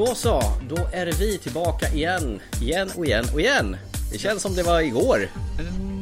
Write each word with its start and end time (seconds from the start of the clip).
Så 0.00 0.14
så, 0.14 0.42
då 0.68 0.88
är 0.92 1.12
vi 1.12 1.38
tillbaka 1.38 1.88
igen, 1.88 2.40
igen 2.62 2.90
och 2.96 3.06
igen 3.06 3.24
och 3.34 3.40
igen. 3.40 3.76
Det 4.12 4.18
känns 4.18 4.42
som 4.42 4.54
det 4.54 4.62
var 4.62 4.80
igår. 4.80 5.30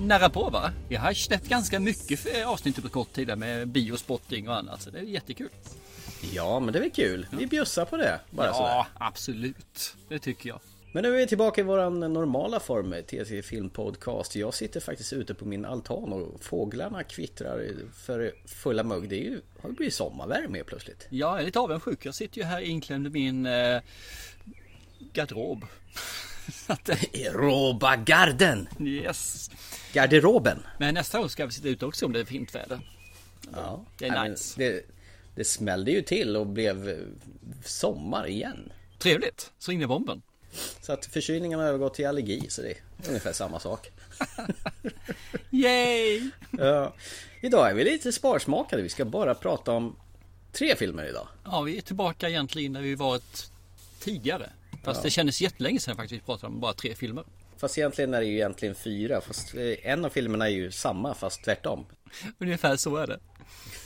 Nära 0.07 0.31
på 0.31 0.51
va? 0.51 0.71
Vi 0.89 0.97
har 0.97 1.13
släppt 1.13 1.49
ganska 1.49 1.81
mycket 1.81 2.21
för 2.21 2.45
avsnitt 2.45 2.83
på 2.83 2.89
kort 2.89 3.13
tid 3.13 3.39
med 3.39 3.69
biospotting 3.69 4.49
och 4.49 4.57
annat. 4.57 4.83
Så 4.83 4.91
det 4.91 4.99
är 4.99 5.03
jättekul. 5.03 5.49
Ja, 6.33 6.61
men 6.61 6.73
det 6.73 6.79
är 6.79 6.81
väl 6.81 6.91
kul. 6.91 7.27
Vi 7.31 7.47
bjussar 7.47 7.85
på 7.85 7.97
det. 7.97 8.21
Bara 8.31 8.47
ja, 8.47 8.55
sådär. 8.55 9.07
absolut. 9.07 9.97
Det 10.09 10.19
tycker 10.19 10.49
jag. 10.49 10.61
Men 10.93 11.03
nu 11.03 11.15
är 11.15 11.17
vi 11.17 11.27
tillbaka 11.27 11.61
i 11.61 11.65
våran 11.65 12.01
normala 12.01 12.61
form, 12.61 12.95
TC 13.07 13.43
Film 13.43 13.71
Podcast. 13.71 14.37
Jag 14.37 14.55
sitter 14.55 14.81
faktiskt 14.81 15.13
ute 15.13 15.35
på 15.35 15.45
min 15.45 15.65
altan 15.65 16.13
och 16.13 16.45
fåglarna 16.45 17.05
kvittrar 17.05 17.71
för 17.95 18.33
fulla 18.47 18.83
mugg. 18.83 19.09
Det 19.09 19.17
är 19.17 19.25
ju, 19.25 19.41
har 19.61 19.69
ju 19.71 19.75
blivit 19.77 19.95
sommarvärme 19.95 20.59
helt 20.59 20.69
plötsligt. 20.69 21.07
Ja, 21.11 21.33
jag 21.33 21.41
är 21.41 21.45
lite 21.45 21.61
avundsjuk. 21.61 22.07
Jag 22.07 22.15
sitter 22.15 22.39
ju 22.39 22.45
här 22.45 22.61
inklämd 22.61 23.07
i 23.07 23.11
min 23.11 23.47
eh, 23.47 23.81
garderob. 25.13 25.65
Eh, 26.69 27.33
Robagarden! 27.33 28.69
yes. 28.81 29.51
Garderoben! 29.93 30.63
Men 30.79 30.95
nästa 30.95 31.21
år 31.21 31.29
ska 31.29 31.47
vi 31.47 31.53
sitta 31.53 31.69
ute 31.69 31.87
också 31.87 32.07
om 32.07 32.13
det 32.13 32.21
är 32.21 32.25
fint 32.25 32.55
väder. 32.55 32.81
Ja, 33.53 33.85
Det 33.99 34.07
är 34.07 34.11
Nej, 34.11 34.31
nice. 34.31 34.55
Det, 34.59 34.83
det 35.35 35.45
smällde 35.45 35.91
ju 35.91 36.03
till 36.03 36.37
och 36.37 36.47
blev 36.47 36.89
eh, 36.89 36.97
sommar 37.65 38.27
igen. 38.27 38.73
Trevligt. 38.99 39.53
Så 39.59 39.73
in 39.73 39.83
i 39.83 39.87
bomben. 39.87 40.23
Så 40.81 40.93
att 40.93 41.07
förkylningen 41.07 41.59
har 41.59 41.67
övergått 41.67 41.95
till 41.95 42.07
allergi, 42.07 42.47
så 42.49 42.63
det 42.63 42.69
är 42.69 42.77
ungefär 43.09 43.33
samma 43.33 43.61
sak. 43.61 43.91
Yay! 45.51 46.31
Ja. 46.51 46.95
Idag 47.41 47.71
är 47.71 47.75
vi 47.75 47.85
lite 47.85 48.13
sparsmakade. 48.13 48.83
Vi 48.83 48.89
ska 48.89 49.05
bara 49.05 49.35
prata 49.35 49.73
om 49.73 49.97
tre 50.53 50.77
filmer 50.77 51.05
idag. 51.05 51.29
Ja, 51.45 51.61
vi 51.61 51.79
är 51.79 51.83
tillbaka 51.83 52.29
egentligen 52.29 52.73
när 52.73 52.83
vi 52.83 52.95
varit 52.95 53.51
tidigare. 54.01 54.51
Fast 54.85 55.03
det 55.03 55.11
kändes 55.11 55.41
jättelänge 55.41 55.81
sedan 55.81 55.97
faktiskt 55.97 56.23
vi 56.23 56.27
pratade 56.27 56.53
om 56.53 56.61
bara 56.61 56.73
tre 56.73 56.95
filmer. 56.95 57.25
Fast 57.57 57.79
egentligen 57.79 58.15
är 58.15 58.21
det 58.21 58.27
ju 58.27 58.35
egentligen 58.35 58.75
fyra. 58.75 59.21
Fast 59.21 59.55
eh, 59.55 59.91
en 59.91 60.05
av 60.05 60.09
filmerna 60.09 60.45
är 60.47 60.53
ju 60.53 60.71
samma 60.71 61.15
fast 61.15 61.45
tvärtom. 61.45 61.87
Ungefär 62.39 62.77
så 62.77 62.97
är 62.97 63.07
det. 63.07 63.19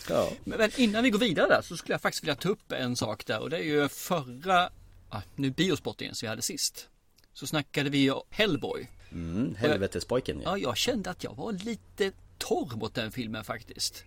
Ja. 0.09 0.29
Men 0.45 0.71
innan 0.77 1.05
vi 1.05 1.11
går 1.11 1.19
vidare 1.19 1.49
där 1.49 1.63
så 1.63 1.77
skulle 1.77 1.95
jag 1.95 2.01
faktiskt 2.01 2.25
vilja 2.25 2.35
ta 2.35 2.49
upp 2.49 2.73
en 2.73 2.97
sak 2.97 3.27
där 3.27 3.41
och 3.41 3.51
det 3.51 3.57
är 3.57 3.63
ju 3.63 3.89
förra, 3.89 4.71
nu 5.37 5.51
biospottingen 5.51 6.15
som 6.15 6.27
vi 6.27 6.31
hade 6.31 6.43
sist. 6.43 6.89
Så 7.33 7.47
snackade 7.47 7.91
vi 7.91 8.13
Hellboy. 8.31 8.91
Mm, 9.13 9.55
helvetespojken 9.55 10.41
ja. 10.45 10.51
Ja, 10.51 10.59
jag 10.59 10.77
kände 10.77 11.11
att 11.11 11.25
jag 11.25 11.37
var 11.37 11.53
lite 11.53 12.13
torr 12.39 12.77
mot 12.77 12.95
den 12.95 13.13
filmen 13.13 13.45
faktiskt. 13.45 14.05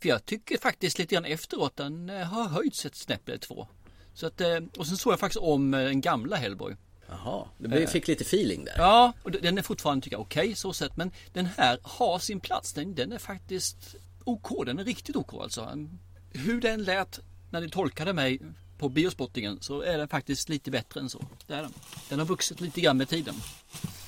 För 0.00 0.08
jag 0.08 0.26
tycker 0.26 0.58
faktiskt 0.58 0.98
lite 0.98 1.14
grann 1.14 1.24
efteråt 1.24 1.76
den 1.76 2.10
eh, 2.10 2.26
har 2.26 2.48
höjts 2.48 2.86
ett 2.86 2.94
snäpp 2.94 3.28
eller 3.28 3.38
två. 3.38 3.68
Så 4.14 4.26
att, 4.26 4.40
eh, 4.40 4.58
och 4.76 4.86
sen 4.86 4.96
såg 4.96 5.12
jag 5.12 5.20
faktiskt 5.20 5.42
om 5.42 5.74
eh, 5.74 5.84
den 5.84 6.00
gamla 6.00 6.36
Hellboy. 6.36 6.76
Jaha, 7.08 7.48
du 7.58 7.86
fick 7.86 8.08
lite 8.08 8.24
feeling 8.24 8.64
där. 8.64 8.74
Ja, 8.76 9.12
och 9.22 9.30
den 9.30 9.58
är 9.58 9.62
fortfarande 9.62 10.04
tycker 10.04 10.16
jag 10.16 10.22
okej 10.22 10.54
så 10.54 10.72
sett. 10.72 10.96
Men 10.96 11.12
den 11.32 11.46
här 11.46 11.78
har 11.82 12.18
sin 12.18 12.40
plats. 12.40 12.72
Den, 12.72 12.94
den 12.94 13.12
är 13.12 13.18
faktiskt 13.18 13.94
OK. 14.24 14.66
Den 14.66 14.78
är 14.78 14.84
riktigt 14.84 15.16
OK 15.16 15.34
alltså. 15.34 15.88
Hur 16.30 16.60
den 16.60 16.84
lät 16.84 17.20
när 17.50 17.60
ni 17.60 17.70
tolkade 17.70 18.12
mig 18.12 18.40
på 18.78 18.88
biospottingen 18.88 19.58
så 19.60 19.80
är 19.80 19.98
den 19.98 20.08
faktiskt 20.08 20.48
lite 20.48 20.70
bättre 20.70 21.00
än 21.00 21.10
så. 21.10 21.24
Det 21.46 21.54
är 21.54 21.62
den. 21.62 21.72
Den 22.08 22.18
har 22.18 22.26
vuxit 22.26 22.60
lite 22.60 22.80
grann 22.80 22.96
med 22.96 23.08
tiden. 23.08 23.34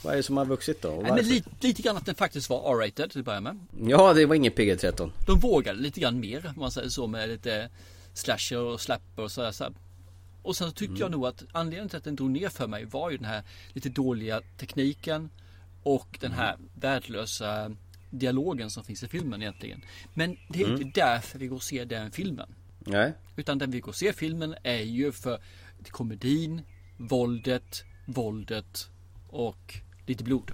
Vad 0.02 0.12
är 0.12 0.16
det 0.16 0.22
som 0.22 0.36
har 0.36 0.44
vuxit 0.44 0.82
då? 0.82 1.00
Nej, 1.02 1.12
men 1.12 1.28
lite, 1.28 1.50
lite 1.60 1.82
grann 1.82 1.96
att 1.96 2.06
den 2.06 2.14
faktiskt 2.14 2.50
var 2.50 2.74
R-rated 2.74 3.10
till 3.10 3.20
att 3.20 3.24
börja 3.24 3.40
med. 3.40 3.58
Ja, 3.86 4.12
det 4.12 4.26
var 4.26 4.34
ingen 4.34 4.52
PG-13. 4.52 5.10
De 5.26 5.38
vågade 5.38 5.80
lite 5.80 6.00
grann 6.00 6.20
mer 6.20 6.46
om 6.46 6.60
man 6.60 6.70
säger 6.70 6.88
så 6.88 7.06
med 7.06 7.28
lite 7.28 7.70
slasher 8.14 8.58
och 8.58 8.80
slapper 8.80 9.22
och 9.22 9.32
sådär. 9.32 9.52
Så 9.52 9.64
här. 9.64 9.72
Och 10.42 10.56
sen 10.56 10.68
så 10.68 10.74
tyckte 10.74 11.00
jag 11.00 11.10
nog 11.10 11.26
att 11.26 11.44
anledningen 11.52 11.88
till 11.88 11.98
att 11.98 12.04
den 12.04 12.16
drog 12.16 12.30
ner 12.30 12.48
för 12.48 12.66
mig 12.66 12.84
var 12.84 13.10
ju 13.10 13.16
den 13.16 13.26
här 13.26 13.42
lite 13.72 13.88
dåliga 13.88 14.40
tekniken 14.58 15.30
och 15.82 16.18
den 16.20 16.32
här 16.32 16.56
värdelösa 16.74 17.76
dialogen 18.10 18.70
som 18.70 18.84
finns 18.84 19.02
i 19.02 19.08
filmen 19.08 19.42
egentligen. 19.42 19.82
Men 20.14 20.36
det 20.48 20.62
är 20.62 20.82
inte 20.82 21.00
därför 21.00 21.38
vi 21.38 21.46
går 21.46 21.56
och 21.56 21.62
ser 21.62 21.84
den 21.84 22.10
filmen. 22.10 22.48
Nej. 22.86 23.12
Utan 23.36 23.58
den 23.58 23.70
vi 23.70 23.80
går 23.80 23.88
och 23.88 23.96
ser 23.96 24.12
filmen 24.12 24.54
är 24.62 24.82
ju 24.82 25.12
för 25.12 25.40
komedin, 25.90 26.62
våldet, 26.96 27.84
våldet 28.06 28.88
och 29.28 29.74
lite 30.06 30.24
blod. 30.24 30.52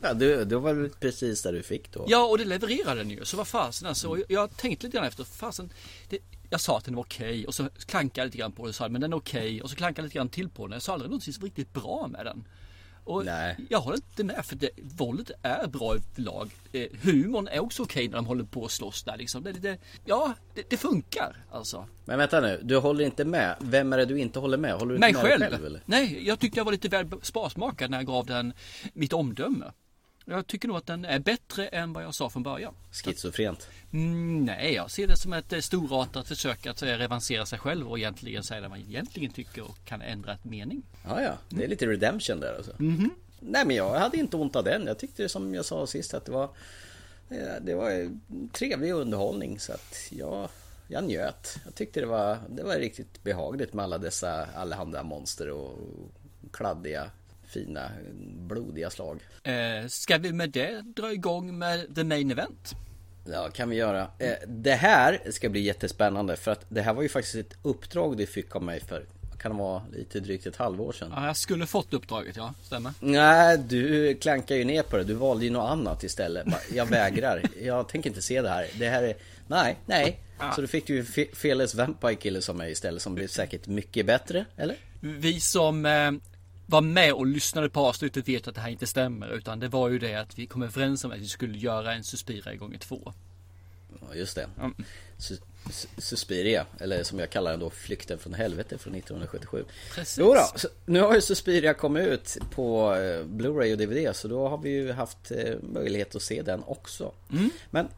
Ja, 0.00 0.14
du, 0.14 0.44
det 0.44 0.56
var 0.56 0.74
väl 0.74 0.90
precis 0.90 1.42
där 1.42 1.52
du 1.52 1.62
fick 1.62 1.92
då. 1.92 2.04
Ja, 2.08 2.24
och 2.24 2.38
det 2.38 2.44
levererade 2.44 3.00
den 3.00 3.10
ju. 3.10 3.24
Så 3.24 3.36
vad 3.36 3.48
fasen 3.48 3.88
alltså. 3.88 4.08
Och 4.08 4.18
Jag 4.28 4.56
tänkte 4.56 4.86
lite 4.86 4.96
grann 4.96 5.06
efter. 5.06 5.24
Fasen, 5.24 5.72
det, 6.08 6.18
jag 6.50 6.60
sa 6.60 6.78
att 6.78 6.84
den 6.84 6.94
var 6.94 7.02
okej 7.02 7.46
och 7.46 7.54
så 7.54 7.68
klankade 7.86 8.20
jag 8.20 8.26
lite 8.26 8.38
grann 8.38 8.52
på 8.52 8.62
det 8.62 8.68
och 8.68 8.74
sa 8.74 8.88
men 8.88 9.00
den 9.00 9.12
är 9.12 9.16
okej. 9.16 9.62
Och 9.62 9.70
så 9.70 9.76
klankade 9.76 10.02
jag 10.02 10.04
lite 10.04 10.14
grann 10.18 10.28
till 10.28 10.48
på 10.48 10.66
den. 10.66 10.72
Jag 10.72 10.82
sa 10.82 10.92
aldrig 10.92 11.10
någonting 11.10 11.32
som 11.32 11.40
var 11.40 11.46
riktigt 11.46 11.72
bra 11.72 12.08
med 12.10 12.26
den. 12.26 12.44
Och 13.04 13.24
Nej. 13.24 13.56
jag 13.70 13.80
håller 13.80 13.96
inte 13.96 14.24
med 14.24 14.44
för 14.44 14.56
det, 14.56 14.70
våldet 14.98 15.30
är 15.42 15.66
bra 15.66 15.94
överlag. 15.94 16.50
Eh, 16.72 16.86
humorn 17.02 17.48
är 17.48 17.58
också 17.60 17.82
okej 17.82 18.08
när 18.08 18.16
de 18.16 18.26
håller 18.26 18.44
på 18.44 18.64
att 18.64 18.70
slåss 18.70 19.02
där 19.04 19.16
liksom. 19.16 19.42
Det, 19.42 19.52
lite, 19.52 19.78
ja, 20.04 20.34
det, 20.54 20.70
det 20.70 20.76
funkar 20.76 21.36
alltså. 21.50 21.88
Men 22.04 22.18
vänta 22.18 22.40
nu, 22.40 22.60
du 22.62 22.76
håller 22.76 23.04
inte 23.04 23.24
med. 23.24 23.56
Vem 23.60 23.92
är 23.92 23.96
det 23.96 24.04
du 24.04 24.18
inte 24.18 24.38
håller 24.38 24.58
med? 24.58 24.72
Håller 24.74 24.92
du 24.94 25.00
Mig 25.00 25.08
inte 25.08 25.22
med 25.22 25.30
själv. 25.30 25.50
själv 25.52 25.66
eller? 25.66 25.82
Nej, 25.86 26.26
jag 26.26 26.38
tyckte 26.38 26.58
jag 26.58 26.64
var 26.64 26.72
lite 26.72 26.88
väl 26.88 27.06
sparsmakad 27.22 27.90
när 27.90 27.98
jag 27.98 28.06
gav 28.06 28.26
den 28.26 28.52
mitt 28.92 29.12
omdöme. 29.12 29.64
Jag 30.24 30.46
tycker 30.46 30.68
nog 30.68 30.76
att 30.76 30.86
den 30.86 31.04
är 31.04 31.18
bättre 31.18 31.66
än 31.66 31.92
vad 31.92 32.04
jag 32.04 32.14
sa 32.14 32.30
från 32.30 32.42
början. 32.42 32.74
Schizofrent. 32.92 33.68
Mm, 33.92 34.44
nej, 34.44 34.74
jag 34.74 34.90
ser 34.90 35.06
det 35.06 35.16
som 35.16 35.32
ett 35.32 35.52
eh, 35.52 35.60
storartat 35.60 36.28
försök 36.28 36.66
att 36.66 36.82
eh, 36.82 36.86
revansera 36.86 37.46
sig 37.46 37.58
själv 37.58 37.88
och 37.88 37.98
egentligen 37.98 38.42
säga 38.42 38.60
det 38.60 38.68
man 38.68 38.78
egentligen 38.78 39.32
tycker 39.32 39.62
och 39.62 39.84
kan 39.84 40.02
ändra 40.02 40.32
ett 40.32 40.44
mening. 40.44 40.82
Ja, 41.04 41.22
ja. 41.22 41.38
Det 41.48 41.64
är 41.64 41.68
lite 41.68 41.86
redemption 41.86 42.40
där 42.40 42.54
alltså. 42.56 42.72
Nej, 43.40 43.66
men 43.66 43.76
jag 43.76 43.98
hade 43.98 44.16
inte 44.16 44.36
ont 44.36 44.56
av 44.56 44.64
den. 44.64 44.86
Jag 44.86 44.98
tyckte 44.98 45.28
som 45.28 45.54
jag 45.54 45.64
sa 45.64 45.86
sist 45.86 46.14
att 46.14 46.24
det 46.24 46.32
var 46.32 46.50
eh, 47.30 47.54
Det 47.60 47.74
var 47.74 48.18
trevlig 48.52 48.92
underhållning 48.92 49.60
så 49.60 49.72
att 49.72 49.96
jag 50.10 50.48
Jag 50.88 51.04
njöt. 51.04 51.58
Jag 51.64 51.74
tyckte 51.74 52.00
det 52.00 52.06
var 52.06 52.38
Det 52.48 52.62
var 52.62 52.74
riktigt 52.74 53.22
behagligt 53.22 53.72
med 53.72 53.82
alla 53.82 53.98
dessa 53.98 54.46
allehanda 54.54 55.02
monster 55.02 55.50
och 55.50 55.78
kladdiga 56.50 57.10
Fina 57.52 57.90
blodiga 58.48 58.90
slag. 58.90 59.20
Eh, 59.42 59.86
ska 59.88 60.18
vi 60.18 60.32
med 60.32 60.50
det 60.50 60.80
dra 60.96 61.12
igång 61.12 61.58
med 61.58 61.94
the 61.94 62.04
main 62.04 62.30
event? 62.30 62.72
Ja, 63.32 63.48
kan 63.54 63.70
vi 63.70 63.76
göra. 63.76 64.08
Eh, 64.18 64.32
Det 64.48 64.74
här 64.74 65.20
ska 65.30 65.48
bli 65.48 65.60
jättespännande 65.60 66.36
för 66.36 66.50
att 66.50 66.64
det 66.68 66.82
här 66.82 66.94
var 66.94 67.02
ju 67.02 67.08
faktiskt 67.08 67.34
ett 67.34 67.54
uppdrag 67.62 68.16
du 68.16 68.26
fick 68.26 68.56
av 68.56 68.62
mig 68.62 68.80
för 68.80 69.04
kan 69.38 69.52
det 69.52 69.58
vara 69.58 69.82
lite 69.92 70.20
drygt 70.20 70.46
ett 70.46 70.56
halvår 70.56 70.92
sedan. 70.92 71.12
Ja, 71.16 71.26
jag 71.26 71.36
skulle 71.36 71.66
fått 71.66 71.94
uppdraget, 71.94 72.36
ja. 72.36 72.54
Stämmer. 72.62 72.92
Nej, 73.00 73.58
du 73.58 74.14
klankar 74.14 74.54
ju 74.56 74.64
ner 74.64 74.82
på 74.82 74.96
det. 74.96 75.04
Du 75.04 75.14
valde 75.14 75.44
ju 75.44 75.50
något 75.50 75.70
annat 75.70 76.02
istället. 76.04 76.46
Jag 76.74 76.86
vägrar. 76.86 77.42
Jag 77.62 77.88
tänker 77.88 78.10
inte 78.10 78.22
se 78.22 78.42
det 78.42 78.48
här. 78.48 78.66
Det 78.78 78.88
här 78.88 79.02
är... 79.02 79.14
Nej, 79.46 79.76
nej. 79.86 80.20
Så 80.54 80.60
då 80.60 80.66
fick 80.66 80.86
du 80.86 80.94
ju 80.94 81.02
Fe- 81.02 81.34
Fearless 81.34 81.74
Vampire 81.74 82.14
Killer 82.14 82.40
som 82.40 82.56
mig 82.56 82.72
istället 82.72 83.02
som 83.02 83.14
blev 83.14 83.26
säkert 83.28 83.66
mycket 83.66 84.06
bättre, 84.06 84.44
eller? 84.56 84.76
Vi 85.00 85.40
som 85.40 85.86
eh, 85.86 86.10
var 86.66 86.80
med 86.80 87.12
och 87.12 87.26
lyssnade 87.26 87.68
på 87.70 87.80
avslutet 87.86 88.28
vet 88.28 88.48
att 88.48 88.54
det 88.54 88.60
här 88.60 88.70
inte 88.70 88.86
stämmer. 88.86 89.28
Utan 89.34 89.60
det 89.60 89.68
var 89.68 89.88
ju 89.88 89.98
det 89.98 90.14
att 90.14 90.38
vi 90.38 90.46
kom 90.46 90.62
överens 90.62 91.04
om 91.04 91.12
att 91.12 91.18
vi 91.18 91.28
skulle 91.28 91.58
göra 91.58 91.94
en 91.94 92.04
Suspira 92.04 92.54
gånger 92.54 92.78
två. 92.78 93.12
Ja, 94.00 94.14
just 94.14 94.34
det. 94.36 94.48
Su- 95.18 95.40
Suspiria, 95.98 96.66
eller 96.80 97.02
som 97.02 97.18
jag 97.18 97.30
kallar 97.30 97.50
den 97.50 97.60
då, 97.60 97.70
Flykten 97.70 98.18
från 98.18 98.34
helvete 98.34 98.78
från 98.78 98.94
1977. 98.94 99.64
Precis. 99.94 100.18
Jo 100.18 100.34
då, 100.34 100.68
nu 100.86 101.00
har 101.00 101.14
ju 101.14 101.20
Suspiria 101.20 101.74
kommit 101.74 102.08
ut 102.08 102.38
på 102.50 102.94
eh, 102.94 103.24
Blu-ray 103.24 103.72
och 103.72 103.78
DVD 103.78 104.16
så 104.16 104.28
då 104.28 104.48
har 104.48 104.58
vi 104.58 104.70
ju 104.70 104.92
haft 104.92 105.30
eh, 105.30 105.54
möjlighet 105.62 106.14
att 106.14 106.22
se 106.22 106.42
den 106.42 106.62
också. 106.66 107.12
Men 107.70 107.88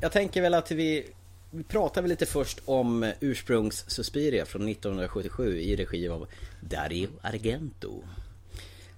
jag 0.00 0.12
tänker 0.12 0.42
väl 0.42 0.54
att 0.54 0.70
vi, 0.70 1.06
vi 1.54 1.64
pratar 1.64 2.02
väl 2.02 2.08
lite 2.08 2.26
först 2.26 2.60
om 2.64 3.12
ursprungs 3.20 3.84
Suspiria 3.90 4.46
från 4.46 4.68
1977 4.68 5.58
i 5.58 5.76
regi 5.76 6.08
av 6.08 6.26
Dario 6.60 7.08
Argento. 7.22 8.02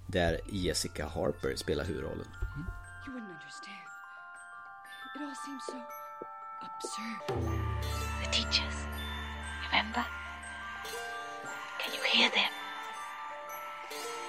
Där 0.07 0.39
Jessica 0.51 1.05
Harper 1.07 1.55
spelar 1.55 1.85
huvudrollen. 1.85 2.27
You 3.07 3.13
wouldn't 3.13 3.31
understand. 3.37 3.87
It 5.15 5.21
all 5.21 5.35
seems 5.45 5.65
so 5.65 5.77
absurd. 6.67 7.19
The 8.23 8.31
teachers. 8.31 8.77
Remember? 9.71 10.03
Can 11.79 11.93
you 11.95 12.03
hear 12.13 12.29
them? 12.29 12.53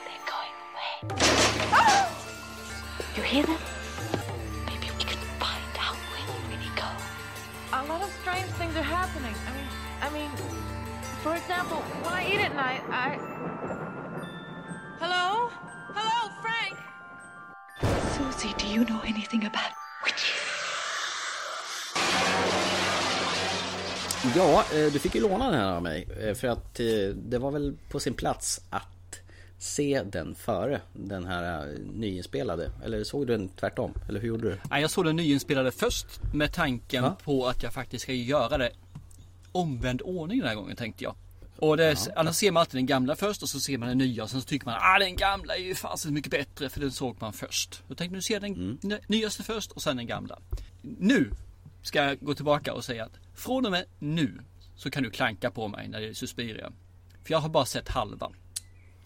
They're 0.04 0.26
going 0.34 0.56
away. 0.68 0.94
You 3.16 3.22
hear 3.22 3.46
them? 3.46 3.77
A 7.80 7.82
lot 7.86 8.02
of 8.02 8.10
strange 8.20 8.50
things 8.58 8.74
are 8.76 8.82
happening. 8.98 9.34
I 9.48 9.50
mean, 9.56 9.68
I 10.06 10.08
mean, 10.16 10.30
for 11.22 11.34
example, 11.36 11.78
when 12.04 12.14
I 12.20 12.22
eat 12.30 12.40
at 12.48 12.54
night, 12.54 12.82
I. 12.90 13.08
Hello? 15.02 15.50
Hello, 15.98 16.18
Frank? 16.42 16.74
Susie, 18.16 18.54
do 18.58 18.66
you 18.74 18.84
know 18.84 19.00
anything 19.12 19.42
about 19.44 19.72
witches? 20.04 20.44
Ja, 24.36 24.64
eh, 24.72 24.92
du 24.92 24.98
fick 24.98 25.14
ju 25.14 25.20
låna 25.20 25.50
den 25.50 25.60
här 25.60 25.72
av 25.72 25.82
mig. 25.82 26.08
eh, 26.22 26.34
För 26.34 26.48
att 26.48 26.80
eh, 26.80 26.86
det 27.14 27.38
var 27.38 27.50
väl 27.50 27.76
på 27.88 28.00
sin 28.00 28.14
plats 28.14 28.60
att 28.70 28.88
se 29.58 30.02
den 30.02 30.34
före 30.34 30.80
den 30.92 31.24
här 31.26 31.66
eh, 31.66 31.78
nyinspelade. 31.78 32.70
Eller 32.84 33.04
såg 33.04 33.26
du 33.26 33.36
den 33.36 33.48
tvärtom? 33.48 33.94
Eller 34.08 34.20
hur 34.20 34.28
gjorde 34.28 34.48
du? 34.48 34.58
Nej, 34.70 34.80
jag 34.82 34.90
såg 34.90 35.04
den 35.04 35.16
nyinspelade 35.16 35.70
först 35.72 36.06
med 36.34 36.52
tanken 36.52 37.04
Ja. 37.04 37.16
på 37.24 37.46
att 37.46 37.62
jag 37.62 37.72
faktiskt 37.72 38.02
ska 38.02 38.12
göra 38.12 38.58
det 38.58 38.70
omvänd 39.52 40.02
ordning 40.02 40.38
den 40.38 40.48
här 40.48 40.54
gången 40.54 40.76
tänkte 40.76 41.04
jag. 41.04 41.14
Och 41.58 41.76
det, 41.76 42.08
annars 42.16 42.36
ser 42.36 42.52
man 42.52 42.60
alltid 42.60 42.78
den 42.78 42.86
gamla 42.86 43.16
först 43.16 43.42
och 43.42 43.48
så 43.48 43.60
ser 43.60 43.78
man 43.78 43.88
den 43.88 43.98
nya 43.98 44.22
och 44.22 44.30
sen 44.30 44.40
så 44.40 44.46
tycker 44.46 44.66
man 44.66 44.74
ah 44.80 44.98
den 44.98 45.16
gamla 45.16 45.56
är 45.56 45.60
ju 45.60 45.74
fasen 45.74 46.14
mycket 46.14 46.30
bättre 46.30 46.68
för 46.68 46.80
den 46.80 46.90
såg 46.92 47.16
man 47.20 47.32
först. 47.32 47.82
Då 47.88 47.94
tänkte 47.94 48.04
jag 48.04 48.12
nu 48.12 48.22
ser 48.22 48.34
jag 48.34 48.42
den 48.42 48.78
ny- 48.82 48.98
nyaste 49.06 49.42
först 49.42 49.72
och 49.72 49.82
sen 49.82 49.96
den 49.96 50.06
gamla. 50.06 50.38
Nu 50.82 51.30
ska 51.82 52.04
jag 52.04 52.18
gå 52.20 52.34
tillbaka 52.34 52.72
och 52.74 52.84
säga 52.84 53.04
att 53.04 53.12
från 53.34 53.66
och 53.66 53.72
med 53.72 53.84
nu 53.98 54.40
så 54.76 54.90
kan 54.90 55.02
du 55.02 55.10
klanka 55.10 55.50
på 55.50 55.68
mig 55.68 55.88
när 55.88 56.00
det 56.00 56.08
är 56.08 56.12
Suspiria. 56.14 56.72
För 57.24 57.32
jag 57.32 57.38
har 57.38 57.48
bara 57.48 57.64
sett 57.64 57.88
halva. 57.88 58.30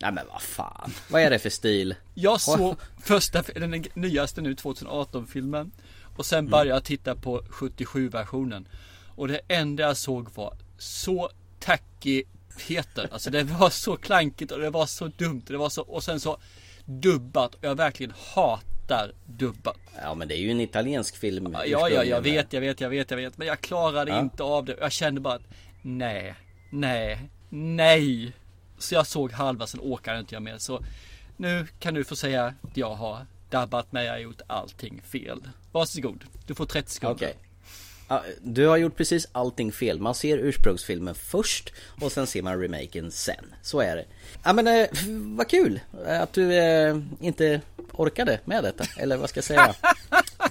Nej 0.02 0.12
men 0.12 0.26
vad 0.32 0.42
fan. 0.42 0.92
Vad 1.08 1.22
är 1.22 1.30
det 1.30 1.38
för 1.38 1.50
stil? 1.50 1.94
Jag 2.14 2.40
såg 2.40 2.76
första, 3.02 3.42
den 3.42 3.84
nyaste 3.94 4.40
nu 4.40 4.54
2018 4.54 5.26
filmen. 5.26 5.72
Och 6.16 6.26
sen 6.26 6.48
började 6.50 6.70
jag 6.70 6.84
titta 6.84 7.14
på 7.14 7.42
77 7.48 8.08
versionen. 8.08 8.68
Och 9.16 9.28
det 9.28 9.40
enda 9.48 9.82
jag 9.82 9.96
såg 9.96 10.28
var 10.34 10.54
så 10.78 11.30
tacky 11.60 12.24
Peter. 12.68 13.08
Alltså 13.12 13.30
det 13.30 13.42
var 13.42 13.70
så 13.70 13.96
klankigt 13.96 14.52
och 14.52 14.58
det 14.60 14.70
var 14.70 14.86
så 14.86 15.06
dumt. 15.06 15.42
Det 15.46 15.56
var 15.56 15.68
så, 15.68 15.82
och 15.82 16.04
sen 16.04 16.20
så 16.20 16.38
dubbat. 16.84 17.54
Och 17.54 17.64
jag 17.64 17.74
verkligen 17.74 18.12
hatar 18.34 19.12
dubbat. 19.26 19.78
Ja 20.02 20.14
men 20.14 20.28
det 20.28 20.34
är 20.36 20.38
ju 20.40 20.50
en 20.50 20.60
italiensk 20.60 21.16
film. 21.16 21.52
Ja, 21.52 21.88
ja, 21.88 22.04
jag 22.04 22.20
vet, 22.22 22.52
jag 22.52 22.60
vet, 22.60 22.80
jag 22.80 22.90
vet, 22.90 23.10
jag 23.10 23.16
vet. 23.18 23.38
Men 23.38 23.46
jag 23.46 23.60
klarade 23.60 24.10
Ja. 24.10 24.20
inte 24.20 24.42
av 24.42 24.64
det. 24.64 24.76
Jag 24.80 24.92
kände 24.92 25.20
bara 25.20 25.34
att 25.34 25.42
nej, 25.82 26.34
nej, 26.70 27.30
nej. 27.48 28.32
Så 28.82 28.94
jag 28.94 29.06
såg 29.06 29.32
halva, 29.32 29.66
sen 29.66 29.80
åkade 29.80 30.18
inte 30.18 30.34
jag 30.34 30.42
mer. 30.42 30.58
Så 30.58 30.84
nu 31.36 31.66
kan 31.78 31.94
du 31.94 32.04
få 32.04 32.16
säga 32.16 32.44
att 32.44 32.76
jag 32.76 32.94
har 32.94 33.26
dabbat 33.50 33.92
mig, 33.92 34.06
jag 34.06 34.12
har 34.12 34.18
gjort 34.18 34.40
allting 34.46 35.02
fel. 35.02 35.40
Varsågod, 35.72 36.24
du 36.46 36.54
får 36.54 36.66
30 36.66 36.90
sekunder. 36.90 37.32
Ja, 38.08 38.22
du 38.42 38.66
har 38.66 38.76
gjort 38.76 38.96
precis 38.96 39.26
allting 39.32 39.72
fel. 39.72 40.00
Man 40.00 40.14
ser 40.14 40.38
ursprungsfilmen 40.38 41.14
först 41.14 41.72
och 42.00 42.12
sen 42.12 42.26
ser 42.26 42.42
man 42.42 42.60
remaken 42.60 43.10
sen. 43.10 43.54
Så 43.62 43.80
är 43.80 43.96
det. 43.96 44.04
Ja 44.44 44.52
men 44.52 44.66
eh, 44.66 44.88
vad 45.36 45.48
kul 45.48 45.80
att 46.06 46.32
du 46.32 46.54
eh, 46.54 46.98
inte 47.20 47.60
orkade 47.92 48.40
med 48.44 48.64
detta. 48.64 48.84
Eller 48.96 49.16
vad 49.16 49.30
ska 49.30 49.38
jag 49.38 49.44
säga? 49.44 49.74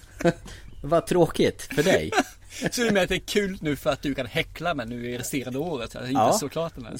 vad 0.81 1.07
tråkigt 1.07 1.61
för 1.61 1.83
dig. 1.83 2.11
Så 2.71 2.81
du 2.81 2.85
menar 2.85 3.03
att 3.03 3.09
det 3.09 3.15
är 3.15 3.19
kul 3.19 3.57
nu 3.61 3.75
för 3.75 3.89
att 3.89 4.01
du 4.01 4.15
kan 4.15 4.25
häckla 4.25 4.73
mig 4.73 4.87
nu 4.87 5.09
i 5.11 5.17
resterande 5.17 5.59
året? 5.59 5.93
Jag 5.93 6.03
inte 6.03 6.13
Ja. 6.13 6.33
så 6.33 6.49
klart 6.49 6.75
den 6.75 6.85
här. 6.85 6.97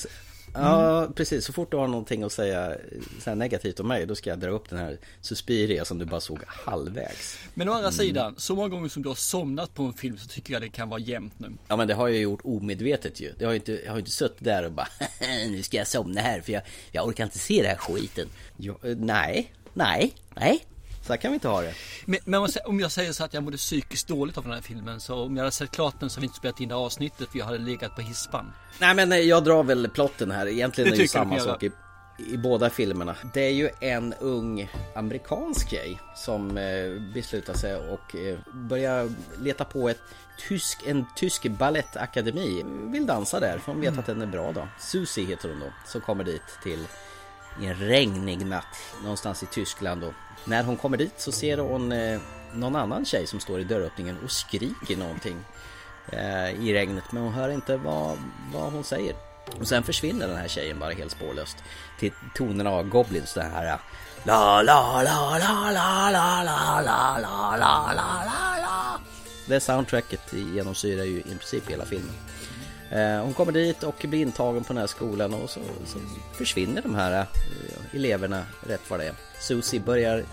Ja 0.53 1.07
precis, 1.15 1.45
så 1.45 1.53
fort 1.53 1.71
du 1.71 1.77
har 1.77 1.88
någonting 1.88 2.24
att 2.24 2.31
säga 2.31 2.75
så 3.19 3.30
här 3.30 3.36
negativt 3.36 3.80
om 3.80 3.88
mig 3.88 4.06
då 4.06 4.15
ska 4.15 4.30
jag 4.30 4.39
dra 4.39 4.50
upp 4.50 4.69
den 4.69 4.80
här 4.80 4.98
Suspiria 5.21 5.86
som 5.86 5.98
du 5.98 6.06
bara 6.06 6.21
såg 6.21 6.39
halvvägs. 6.48 7.39
Men 7.53 7.69
å 7.69 7.74
andra 7.74 7.92
sidan, 7.92 8.36
så 8.38 8.56
många 8.56 8.68
gånger 8.68 8.89
som 8.89 9.03
du 9.03 9.09
har 9.09 9.15
somnat 9.15 9.74
på 9.74 9.83
en 9.83 9.94
film 9.94 10.18
så 10.18 10.27
tycker 10.27 10.53
jag 10.53 10.62
det 10.62 10.69
kan 10.69 10.89
vara 10.89 11.00
jämnt 11.00 11.39
nu. 11.39 11.51
Ja 11.68 11.75
men 11.75 11.88
det 11.88 11.94
har 11.94 12.07
jag 12.07 12.18
gjort 12.18 12.42
omedvetet 12.44 13.19
ju. 13.19 13.33
Det 13.38 13.45
har 13.45 13.53
inte, 13.53 13.81
jag 13.86 13.92
har 13.92 14.00
inte 14.00 14.12
suttit 14.12 14.44
där 14.44 14.65
och 14.65 14.71
bara 14.71 14.88
nu 15.50 15.63
ska 15.63 15.77
jag 15.77 15.88
somna 15.88 16.21
här 16.21 16.42
för 16.42 16.53
jag, 16.53 16.62
jag 16.92 17.07
orkar 17.07 17.24
inte 17.24 17.39
se 17.39 17.62
den 17.62 17.65
här 17.65 17.77
skiten. 17.77 18.27
Jo, 18.57 18.77
eh, 18.83 18.98
nej, 18.98 19.53
nej, 19.74 20.13
nej. 20.36 20.65
Så 21.01 21.13
här 21.13 21.18
kan 21.18 21.31
vi 21.31 21.33
inte 21.33 21.48
ha 21.48 21.62
det. 21.62 21.74
Men, 22.06 22.19
men 22.25 22.48
om 22.65 22.80
jag 22.80 22.92
säger 22.92 23.12
så 23.12 23.24
att 23.24 23.33
jag 23.33 23.44
mådde 23.44 23.57
psykiskt 23.57 24.07
dåligt 24.07 24.38
av 24.38 24.44
den 24.44 24.53
här 24.53 24.62
filmen 24.62 25.00
så 25.00 25.24
om 25.24 25.36
jag 25.36 25.44
hade 25.44 25.51
sett 25.51 25.71
klart 25.71 26.00
den 26.00 26.09
så 26.09 26.15
hade 26.15 26.21
vi 26.21 26.25
inte 26.25 26.38
spelat 26.38 26.59
in 26.59 26.69
det 26.69 26.75
här 26.75 26.81
avsnittet 26.81 27.31
för 27.31 27.39
jag 27.39 27.45
hade 27.45 27.57
legat 27.57 27.95
på 27.95 28.01
hispan. 28.01 28.53
Nej 28.80 28.95
men 28.95 29.27
jag 29.27 29.44
drar 29.44 29.63
väl 29.63 29.89
plotten 29.89 30.31
här. 30.31 30.48
Egentligen 30.48 30.89
Det 30.89 30.95
är 30.95 30.98
det 30.98 31.01
ju 31.01 31.07
samma 31.07 31.39
sak 31.39 31.63
i, 31.63 31.71
i 32.18 32.38
båda 32.38 32.69
filmerna. 32.69 33.15
Det 33.33 33.42
är 33.42 33.51
ju 33.51 33.69
en 33.80 34.13
ung 34.13 34.71
amerikansk 34.95 35.69
tjej 35.69 36.00
som 36.15 36.57
eh, 36.57 37.13
beslutar 37.13 37.53
sig 37.53 37.75
och 37.75 38.15
eh, 38.15 38.39
börjar 38.53 39.09
leta 39.39 39.65
på 39.65 39.89
ett 39.89 40.01
tysk, 40.48 40.83
en 40.86 41.06
tysk 41.15 41.48
ballettakademi. 41.48 42.63
Vill 42.92 43.06
dansa 43.06 43.39
där 43.39 43.57
för 43.57 43.71
hon 43.71 43.81
vet 43.81 44.00
att 44.00 44.06
den 44.06 44.21
är 44.21 44.25
bra 44.25 44.51
då. 44.51 44.68
Susie 44.80 45.25
heter 45.25 45.50
hon 45.50 45.59
då. 45.59 45.74
Som 45.88 46.01
kommer 46.01 46.24
dit 46.24 46.42
till 46.63 46.86
en 47.62 47.75
regnig 47.75 48.45
natt 48.45 48.77
någonstans 49.01 49.44
i 49.44 49.45
Tyskland 49.45 50.01
då. 50.01 50.13
När 50.46 50.64
hon 50.64 50.78
kommer 50.78 50.98
dit 50.98 51.14
så 51.18 51.32
ser 51.32 51.58
hon 51.58 51.92
eh, 51.92 52.20
någon 52.54 52.76
annan 52.76 53.06
tjej 53.06 53.28
som 53.28 53.40
står 53.40 53.60
i 53.60 53.64
dörröppningen 53.64 54.18
och 54.24 54.32
skriker 54.32 54.98
någonting 54.98 55.38
eh, 56.12 56.50
i 56.50 56.74
regnet 56.74 57.12
men 57.12 57.24
hon 57.24 57.34
hör 57.34 57.50
inte 57.50 57.78
vad, 57.78 58.18
vad 58.54 58.72
hon 58.72 58.84
säger. 58.84 59.16
Och 59.60 59.68
sen 59.68 59.84
försvinner 59.84 60.28
den 60.28 60.38
här 60.38 60.48
tjejen 60.48 60.80
bara 60.80 60.92
helt 60.92 61.12
spårlöst 61.12 61.58
till 62.00 62.12
tonerna 62.36 62.70
av 62.70 62.90
Goblins 62.90 63.34
den 63.34 63.52
här 63.52 63.80
La 64.24 64.62
la 64.62 65.02
la 65.02 65.38
la 65.38 65.72
la 65.72 66.12
la 66.12 66.12
la 66.12 66.44
la 66.44 66.80
la 66.82 67.18
la 67.20 67.58
la 67.58 67.94
la 67.96 68.58
la 68.62 69.00
Det 69.48 69.60
soundtracket 69.60 70.34
genomsyrar 70.34 71.04
ju 71.04 71.20
i 71.20 71.24
princip 71.24 71.70
hela 71.70 71.86
filmen. 71.86 72.14
Eh, 72.92 73.22
Hon 73.24 73.34
kommer 73.34 73.52
dit 73.52 73.84
och 73.84 73.96
blir 74.08 74.22
intagen 74.22 74.64
på 74.64 74.74
den 74.74 74.80
här 74.80 74.88
skolan 74.88 75.34
och 75.34 75.50
så, 75.50 75.60
så 75.86 75.98
försvinner 76.34 76.82
de 76.82 76.96
här 76.96 77.20
eh, 77.22 77.26
eleverna 77.96 78.46
rätt 78.68 78.82
vad 78.90 79.00
det 79.00 79.06
är. 79.08 79.14
Susie 79.40 79.80
börjar, 79.80 80.24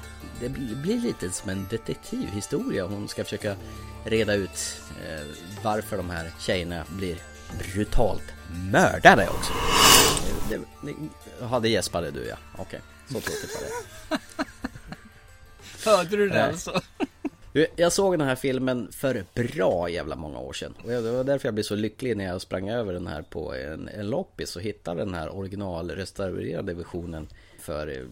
det 0.41 0.49
blir 0.49 1.01
lite 1.01 1.31
som 1.31 1.51
en 1.51 1.67
detektivhistoria. 1.71 2.87
Hon 2.87 3.09
ska 3.09 3.25
försöka 3.25 3.57
reda 4.05 4.35
ut 4.35 4.81
eh, 5.07 5.27
varför 5.63 5.97
de 5.97 6.11
här 6.11 6.31
tjejerna 6.41 6.85
blir 6.89 7.17
brutalt 7.59 8.23
mördade 8.73 9.29
också. 9.29 9.53
Det, 10.49 10.57
det, 10.87 10.95
ja, 11.41 11.61
det 11.61 11.69
gäspade 11.69 12.11
du 12.11 12.27
ja. 12.27 12.37
Okej, 12.59 12.81
så 13.07 13.21
tråkigt 13.21 13.55
var 13.55 13.63
det. 13.63 14.19
Hörde 15.85 16.17
du 16.17 16.29
det 16.29 16.45
alltså? 16.45 16.81
Jag 17.77 17.93
såg 17.93 18.19
den 18.19 18.29
här 18.29 18.37
filmen 18.37 18.89
för 18.93 19.25
bra 19.35 19.89
jävla 19.89 20.17
många 20.17 20.39
år 20.39 20.53
sedan. 20.53 20.75
Och 20.85 20.91
det 20.91 21.13
var 21.13 21.25
därför 21.25 21.47
jag 21.47 21.55
blev 21.55 21.65
så 21.65 21.75
lycklig 21.75 22.17
när 22.17 22.25
jag 22.25 22.41
sprang 22.41 22.69
över 22.69 22.93
den 22.93 23.07
här 23.07 23.23
på 23.23 23.55
en, 23.55 23.89
en 23.89 24.11
loppis 24.11 24.57
och 24.57 24.63
hittade 24.63 25.05
den 25.05 25.15
här 25.15 25.37
originalrestaurerade 25.37 26.75
versionen 26.75 27.29
för 27.61 27.89
eh, 27.89 28.05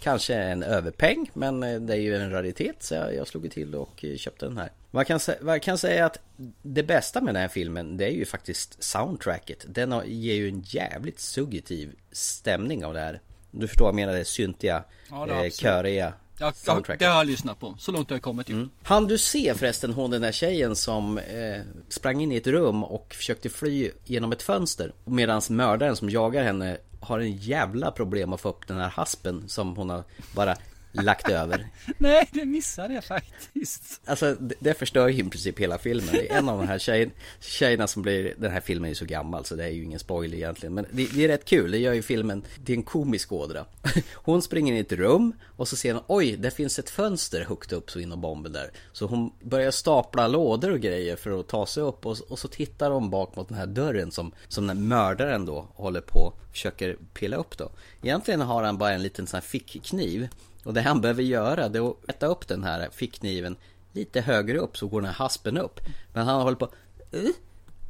kanske 0.00 0.34
en 0.34 0.62
överpeng. 0.62 1.30
Men 1.34 1.62
eh, 1.62 1.80
det 1.80 1.92
är 1.92 2.00
ju 2.00 2.16
en 2.16 2.30
raritet 2.30 2.82
så 2.82 2.94
jag, 2.94 3.14
jag 3.14 3.26
slog 3.26 3.50
till 3.50 3.74
och 3.74 4.04
eh, 4.04 4.16
köpte 4.16 4.46
den 4.46 4.58
här. 4.58 4.70
Man 4.90 5.04
kan, 5.04 5.20
man 5.40 5.60
kan 5.60 5.78
säga 5.78 6.06
att 6.06 6.18
det 6.62 6.82
bästa 6.82 7.20
med 7.20 7.34
den 7.34 7.40
här 7.40 7.48
filmen 7.48 7.96
det 7.96 8.04
är 8.04 8.12
ju 8.12 8.24
faktiskt 8.24 8.82
soundtracket. 8.82 9.64
Den 9.68 9.92
har, 9.92 10.04
ger 10.04 10.34
ju 10.34 10.48
en 10.48 10.60
jävligt 10.66 11.20
suggestiv 11.20 11.92
stämning 12.12 12.84
av 12.84 12.94
det 12.94 13.00
här. 13.00 13.20
Du 13.50 13.68
förstår 13.68 13.84
vad 13.84 13.90
jag 13.90 13.96
menar, 13.96 14.12
det 14.12 14.24
syntiga, 14.24 14.84
Ja, 15.10 15.26
det 15.26 15.44
eh, 15.44 15.50
köriga 15.50 16.12
Ja, 16.42 16.46
ja, 16.46 16.52
soundtracket. 16.74 17.00
det 17.00 17.06
har 17.06 17.16
jag 17.16 17.26
lyssnat 17.26 17.60
på. 17.60 17.74
Så 17.78 17.92
långt 17.92 18.10
har 18.10 18.16
jag 18.16 18.22
kommit 18.22 18.48
ju. 18.48 18.68
Han 18.82 19.06
du 19.06 19.18
se 19.18 19.54
förresten 19.54 19.92
hon 19.92 20.10
den 20.10 20.22
där 20.22 20.32
tjejen 20.32 20.76
som 20.76 21.18
eh, 21.18 21.60
sprang 21.88 22.20
in 22.20 22.32
i 22.32 22.36
ett 22.36 22.46
rum 22.46 22.84
och 22.84 23.14
försökte 23.14 23.48
fly 23.48 23.90
genom 24.04 24.32
ett 24.32 24.42
fönster 24.42 24.92
Medan 25.04 25.42
mördaren 25.50 25.96
som 25.96 26.10
jagar 26.10 26.44
henne 26.44 26.76
har 27.00 27.18
en 27.18 27.36
jävla 27.36 27.90
problem 27.90 28.32
att 28.32 28.40
få 28.40 28.48
upp 28.48 28.68
den 28.68 28.76
här 28.76 28.88
haspen 28.88 29.48
som 29.48 29.76
hon 29.76 29.90
har 29.90 30.04
bara 30.34 30.56
lagt 30.92 31.28
över. 31.28 31.66
Nej, 31.98 32.28
det 32.32 32.44
missade 32.44 32.94
jag 32.94 33.04
faktiskt. 33.04 34.00
Alltså 34.04 34.34
det, 34.34 34.54
det 34.58 34.74
förstör 34.74 35.08
ju 35.08 35.24
i 35.24 35.30
princip 35.30 35.58
hela 35.58 35.78
filmen. 35.78 36.08
Det 36.12 36.30
är 36.30 36.38
en 36.38 36.48
av 36.48 36.58
de 36.58 36.68
här 36.68 36.78
tjej, 36.78 37.10
tjejerna 37.40 37.86
som 37.86 38.02
blir 38.02 38.34
Den 38.38 38.50
här 38.52 38.60
filmen 38.60 38.84
är 38.84 38.88
ju 38.88 38.94
så 38.94 39.04
gammal 39.04 39.44
så 39.44 39.54
det 39.54 39.64
är 39.64 39.68
ju 39.68 39.84
ingen 39.84 39.98
spoiler 39.98 40.36
egentligen. 40.36 40.74
Men 40.74 40.86
det, 40.90 41.06
det 41.14 41.24
är 41.24 41.28
rätt 41.28 41.44
kul, 41.44 41.70
det 41.70 41.78
gör 41.78 41.92
ju 41.92 42.02
filmen 42.02 42.42
Det 42.64 42.72
är 42.72 42.76
en 42.76 42.82
komisk 42.82 43.32
ådra. 43.32 43.64
Hon 44.14 44.42
springer 44.42 44.72
in 44.72 44.78
i 44.78 44.80
ett 44.80 44.92
rum 44.92 45.32
och 45.56 45.68
så 45.68 45.76
ser 45.76 45.94
hon 45.94 46.02
Oj, 46.06 46.36
det 46.36 46.50
finns 46.50 46.78
ett 46.78 46.90
fönster 46.90 47.44
högt 47.44 47.72
upp 47.72 47.90
så 47.90 48.00
inom 48.00 48.20
bomben 48.20 48.52
där. 48.52 48.70
Så 48.92 49.06
hon 49.06 49.32
börjar 49.40 49.70
stapla 49.70 50.28
lådor 50.28 50.70
och 50.70 50.80
grejer 50.80 51.16
för 51.16 51.40
att 51.40 51.48
ta 51.48 51.66
sig 51.66 51.82
upp 51.82 52.06
och, 52.06 52.16
och 52.28 52.38
så 52.38 52.48
tittar 52.48 52.90
hon 52.90 53.10
bak 53.10 53.36
mot 53.36 53.48
den 53.48 53.58
här 53.58 53.66
dörren 53.66 54.10
som 54.10 54.32
Som 54.48 54.66
den 54.66 54.88
mördaren 54.88 55.46
då 55.46 55.68
håller 55.74 56.00
på 56.00 56.18
och 56.18 56.52
försöker 56.52 56.96
pilla 57.14 57.36
upp 57.36 57.58
då. 57.58 57.70
Egentligen 58.02 58.40
har 58.40 58.62
han 58.62 58.78
bara 58.78 58.92
en 58.92 59.02
liten 59.02 59.26
sån 59.26 59.36
här 59.36 59.42
fickkniv 59.42 60.28
och 60.64 60.74
det 60.74 60.80
han 60.80 61.00
behöver 61.00 61.22
göra 61.22 61.68
det 61.68 61.78
är 61.78 61.90
att 61.90 62.10
äta 62.10 62.26
upp 62.26 62.48
den 62.48 62.64
här 62.64 62.88
fickkniven 62.92 63.56
lite 63.92 64.20
högre 64.20 64.58
upp 64.58 64.76
så 64.76 64.86
går 64.86 65.00
den 65.00 65.10
här 65.10 65.16
haspen 65.16 65.58
upp. 65.58 65.80
Men 66.12 66.26
han 66.26 66.42
håller 66.42 66.56
på 66.56 66.68
eh? 67.12 67.20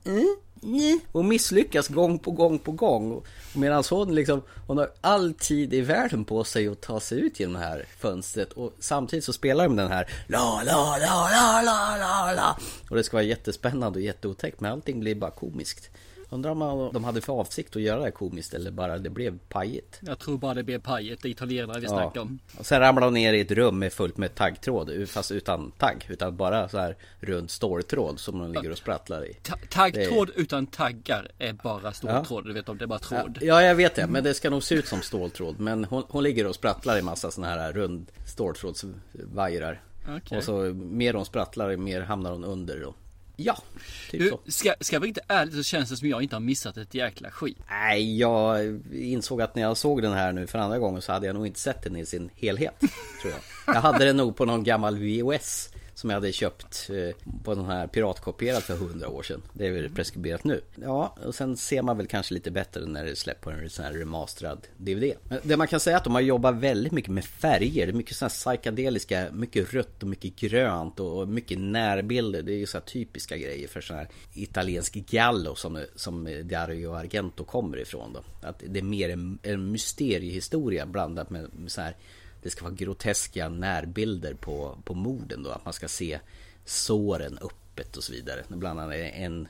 Eh? 0.05 0.97
och 1.13 1.25
misslyckas 1.25 1.89
gång 1.89 2.19
på 2.19 2.31
gång 2.31 2.59
på 2.59 2.73
gång. 2.73 3.23
Medan 3.55 3.85
hon 3.91 4.15
liksom, 4.15 4.43
hon 4.67 4.79
har 4.79 4.91
all 5.01 5.35
tid 5.35 5.75
i 5.75 5.81
världen 5.81 6.25
på 6.25 6.45
sig 6.45 6.69
att 6.69 6.81
ta 6.81 7.01
sig 7.01 7.21
ut 7.21 7.41
genom 7.41 7.55
det 7.55 7.59
här 7.59 7.87
fönstret. 7.99 8.53
Och 8.53 8.73
samtidigt 8.79 9.25
så 9.25 9.33
spelar 9.33 9.65
de 9.65 9.77
den 9.77 9.89
här 9.89 10.09
la 10.27 10.63
la 10.67 10.99
la 10.99 11.29
la 11.31 11.63
la 11.63 11.97
la 11.99 12.33
la. 12.33 12.57
Och 12.91 12.97
det 12.97 13.05
ska 13.05 13.17
vara 13.17 13.25
jättespännande 13.25 13.99
och 13.99 14.05
jätteotäckt 14.05 14.61
men 14.61 14.73
allting 14.73 15.01
blir 15.01 15.15
bara 15.15 15.31
komiskt. 15.31 15.91
Undrar 16.33 16.51
om 16.51 16.91
de 16.93 17.05
hade 17.05 17.21
för 17.21 17.33
avsikt 17.33 17.77
att 17.77 17.83
göra 17.83 17.99
det 17.99 18.05
här 18.05 18.11
komiskt 18.11 18.55
eller 18.55 18.71
bara 18.71 18.99
det 18.99 19.11
blev 19.11 19.39
pajigt. 19.39 19.99
Jag 20.01 20.19
tror 20.19 20.39
bara 20.39 20.55
det 20.55 20.63
blev 20.63 20.81
pajet, 20.81 21.23
det 21.23 21.29
italienare 21.29 21.81
vi 21.81 21.87
snackar 21.89 22.21
om. 22.21 22.39
Och 22.59 22.67
sen 22.67 22.81
ramlade 22.81 23.07
hon 23.07 23.15
ner 23.15 23.33
i 23.33 23.41
ett 23.41 23.51
rum 23.51 23.79
med 23.79 23.93
fullt 23.93 24.17
med 24.17 24.35
taggtråd 24.35 25.09
fast 25.09 25.31
utan 25.33 25.71
tagg. 25.71 26.07
Utan 26.09 26.37
bara 26.37 26.69
så 26.69 26.79
här 26.79 26.97
rund 27.21 27.51
ståltråd 27.51 28.21
som 28.21 28.41
hon 28.41 28.53
ligger 28.53 28.71
och 28.71 28.79
sprattlar 28.79 29.27
i. 29.27 29.35
Ta- 29.43 29.57
Taggtråd 29.71 30.31
utan 30.37 30.67
taggar 30.67 31.29
är 31.39 31.53
bara 31.53 31.93
ståltråd, 31.93 32.45
du 32.45 32.53
vet 32.53 32.69
om 32.69 32.79
det 32.79 32.85
är 32.85 32.87
bara 32.87 32.99
Ja, 33.11 33.23
tråd. 33.23 33.39
ja, 33.41 33.63
jag 33.63 33.75
vet 33.75 33.95
det. 33.95 34.07
Men 34.07 34.25
det 34.25 34.35
ska 34.35 34.51
nog 34.51 34.63
se 34.63 34.75
ut 34.75 34.87
som 34.87 35.03
ståltråd. 35.03 35.61
Men 35.61 35.85
hon, 35.85 36.03
hon 36.09 36.23
ligger 36.23 36.47
och 36.47 36.55
sprattlar 36.55 36.99
i 36.99 37.03
massa 37.03 37.31
såna 37.31 37.47
här 37.47 37.73
rund 37.73 38.07
ståltrådsvajrar. 38.27 39.81
Okej. 40.17 40.39
Och 40.39 40.45
så 40.45 40.53
mer 40.75 41.15
hon 41.15 41.25
sprattlar, 41.25 41.77
mer 41.77 42.01
hamnar 42.01 42.31
hon 42.33 42.45
under 42.45 42.81
då. 42.81 42.95
Ja, 43.37 43.59
typ 44.11 44.21
Du, 44.21 44.29
så. 44.29 44.41
ska, 44.47 44.75
ska 44.81 44.97
jag 44.97 45.01
vara 45.01 45.07
riktigt 45.09 45.25
ärlig 45.29 45.55
så 45.55 45.63
känns 45.63 45.91
det 45.91 45.97
som 45.97 46.09
jag 46.09 46.23
inte 46.23 46.37
har 46.37 46.41
missat 46.41 46.77
ett 46.77 46.95
jäkla 46.95 47.31
skit. 47.31 47.59
Nej, 47.71 48.19
jag 48.19 48.59
insåg 48.93 49.43
att 49.43 49.55
när 49.55 49.63
jag 49.63 49.77
såg 49.77 50.03
den 50.03 50.13
här 50.13 50.33
nu 50.33 50.47
för 50.47 50.59
andra 50.59 50.79
gången 50.79 51.03
så 51.03 51.13
hade 51.13 51.27
jag 51.27 51.35
nog 51.35 51.47
inte 51.47 51.61
sett 51.61 51.83
den 51.83 51.97
i 51.97 52.07
sin 52.07 52.31
helhet. 52.37 52.79
Tror 53.23 53.33
jag. 53.67 53.75
jag 53.77 53.81
hade 53.81 54.05
den 54.05 54.17
nog 54.17 54.37
på 54.37 54.45
någon 54.45 54.65
gammal 54.65 54.99
VHS 54.99 55.69
som 56.03 56.11
jag 56.11 56.17
hade 56.17 56.33
köpt 56.33 56.91
eh, 56.91 57.17
på 57.45 57.55
den 57.55 57.65
här 57.65 57.87
piratkopierad 57.87 58.63
för 58.63 58.77
hundra 58.77 59.09
år 59.09 59.23
sedan. 59.23 59.43
Det 59.53 59.67
är 59.67 59.71
väl 59.71 59.91
preskriberat 59.91 60.45
nu. 60.45 60.61
Ja, 60.75 61.17
och 61.25 61.35
sen 61.35 61.57
ser 61.57 61.83
man 61.83 61.97
väl 61.97 62.07
kanske 62.07 62.35
lite 62.35 62.51
bättre 62.51 62.87
när 62.87 63.05
det 63.05 63.17
släpps 63.17 63.41
på 63.41 63.51
en 63.51 63.71
sån 63.71 63.85
här 63.85 63.93
remasterad 63.93 64.67
DVD. 64.77 65.13
Men 65.29 65.39
det 65.43 65.57
man 65.57 65.69
kan 65.69 65.81
säga 65.81 65.97
är 65.97 65.99
att 65.99 66.05
de 66.05 66.15
har 66.15 66.21
jobbat 66.21 66.55
väldigt 66.55 66.93
mycket 66.93 67.11
med 67.11 67.25
färger. 67.25 67.87
Det 67.87 67.93
är 67.93 67.97
mycket 67.97 68.17
såna 68.17 68.29
här 68.29 68.57
psykedeliska, 68.57 69.29
mycket 69.33 69.75
rött 69.75 70.03
och 70.03 70.09
mycket 70.09 70.37
grönt 70.37 71.01
och 71.01 71.29
mycket 71.29 71.59
närbilder. 71.59 72.43
Det 72.43 72.53
är 72.53 72.59
ju 72.59 72.67
så 72.67 72.79
här 72.79 72.85
typiska 72.85 73.37
grejer 73.37 73.69
för 73.69 73.81
sån 73.81 73.97
här 73.97 74.09
italiensk 74.35 74.95
gallo 74.95 75.55
som, 75.55 75.85
som 75.97 76.41
Dario 76.45 76.95
Argento 76.95 77.45
kommer 77.45 77.79
ifrån 77.79 78.13
då. 78.13 78.49
Att 78.49 78.63
det 78.67 78.79
är 78.79 78.85
mer 78.85 79.09
en, 79.09 79.39
en 79.43 79.73
mysteriehistoria 79.73 80.87
blandat 80.87 81.31
med, 81.31 81.55
med 81.55 81.73
så 81.73 81.81
här 81.81 81.97
det 82.43 82.51
ska 82.51 82.65
vara 82.65 82.75
groteska 82.75 83.49
närbilder 83.49 84.35
på, 84.35 84.79
på 84.85 84.95
morden 84.95 85.43
då. 85.43 85.51
Att 85.51 85.65
man 85.65 85.75
ska 85.75 85.89
se 85.89 86.21
såren 86.65 87.39
öppet 87.39 87.97
och 87.97 88.05
så 88.05 88.13
vidare. 88.13 88.45
Bland 88.49 88.81
annat 88.81 88.95
en, 88.95 89.49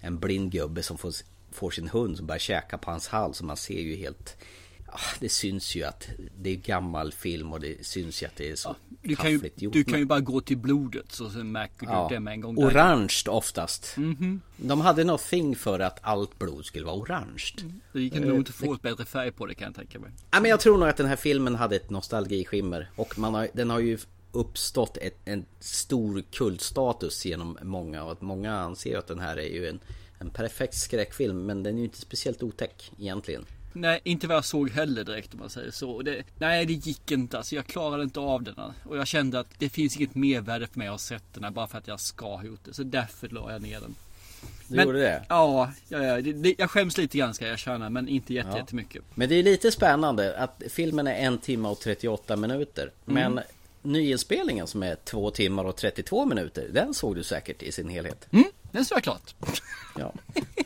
en 0.00 0.18
blind 0.18 0.52
gubbe 0.52 0.82
som 0.82 0.98
får, 0.98 1.12
får 1.52 1.70
sin 1.70 1.88
hund 1.88 2.16
som 2.16 2.26
börjar 2.26 2.38
käka 2.38 2.78
på 2.78 2.90
hans 2.90 3.08
hals. 3.08 3.40
Och 3.40 3.46
man 3.46 3.56
ser 3.56 3.80
ju 3.80 3.96
helt 3.96 4.36
ah, 4.94 5.16
Det 5.20 5.28
syns 5.28 5.74
ju 5.76 5.82
att 5.84 6.08
det 6.38 6.50
är 6.50 6.56
gammal 6.56 7.12
film 7.12 7.52
och 7.52 7.60
det 7.60 7.86
syns 7.86 8.22
ju 8.22 8.26
att 8.26 8.36
det 8.36 8.50
är 8.50 8.56
så 8.56 8.76
Du 9.02 9.16
kan, 9.16 9.30
ju, 9.30 9.50
gjort. 9.56 9.72
du 9.72 9.84
kan 9.84 9.98
ju 9.98 10.04
bara 10.04 10.20
gå 10.20 10.40
till 10.40 10.56
blodet 10.56 11.12
så 11.12 11.30
sen 11.30 11.52
märker 11.52 11.86
du 11.86 11.92
Ja. 11.92 12.06
det 12.10 12.20
med 12.20 12.32
en 12.32 12.40
gång. 12.40 12.58
Orange 12.58 13.14
oftast. 13.28 13.96
Mhm. 13.96 14.40
De 14.56 14.80
hade 14.80 15.04
något 15.04 15.22
thing 15.28 15.56
för 15.56 15.80
att 15.80 15.98
allt 16.02 16.38
blod 16.38 16.64
skulle 16.64 16.84
vara 16.86 16.96
orange. 16.96 17.44
Det 17.92 18.10
kan 18.10 18.22
nog 18.22 18.36
inte 18.36 18.52
få 18.52 18.74
ett 18.74 18.82
bättre 18.82 19.04
färg 19.04 19.32
på 19.32 19.46
det 19.46 19.54
kan 19.54 19.66
jag 19.66 19.74
tänka 19.74 19.98
mig. 19.98 20.10
Ja, 20.30 20.40
men 20.40 20.50
jag 20.50 20.60
tror 20.60 20.78
nog 20.78 20.88
att 20.88 20.96
den 20.96 21.06
här 21.06 21.16
filmen 21.16 21.54
hade 21.54 21.76
ett 21.76 21.90
nostalgiskimmer 21.90 22.90
och 22.96 23.18
man 23.18 23.34
har, 23.34 23.48
den 23.52 23.70
har 23.70 23.78
ju 23.80 23.98
uppstått 24.32 24.96
ett, 24.96 25.18
en 25.24 25.44
stor 25.60 26.22
kultstatus 26.32 27.24
genom 27.26 27.58
många 27.62 28.04
och 28.04 28.12
att 28.12 28.20
många 28.20 28.52
anser 28.58 28.98
att 28.98 29.06
den 29.06 29.18
här 29.18 29.36
är 29.36 29.48
ju 29.48 29.68
en, 29.68 29.80
en 30.18 30.30
perfekt 30.30 30.74
skräckfilm 30.74 31.46
men 31.46 31.62
den 31.62 31.74
är 31.74 31.78
ju 31.78 31.84
inte 31.84 32.00
speciellt 32.00 32.42
otäck 32.42 32.92
egentligen. 32.98 33.44
Nej, 33.76 34.00
inte 34.04 34.26
vad 34.26 34.36
jag 34.36 34.44
såg 34.44 34.70
heller 34.70 35.04
direkt 35.04 35.34
om 35.34 35.40
man 35.40 35.50
säger 35.50 35.70
så. 35.70 36.02
Det, 36.02 36.22
nej, 36.38 36.66
det 36.66 36.72
gick 36.72 37.10
inte. 37.10 37.38
Alltså, 37.38 37.54
jag 37.54 37.66
klarade 37.66 38.02
inte 38.02 38.20
av 38.20 38.42
den. 38.42 38.54
Och 38.84 38.96
jag 38.96 39.06
kände 39.06 39.40
att 39.40 39.46
det 39.58 39.68
finns 39.68 39.96
inget 39.96 40.14
mervärde 40.14 40.66
för 40.66 40.78
mig 40.78 40.86
att 40.88 40.92
ha 40.92 40.98
sett 40.98 41.24
den 41.34 41.44
här 41.44 41.50
bara 41.50 41.66
för 41.66 41.78
att 41.78 41.88
jag 41.88 42.00
ska 42.00 42.36
ha 42.36 42.44
gjort 42.44 42.60
det. 42.64 42.74
Så 42.74 42.82
därför 42.82 43.28
la 43.28 43.52
jag 43.52 43.62
ner 43.62 43.80
den. 43.80 43.94
Du 44.68 44.82
gjorde 44.82 44.98
det? 45.00 45.24
Ja, 45.28 45.72
ja, 45.88 46.02
ja 46.04 46.20
det, 46.20 46.54
jag 46.58 46.70
skäms 46.70 46.96
lite 46.98 47.18
grann 47.18 47.34
ska 47.34 47.44
jag 47.44 47.52
erkänna, 47.52 47.90
men 47.90 48.08
inte 48.08 48.34
jätte, 48.34 48.48
Ja. 48.52 48.58
jättemycket. 48.58 49.02
Men 49.14 49.28
det 49.28 49.34
är 49.34 49.42
lite 49.42 49.70
spännande 49.70 50.38
att 50.38 50.62
filmen 50.70 51.06
är 51.06 51.14
en 51.14 51.38
timme 51.38 51.68
och 51.68 51.80
38 51.80 52.36
minuter. 52.36 52.90
Men 53.04 53.32
Mm. 53.32 53.44
nyinspelningen 53.82 54.66
som 54.66 54.82
är 54.82 54.94
två 55.04 55.30
timmar 55.30 55.64
och 55.64 55.76
32 55.76 56.24
minuter, 56.26 56.68
den 56.72 56.94
såg 56.94 57.14
du 57.16 57.22
säkert 57.22 57.62
i 57.62 57.72
sin 57.72 57.88
helhet. 57.88 58.26
Mm, 58.32 58.44
den 58.72 58.84
såg 58.84 58.96
jag 58.96 59.02
klart. 59.02 59.34
Ja. 59.98 60.12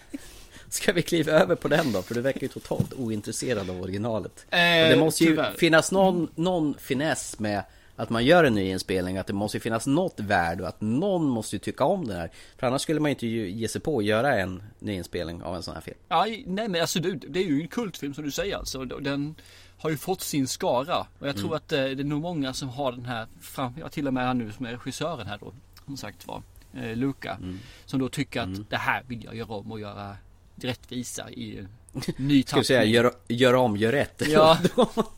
Ska 0.70 0.92
vi 0.92 1.02
kliva 1.02 1.32
över 1.32 1.54
på 1.54 1.68
den 1.68 1.92
då? 1.92 2.02
För 2.02 2.14
du 2.14 2.20
verkar 2.20 2.40
ju 2.40 2.48
totalt 2.48 2.92
ointresserad 2.92 3.70
av 3.70 3.82
originalet. 3.82 4.46
Eh, 4.50 4.58
det 4.58 4.96
måste 4.98 5.24
ju 5.24 5.30
tyvärr. 5.30 5.52
finnas 5.52 5.92
någon, 5.92 6.28
någon 6.34 6.74
finess 6.78 7.38
med 7.38 7.62
att 7.96 8.10
man 8.10 8.24
gör 8.24 8.44
en 8.44 8.54
ny 8.54 8.70
inspelning. 8.70 9.18
Att 9.18 9.26
det 9.26 9.32
måste 9.32 9.56
ju 9.56 9.60
finnas 9.60 9.86
något 9.86 10.20
värde 10.20 10.62
och 10.62 10.68
att 10.68 10.80
någon 10.80 11.24
måste 11.28 11.56
ju 11.56 11.60
tycka 11.60 11.84
om 11.84 12.06
det 12.06 12.14
här. 12.14 12.30
För 12.58 12.66
annars 12.66 12.82
skulle 12.82 13.00
man 13.00 13.10
ju 13.10 13.14
inte 13.14 13.26
ge 13.26 13.68
sig 13.68 13.80
på 13.80 13.98
att 13.98 14.04
göra 14.04 14.40
en 14.40 14.62
ny 14.78 14.92
inspelning 14.94 15.42
av 15.42 15.56
en 15.56 15.62
sån 15.62 15.74
här 15.74 15.80
film. 15.80 15.96
Ja, 16.08 16.26
nej 16.46 16.68
men 16.68 16.80
alltså 16.80 17.00
det, 17.00 17.12
det 17.14 17.40
är 17.40 17.44
ju 17.44 17.60
en 17.62 17.68
kultfilm 17.68 18.14
som 18.14 18.24
du 18.24 18.30
säger 18.30 18.56
alltså. 18.56 18.84
Den 18.84 19.34
har 19.78 19.90
ju 19.90 19.96
fått 19.96 20.20
sin 20.20 20.46
skara. 20.48 21.06
Och 21.18 21.28
jag 21.28 21.34
tror 21.36 21.46
Mm. 21.46 21.56
att 21.56 21.72
eh, 21.72 21.78
det 21.78 22.02
är 22.02 22.04
nog 22.04 22.20
många 22.20 22.52
som 22.52 22.68
har 22.68 22.92
den 22.92 23.04
här 23.04 23.26
fram, 23.40 23.72
ja, 23.80 23.88
till 23.88 24.06
och 24.06 24.14
med 24.14 24.26
han 24.26 24.38
nu 24.38 24.52
som 24.52 24.66
är 24.66 24.70
regissören 24.70 25.26
här 25.26 25.38
då. 25.38 25.52
Som 25.84 25.96
sagt 25.96 26.26
var. 26.26 26.42
Eh, 26.74 26.96
Luca. 26.96 27.34
Mm. 27.42 27.58
Som 27.86 28.00
då 28.00 28.08
tycker 28.08 28.40
att 28.40 28.70
det 28.70 28.76
här 28.76 29.02
vill 29.06 29.24
jag 29.24 29.34
göra 29.36 29.52
om 29.54 29.72
och 29.72 29.80
göra 29.80 30.16
rättvisa 30.64 31.30
i 31.30 31.66
ny 32.16 32.42
Ska 32.42 32.58
vi 32.58 32.64
säga 32.64 32.78
tappning. 32.80 32.94
gör, 32.94 33.12
gör 33.28 33.54
om, 33.54 33.76
gör 33.76 33.92
rätt. 33.92 34.22
Ja. 34.26 34.58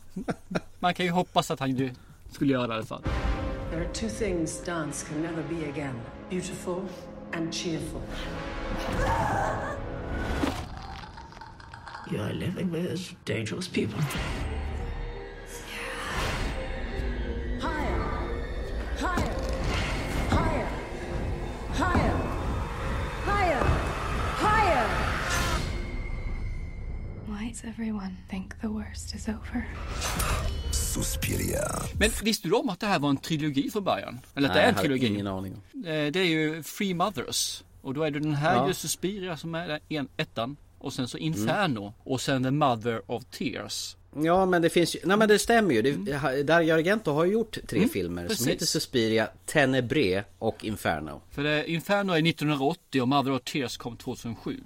Man 0.79 0.93
kan 0.93 1.05
ju 1.05 1.11
hoppas 1.11 1.51
att 1.51 1.59
han 1.59 1.89
skulle 2.31 2.53
göra 2.53 2.67
det 2.67 2.73
i 2.73 2.77
alla 2.77 2.85
fall. 2.85 3.03
There 3.71 3.81
are 3.85 3.93
two 3.93 4.09
things 4.09 4.63
dance 4.65 5.05
can 5.07 5.21
never 5.21 5.43
be 5.49 5.69
again 5.69 5.95
beautiful 6.29 6.81
and 7.33 7.53
cheerful. 7.53 8.01
You're 12.11 12.33
living 12.33 12.71
with 12.71 13.15
dangerous 13.25 13.67
people. 13.67 14.01
Higher! 17.61 17.99
Higher! 18.97 19.35
Higher! 20.29 20.67
Higher! 21.73 22.10
Does 27.51 27.63
everyone 27.63 28.15
think 28.29 28.61
the 28.61 28.67
worst 28.67 29.15
is 29.15 29.27
over? 29.27 29.67
Suspiria. 30.71 31.67
Men 31.99 32.09
visste 32.23 32.47
du 32.47 32.53
om 32.55 32.69
att 32.69 32.79
det 32.79 32.85
här 32.87 32.99
var 32.99 33.09
en 33.09 33.17
trilogi 33.17 33.69
från 33.71 33.83
början? 33.83 34.19
Eller 34.35 34.47
att 34.49 34.53
det 34.55 34.59
Nej, 34.59 34.63
är 34.63 34.67
jag 34.71 34.75
en 34.77 34.81
trilogi? 34.81 35.07
ingen 35.07 35.27
aning 35.27 35.53
om. 35.53 35.85
Eh, 35.85 36.11
Det 36.11 36.19
är 36.19 36.23
ju 36.25 36.63
Free 36.63 36.93
Mothers. 36.93 37.63
Och 37.81 37.93
då 37.93 38.03
är 38.03 38.11
det 38.11 38.19
den 38.19 38.35
här 38.35 38.55
Ja. 38.55 38.67
just 38.67 38.81
Suspiria 38.81 39.37
som 39.37 39.55
är 39.55 39.79
en, 39.89 40.07
ettan. 40.17 40.57
Och 40.79 40.93
sen 40.93 41.07
så 41.07 41.17
Inferno. 41.17 41.93
Och 42.03 42.21
sen 42.21 42.43
The 42.43 42.51
Mother 42.51 43.01
of 43.11 43.23
Tears. 43.25 43.95
Ja 44.23 44.45
men 44.45 44.61
det 44.61 44.69
finns 44.69 44.95
ju, 44.95 44.99
nej 45.03 45.17
men 45.17 45.27
det 45.27 45.39
stämmer 45.39 45.73
ju. 45.73 45.81
Det, 45.81 46.43
Dario 46.43 46.73
Argento 46.73 47.11
har 47.11 47.25
ju 47.25 47.31
gjort 47.31 47.57
tre 47.67 47.77
Mm, 47.77 47.89
filmer 47.89 48.21
precis. 48.27 48.37
som 48.43 48.47
heter 48.51 48.65
Suspiria, 48.65 49.27
Tenebre 49.45 50.23
och 50.39 50.65
Inferno. 50.65 51.21
För 51.31 51.43
det, 51.43 51.71
Inferno 51.71 52.11
är 52.13 52.21
1980 52.27 53.01
och 53.01 53.07
Mother 53.07 53.31
of 53.31 53.41
Tears 53.43 53.77
kom 53.77 53.97
2007. 53.97 54.59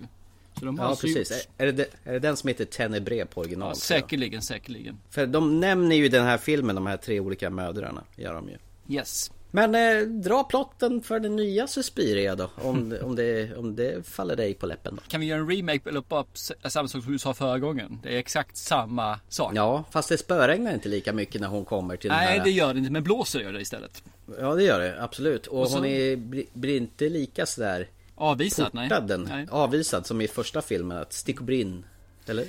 Så 0.59 0.65
de 0.65 0.79
har 0.79 0.85
Ja 0.89 0.95
precis. 1.01 1.31
gjort- 1.31 1.47
Är 1.57 1.71
det, 1.71 1.87
är 2.03 2.13
det 2.13 2.19
den 2.19 2.37
som 2.37 2.47
heter 2.47 2.65
Tenebre 2.65 3.25
på 3.25 3.41
original? 3.41 3.69
Ja, 3.69 3.75
säkerligen, 3.75 4.41
säkerligen. 4.41 4.97
För 5.09 5.25
de 5.27 5.59
nämner 5.59 5.95
ju 5.95 6.09
den 6.09 6.25
här 6.25 6.37
filmen 6.37 6.75
de 6.75 6.85
här 6.87 6.97
tre 6.97 7.19
olika 7.19 7.49
mödrarna. 7.49 8.03
Gör 8.15 8.33
de 8.33 8.49
ju. 8.49 8.57
Yes. 8.95 9.31
Men 9.51 9.75
eh, 9.75 10.01
dra 10.07 10.43
plotten 10.43 11.01
för 11.01 11.19
den 11.19 11.35
nya 11.35 11.67
Suspiria 11.67 12.35
då. 12.35 12.49
Om, 12.55 12.95
om, 13.03 13.15
det, 13.15 13.55
om 13.57 13.75
det 13.75 14.07
faller 14.07 14.35
dig 14.35 14.53
på 14.53 14.65
läppen 14.65 14.95
då. 14.95 15.01
Kan 15.07 15.19
vi 15.21 15.25
göra 15.27 15.39
en 15.39 15.49
remake 15.49 15.89
eller 15.89 16.03
s- 16.33 16.51
samma 16.65 16.87
sak 16.87 17.03
som 17.03 17.11
du 17.11 17.19
sa 17.19 17.33
förra 17.33 17.59
gången? 17.59 17.99
Det 18.03 18.15
är 18.15 18.19
exakt 18.19 18.57
samma 18.57 19.19
sak. 19.29 19.51
Ja, 19.55 19.83
fast 19.91 20.09
det 20.09 20.17
spöregnar 20.17 20.73
inte 20.73 20.89
lika 20.89 21.13
mycket 21.13 21.41
när 21.41 21.47
hon 21.47 21.65
kommer 21.65 21.95
till 21.97 22.09
den 22.09 22.17
Nej, 22.19 22.37
här... 22.37 22.43
det 22.43 22.51
gör 22.51 22.73
det 22.73 22.79
inte. 22.79 22.91
Men 22.91 23.03
blåser 23.03 23.39
gör 23.39 23.53
det 23.53 23.61
istället. 23.61 24.03
Ja, 24.39 24.55
det 24.55 24.63
gör 24.63 24.79
det. 24.79 25.03
Absolut. 25.03 25.47
Och, 25.47 25.61
Och 25.61 25.69
så- 25.69 25.77
hon 25.77 25.85
är, 25.85 26.15
blir- 26.15 26.45
blir 26.53 26.77
inte 26.77 27.09
lika 27.09 27.45
sådär 27.45 27.87
Avvisad? 28.15 28.69
Nej. 28.73 28.89
den. 28.89 29.23
Nej. 29.23 29.47
Avvisad 29.51 30.05
som 30.05 30.21
i 30.21 30.27
första 30.27 30.61
filmen. 30.61 30.97
Att 30.97 31.13
stick 31.13 31.39
och 31.39 31.45
brinn. 31.45 31.85
Eller? 32.25 32.45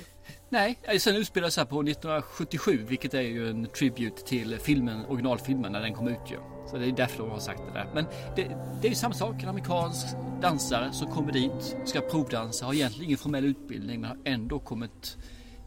Nej, 0.49 0.79
eh, 0.83 0.97
sen 0.99 1.15
utspelar 1.15 1.49
sig 1.49 1.65
på 1.65 1.81
1977, 1.81 2.85
vilket 2.87 3.13
är 3.13 3.21
ju 3.21 3.49
en 3.49 3.67
tribute 3.67 4.23
till 4.23 4.57
filmen, 4.59 5.05
originalfilmen 5.05 5.71
när 5.71 5.81
den 5.81 5.93
kom 5.93 6.07
ut 6.07 6.31
ju. 6.31 6.37
Så 6.71 6.77
det 6.77 6.85
är 6.85 6.91
därför 6.91 7.23
de 7.23 7.31
har 7.31 7.39
sagt 7.39 7.61
det 7.67 7.79
där. 7.79 7.87
Men 7.93 8.05
det, 8.35 8.43
det 8.81 8.87
är 8.87 8.89
ju 8.89 8.95
samma 8.95 9.13
sak, 9.13 9.43
en 9.43 9.49
amerikansk 9.49 10.05
dansare 10.41 10.91
som 10.93 11.11
kommer 11.11 11.31
dit, 11.31 11.77
ska 11.85 12.01
provdansa, 12.01 12.65
har 12.65 12.73
egentligen 12.73 13.05
ingen 13.05 13.17
formell 13.17 13.45
utbildning 13.45 14.01
men 14.01 14.09
har 14.09 14.17
ändå 14.25 14.59
kommit 14.59 15.17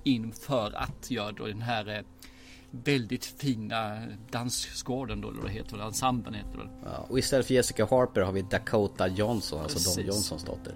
in 0.04 0.32
för 0.32 0.72
att 0.76 1.10
göra 1.10 1.46
den 1.46 1.62
här 1.62 1.88
eh, 1.88 2.02
väldigt 2.70 3.24
fina 3.24 3.98
dansgården 4.30 5.20
då, 5.20 5.28
eller 5.28 5.40
vad 5.40 5.50
det 5.50 5.54
heter, 5.54 5.74
eller 5.74 5.84
ensemblen 5.84 6.34
heter 6.34 6.50
det 6.50 6.58
väl. 6.58 6.68
Ja, 6.84 7.06
och 7.08 7.18
istället 7.18 7.46
för 7.46 7.54
Jessica 7.54 7.86
Harper 7.90 8.20
har 8.20 8.32
vi 8.32 8.42
Dakota 8.42 9.08
Johnson, 9.08 9.62
alltså 9.62 10.00
Don. 10.00 10.06
Johnsons 10.06 10.44
dotter. 10.44 10.74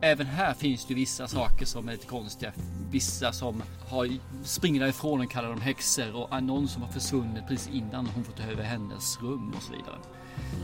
även 0.00 0.26
här 0.26 0.54
finns 0.54 0.86
det 0.86 0.94
vissa 0.94 1.28
saker 1.28 1.66
som 1.66 1.88
är 1.88 1.92
lite 1.92 2.06
konstiga. 2.06 2.52
Vissa 2.90 3.32
som 3.32 3.62
har 3.88 4.08
springer 4.44 4.80
därifrån 4.80 5.20
och 5.20 5.30
kallar 5.30 5.48
dem 5.48 5.60
häxor 5.60 6.16
och 6.16 6.42
någon 6.42 6.68
som 6.68 6.82
har 6.82 6.90
försvunnit 6.90 7.46
precis 7.48 7.74
innan 7.74 8.06
hon 8.06 8.24
får 8.24 8.32
ta 8.32 8.42
över 8.42 8.62
hennes 8.62 9.22
rum 9.22 9.52
och 9.56 9.62
så 9.62 9.72
vidare. 9.72 9.98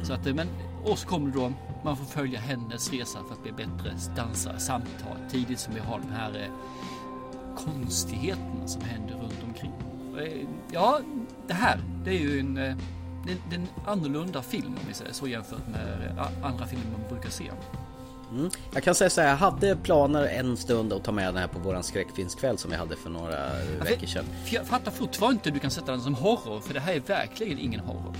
Så 0.02 0.12
att, 0.12 0.26
eh, 0.26 0.34
men, 0.34 0.48
och 0.84 0.98
så 0.98 1.08
kommer 1.08 1.32
det 1.32 1.38
då, 1.38 1.52
man 1.84 1.96
får 1.96 2.04
följa 2.04 2.40
hennes 2.40 2.92
resa 2.92 3.18
för 3.28 3.34
att 3.34 3.42
bli 3.42 3.52
bättre 3.52 3.94
dansare 4.16 4.58
samtidigt 4.58 5.04
tidigt 5.30 5.58
som 5.58 5.74
vi 5.74 5.80
har 5.80 5.98
de 5.98 6.12
här 6.12 6.42
eh, 6.42 6.50
konstigheterna 7.56 8.66
som 8.66 8.82
händer 8.82 9.14
runt 9.14 9.42
omkring. 9.44 9.72
Eh, 10.18 10.46
Ja, 10.72 11.00
det 11.46 11.54
här, 11.54 11.78
det 12.04 12.10
är 12.10 12.18
ju 12.18 12.40
en, 12.40 12.56
eh, 12.56 12.76
det, 13.26 13.56
en 13.56 13.66
annorlunda 13.86 14.42
film 14.42 14.66
om 14.66 14.88
vi 14.88 14.94
säger 14.94 15.12
så 15.12 15.28
jämfört 15.28 15.68
med 15.68 16.14
eh, 16.18 16.46
andra 16.46 16.66
filmer 16.66 16.86
man 16.98 17.08
brukar 17.10 17.30
se. 17.30 17.50
Mm. 18.32 18.50
Jag 18.72 18.82
kan 18.82 18.94
säga 18.94 19.10
så 19.10 19.20
här, 19.20 19.28
jag 19.28 19.36
hade 19.36 19.76
planer 19.76 20.26
en 20.26 20.56
stund 20.56 20.92
att 20.92 21.04
ta 21.04 21.12
med 21.12 21.26
den 21.26 21.36
här 21.36 21.46
på 21.46 21.58
våran 21.58 21.82
skräckfilmskväll 21.82 22.58
som 22.58 22.70
vi 22.70 22.76
hade 22.76 22.96
för 22.96 23.10
några 23.10 23.38
veckor 23.84 24.06
sedan. 24.06 24.24
Jag 24.50 24.66
fattar 24.66 24.90
fortfarande 24.90 25.34
inte 25.34 25.50
du 25.50 25.58
kan 25.58 25.70
sätta 25.70 25.92
den 25.92 26.00
som 26.00 26.14
horror, 26.14 26.60
för 26.60 26.74
det 26.74 26.80
här 26.80 26.94
är 26.94 27.00
verkligen 27.00 27.58
ingen 27.58 27.80
horror. 27.80 28.14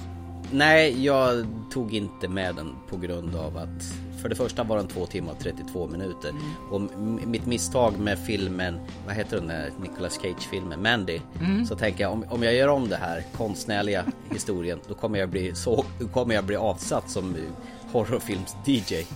Nej, 0.51 1.05
jag 1.05 1.47
tog 1.73 1.95
inte 1.95 2.29
med 2.29 2.55
den 2.55 2.75
på 2.89 2.97
grund 2.97 3.37
av 3.37 3.57
att 3.57 3.85
för 4.25 4.29
det 4.29 4.35
första 4.35 4.65
var 4.65 4.77
den 4.77 4.87
2 4.89 5.07
timmar 5.07 5.33
och 5.33 5.39
32 5.39 5.87
minuter 5.87 6.33
och 6.71 6.81
m- 6.81 7.21
mitt 7.25 7.47
misstag 7.47 7.99
med 7.99 8.19
filmen, 8.19 8.79
vad 9.07 9.15
heter 9.15 9.37
den 9.37 9.47
där 9.49 9.71
Nicolas 9.83 10.19
Cage-filmen, 10.23 10.83
Mandy. 10.83 11.21
Så 11.69 11.77
tänker 11.77 12.05
jag 12.05 12.13
om, 12.13 12.25
om 12.31 12.43
jag 12.43 12.55
gör 12.55 12.69
om 12.69 12.89
det 12.89 12.97
här 12.97 13.23
konstnärliga 13.37 14.05
historien 14.31 14.79
då 14.89 14.95
kommer 14.95 15.19
jag 15.19 15.29
bli 15.29 15.55
så, 15.55 15.85
då 16.01 16.09
kommer 16.09 16.35
jag 16.35 16.45
bli 16.45 16.57
avsatt 16.57 17.11
som 17.11 17.37
horrorfilms-DJ. 17.93 19.07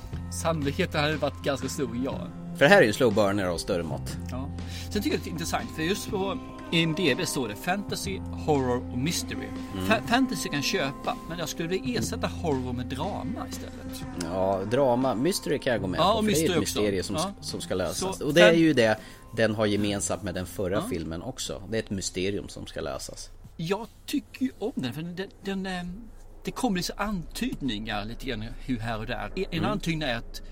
Sannolikheten 0.43 1.01
hade 1.01 1.17
varit 1.17 1.43
ganska 1.45 1.69
stor, 1.69 1.91
ja. 2.05 2.19
För 2.57 2.65
det 2.65 2.69
här 2.69 2.83
är 2.83 2.87
ju 2.87 2.93
slow 2.93 3.15
burner 3.15 3.45
av 3.47 3.59
större 3.59 3.83
mått. 3.83 4.17
ja. 4.31 4.49
Sen 4.91 5.03
tycker 5.03 5.17
jag 5.17 5.25
det 5.25 5.31
är 5.31 5.33
intressant, 5.33 5.71
för 5.77 5.83
just 5.83 6.11
på 6.11 6.39
IMDB 6.73 7.27
står 7.27 7.49
det 7.49 7.57
fantasy, 7.57 8.19
horror 8.19 8.93
och 8.93 8.99
mystery. 8.99 9.47
Fa- 9.75 10.07
fantasy 10.07 10.49
kan 10.49 10.63
köpa, 10.63 11.17
men 11.29 11.39
jag 11.39 11.49
skulle 11.49 11.69
vilja 11.69 11.99
ersätta 12.01 12.27
horror 12.27 12.73
med 12.73 12.87
drama 12.87 13.47
istället. 13.51 14.05
Ja, 14.25 14.61
drama, 14.71 15.15
mystery 15.15 15.59
kan 15.59 15.73
jag 15.73 15.81
gå 15.83 15.87
med 15.89 16.01
Ja, 16.01 16.13
på 16.13 16.19
och 16.19 16.25
för 16.25 16.33
det 16.33 16.47
är 16.47 16.51
ett 16.53 16.61
mysterium 16.61 17.03
som, 17.05 17.17
Ja. 17.17 17.33
som 17.41 17.61
ska 17.61 17.75
lösas. 17.75 18.19
Så 18.19 18.27
och 18.27 18.35
det 18.35 18.43
är 18.43 18.53
ju 18.53 18.73
det 18.73 18.99
den 19.37 19.55
har 19.55 19.67
gemensamt 19.67 20.23
med 20.23 20.35
den 20.35 20.47
förra 20.47 20.83
filmen 20.89 21.23
också. 21.23 21.63
Det 21.71 21.77
är 21.77 21.83
ett 21.83 21.91
mysterium 21.91 22.49
som 22.49 22.67
ska 22.67 22.81
lösas. 22.81 23.31
Jag 23.57 23.87
tycker 24.07 24.43
ju 24.45 24.51
om 24.59 24.73
den, 24.75 24.93
för 24.93 25.03
den, 25.03 25.27
den, 25.45 25.67
eh, 25.67 25.85
det 26.45 26.51
kommer 26.51 26.77
lite 26.77 26.93
antydningar 26.97 28.05
lite 28.05 28.27
grann 28.27 28.45
hur 28.65 28.79
här 28.79 28.99
och 28.99 29.07
där. 29.07 29.33
En 29.37 29.45
Mm. 29.59 29.71
antydning 29.71 30.09
är 30.09 30.17
att 30.17 30.43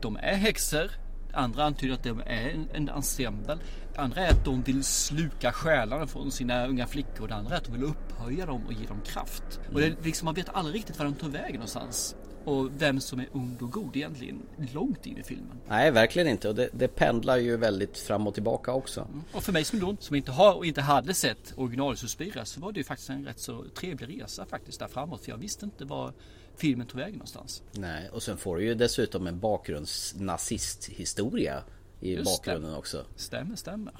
de 0.00 0.16
är 0.16 0.34
häxor. 0.34 0.90
Andra 1.32 1.64
antyder 1.64 1.94
att 1.94 2.02
de 2.02 2.20
är 2.26 2.50
en, 2.50 2.68
en 2.72 2.88
ensemble. 2.88 3.58
Andra 3.96 4.20
är 4.20 4.30
att 4.30 4.44
de 4.44 4.62
vill 4.62 4.84
sluka 4.84 5.52
själarna 5.52 6.06
från 6.06 6.30
sina 6.30 6.66
unga 6.66 6.86
flickor. 6.86 7.28
Det 7.28 7.34
andra 7.34 7.54
är 7.54 7.58
att 7.58 7.64
de 7.64 7.72
vill 7.72 7.84
upphöja 7.84 8.46
dem 8.46 8.66
och 8.66 8.72
ge 8.72 8.86
dem 8.86 9.00
kraft. 9.04 9.60
Och 9.72 9.80
det, 9.80 9.86
är 9.86 9.96
liksom, 10.02 10.24
man 10.24 10.34
vet 10.34 10.48
aldrig 10.48 10.74
riktigt 10.74 10.98
var 10.98 11.04
de 11.04 11.14
tar 11.14 11.28
vägen 11.28 11.54
någonstans. 11.54 12.16
Och 12.44 12.70
vem 12.78 13.00
som 13.00 13.20
är 13.20 13.28
ond 13.32 13.62
och 13.62 13.72
god 13.72 13.96
egentligen 13.96 14.42
långt 14.72 15.06
in 15.06 15.18
i 15.18 15.22
filmen. 15.22 15.60
Nej, 15.68 15.90
verkligen 15.90 16.28
inte. 16.28 16.48
Och 16.48 16.54
det, 16.54 16.68
det 16.72 16.88
pendlar 16.88 17.36
ju 17.36 17.56
väldigt 17.56 17.98
fram 17.98 18.26
och 18.26 18.34
tillbaka 18.34 18.72
också. 18.72 19.08
Och 19.32 19.42
för 19.42 19.52
mig 19.52 19.64
som 19.64 19.80
då, 19.80 19.96
som 20.00 20.16
inte 20.16 20.32
har 20.32 20.54
och 20.54 20.66
inte 20.66 20.80
hade 20.80 21.14
sett 21.14 21.52
original 21.56 21.96
Suspiria 21.96 22.44
så 22.44 22.60
var 22.60 22.72
det 22.72 22.78
ju 22.80 22.84
faktiskt 22.84 23.10
en 23.10 23.24
rätt 23.24 23.38
så 23.38 23.64
trevlig 23.74 24.22
resa 24.22 24.46
faktiskt 24.46 24.78
där 24.78 24.88
framåt. 24.88 25.24
För 25.24 25.30
jag 25.30 25.38
visste 25.38 25.64
inte 25.64 25.84
var 25.84 26.12
filmen 26.60 26.86
tog 26.86 27.00
vägen 27.00 27.14
någonstans. 27.14 27.62
Nej, 27.72 28.08
och 28.12 28.22
sen 28.22 28.36
får 28.36 28.56
du 28.56 28.64
ju 28.64 28.74
dessutom 28.74 29.26
en 29.26 29.40
bakgrunds-nazisthistoria 29.40 31.62
i 32.00 32.14
Just 32.14 32.24
bakgrunden 32.24 32.74
också. 32.74 33.04
Stämmer, 33.16 33.56
stämmer. 33.56 33.94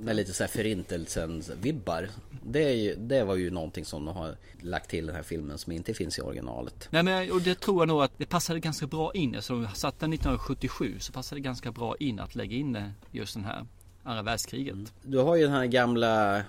Med 0.00 0.16
lite 0.16 0.32
så 0.32 0.42
här 0.42 0.48
förintelsens 0.48 1.50
vibbar. 1.62 2.08
Det, 2.42 2.64
är 2.64 2.74
ju, 2.74 2.94
det 2.94 3.24
var 3.24 3.34
ju 3.34 3.50
någonting 3.50 3.84
som 3.84 4.04
de 4.04 4.16
har 4.16 4.36
lagt 4.60 4.90
till 4.90 5.06
den 5.06 5.16
här 5.16 5.22
filmen 5.22 5.58
som 5.58 5.72
inte 5.72 5.94
finns 5.94 6.18
i 6.18 6.22
originalet. 6.22 6.88
Nej 6.90 7.02
men 7.02 7.32
och 7.32 7.40
det 7.40 7.60
tror 7.60 7.80
jag 7.80 7.88
nog 7.88 8.02
att 8.02 8.18
det 8.18 8.26
passade 8.26 8.60
ganska 8.60 8.86
bra 8.86 9.12
in. 9.14 9.34
Eftersom 9.34 9.60
vi 9.60 9.66
satt 9.74 10.00
den 10.00 10.12
1977 10.12 10.96
så 11.00 11.12
passade 11.12 11.40
det 11.40 11.44
ganska 11.44 11.72
bra 11.72 11.96
in 11.96 12.20
att 12.20 12.34
lägga 12.34 12.56
in 12.56 12.90
just 13.10 13.34
den 13.34 13.44
här 13.44 13.66
andra 14.04 14.22
världskriget. 14.22 14.76
Du 15.02 15.18
har 15.18 15.36
ju 15.36 15.42
den 15.42 15.52
här 15.52 15.66
gamla, 15.66 16.36
eh, 16.36 16.42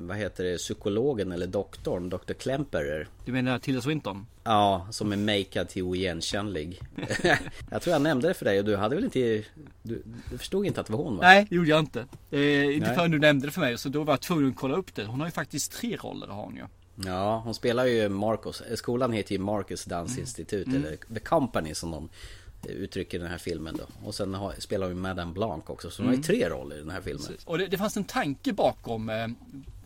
vad 0.00 0.16
heter 0.16 0.44
det, 0.44 0.58
psykologen 0.58 1.32
eller 1.32 1.46
doktorn, 1.46 2.08
Dr. 2.08 2.32
Klemperer. 2.32 3.08
Du 3.24 3.32
menar 3.32 3.58
Tilda 3.58 3.80
Swinton? 3.80 4.26
Ja, 4.44 4.86
som 4.90 5.12
är 5.12 5.16
makead 5.16 5.68
till 5.68 5.82
oigenkännlig. 5.82 6.80
jag 7.70 7.82
tror 7.82 7.92
jag 7.92 8.02
nämnde 8.02 8.28
det 8.28 8.34
för 8.34 8.44
dig 8.44 8.58
och 8.58 8.64
du 8.64 8.76
hade 8.76 8.94
väl 8.94 9.04
inte... 9.04 9.44
Du, 9.82 10.02
du 10.30 10.38
förstod 10.38 10.66
inte 10.66 10.80
att 10.80 10.86
det 10.86 10.92
var 10.92 11.04
hon 11.04 11.16
va? 11.16 11.22
Nej, 11.22 11.46
det 11.50 11.56
gjorde 11.56 11.68
jag 11.68 11.80
inte. 11.80 12.06
Eh, 12.30 12.76
inte 12.76 12.94
förrän 12.94 13.10
du 13.10 13.18
nämnde 13.18 13.46
det 13.46 13.50
för 13.50 13.60
mig 13.60 13.78
så 13.78 13.88
då 13.88 14.04
var 14.04 14.12
jag 14.12 14.20
tvungen 14.20 14.50
att 14.50 14.56
kolla 14.56 14.76
upp 14.76 14.94
det. 14.94 15.04
Hon 15.04 15.20
har 15.20 15.26
ju 15.26 15.32
faktiskt 15.32 15.72
tre 15.72 15.96
roller 15.96 16.26
har 16.26 16.42
hon 16.42 16.56
ju. 16.56 16.62
Ja, 17.06 17.40
hon 17.44 17.54
spelar 17.54 17.84
ju 17.84 18.08
Marcus. 18.08 18.62
Skolan 18.74 19.12
heter 19.12 19.32
ju 19.32 19.38
Marcus 19.38 19.86
Mm. 19.86 19.98
Dansinstitut 19.98 20.66
eller 20.68 20.96
The 21.14 21.20
Company 21.20 21.74
som 21.74 21.90
de 21.90 22.08
uttrycker 22.68 23.18
i 23.18 23.20
den 23.22 23.30
här 23.30 23.38
filmen 23.38 23.76
då. 23.76 24.06
Och 24.08 24.14
sen 24.14 24.34
har, 24.34 24.54
spelar 24.58 24.88
hon 24.88 25.00
Madame 25.00 25.32
Blanc 25.32 25.64
också. 25.66 25.90
Så 25.90 26.02
hon 26.02 26.06
har 26.06 26.14
Mm. 26.14 26.20
ju 26.22 26.26
tre 26.38 26.48
roller 26.48 26.76
i 26.76 26.78
den 26.78 26.90
här 26.90 27.00
filmen. 27.00 27.26
Och 27.44 27.58
det, 27.58 27.66
det 27.66 27.78
fanns 27.78 27.96
en 27.96 28.04
tanke 28.04 28.52
bakom 28.52 29.08
eh, 29.10 29.28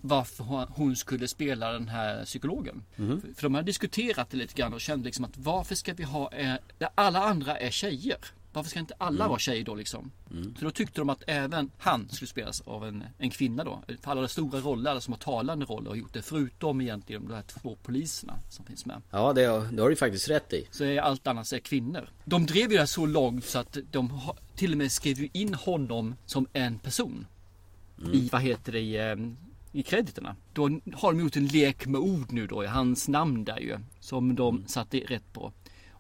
varför 0.01 0.45
hon- 0.45 0.97
skulle 0.97 1.29
spela 1.29 1.73
den 1.73 1.89
här 1.89 2.25
psykologen. 2.25 2.83
Mhm. 2.97 3.21
För, 3.21 3.29
för 3.35 3.43
de 3.43 3.55
har 3.55 3.63
diskuterat 3.63 4.31
det 4.31 4.37
lite 4.37 4.55
grann 4.55 4.75
och 4.75 4.81
kände 4.81 5.05
liksom 5.05 5.25
att 5.25 5.37
varför 5.37 5.75
ska 5.75 5.95
vi 5.95 6.03
ha, 6.03 6.33
eh, 6.33 6.55
där 6.79 6.89
alla 6.95 7.19
andra 7.23 7.57
är 7.59 7.71
tjejer? 7.71 8.19
Varför 8.55 8.71
ska 8.71 8.79
inte 8.81 8.95
alla 8.99 9.17
Mm. 9.25 9.29
vara 9.29 9.39
tjejer 9.39 9.65
då 9.65 9.75
liksom? 9.75 10.11
Mm. 10.31 10.55
Så 10.59 10.65
då 10.65 10.71
tyckte 10.71 11.01
de 11.01 11.11
att 11.11 11.23
även 11.27 11.71
han 11.79 12.09
skulle 12.09 12.29
spelas 12.29 12.61
av 12.61 12.85
en, 12.87 13.05
en 13.19 13.31
kvinna 13.31 13.65
då. 13.65 13.83
För 14.03 14.11
alla 14.11 14.29
stora 14.29 14.61
roller, 14.61 14.91
alla 14.91 15.01
som 15.01 15.13
har 15.13 15.19
talande 15.19 15.67
roller 15.67 15.91
har 15.91 15.97
gjort 15.97 16.13
det. 16.13 16.23
Förutom 16.23 16.81
egentligen 16.81 17.29
de 17.29 17.35
här 17.35 17.43
två 17.43 17.77
poliserna 17.83 18.39
som 18.51 18.65
finns 18.65 18.87
med. 18.87 19.03
Ja, 19.11 19.33
det, 19.33 19.45
har- 19.45 19.73
det 19.73 19.83
har 19.83 19.89
du 19.91 19.97
faktiskt 19.97 20.29
rätt 20.31 20.53
i. 20.53 20.67
Så 20.71 20.85
är 20.85 21.01
allt 21.01 21.27
annat 21.27 21.53
är 21.53 21.59
kvinnor. 21.59 22.09
De 22.25 22.47
drev 22.47 22.73
ju 22.73 22.79
det 22.79 22.87
så 22.87 23.07
långt 23.07 23.45
så 23.45 23.59
att 23.59 23.77
de 23.91 24.21
till 24.57 24.73
och 24.73 24.79
med 24.79 24.93
skrev 24.93 25.29
in 25.33 25.55
honom 25.55 26.15
som 26.27 26.47
en 26.53 26.79
person. 26.79 27.27
I, 28.13 28.29
vad 28.33 28.43
heter 28.43 28.73
det, 28.73 28.81
i, 28.81 28.97
eh, 29.11 29.17
i 29.73 29.83
krediterna. 29.83 30.37
Då 30.53 30.63
har 30.95 31.13
de 31.13 31.21
gjort 31.21 31.37
en 31.37 31.47
lek 31.47 31.87
med 31.87 32.01
ord 32.01 32.33
nu 32.33 32.47
då 32.47 32.65
i 32.65 32.67
hans 32.67 33.09
namn 33.09 33.45
där 33.45 33.59
ju. 33.59 33.79
Som 34.01 34.35
de 34.35 34.65
satte 34.67 34.99
rätt 34.99 35.33
på. 35.33 35.53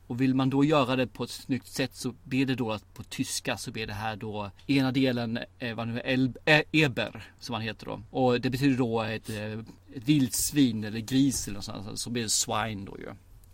Och 0.06 0.20
vill 0.20 0.34
man 0.34 0.50
då 0.50 0.64
göra 0.64 0.96
det 0.96 1.06
på 1.06 1.24
ett 1.24 1.30
snyggt 1.30 1.66
sätt 1.66 1.94
så 1.94 2.14
blir 2.24 2.46
det 2.46 2.54
då 2.54 2.72
att 2.72 2.94
på 2.94 3.02
tyska 3.02 3.56
så 3.56 3.70
blir 3.70 3.86
det 3.86 3.92
här 3.92 4.16
då 4.16 4.50
ena 4.66 4.92
delen 4.92 5.38
eh, 5.58 5.74
vad 5.74 5.88
nu 5.88 6.00
är 6.00 6.12
El, 6.12 6.32
eh, 6.44 6.62
Eber 6.72 7.32
som 7.40 7.54
han 7.54 7.62
heter 7.62 7.86
då. 7.86 8.02
Och 8.10 8.40
det 8.40 8.50
betyder 8.50 8.76
då 8.76 9.02
ett, 9.02 9.30
eh, 9.30 9.52
ett 9.94 10.08
vildsvin 10.08 10.84
eller 10.84 11.00
gris 11.00 11.48
eller 11.48 11.54
något 11.54 11.64
sånt. 11.64 12.00
Så 12.00 12.10
blir 12.10 12.22
det 12.22 12.30
swine 12.30 12.84
då 12.84 12.98
ju. 12.98 13.08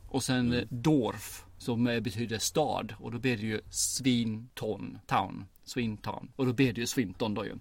Och 0.08 0.22
sen 0.22 0.52
eh, 0.52 0.64
Dorf 0.68 1.44
som 1.58 1.86
eh, 1.86 2.00
betyder 2.00 2.38
stad 2.38 2.94
och 2.98 3.12
då 3.12 3.18
blir 3.18 3.36
det 3.36 3.46
ju 3.46 3.60
Svinton 3.70 4.98
town. 5.06 5.44
Swintown. 5.64 6.28
Och 6.36 6.46
då 6.46 6.52
blir 6.52 6.72
det 6.72 6.80
ju 6.80 6.86
Swinton 6.86 7.34
då 7.34 7.44
ju. 7.44 7.54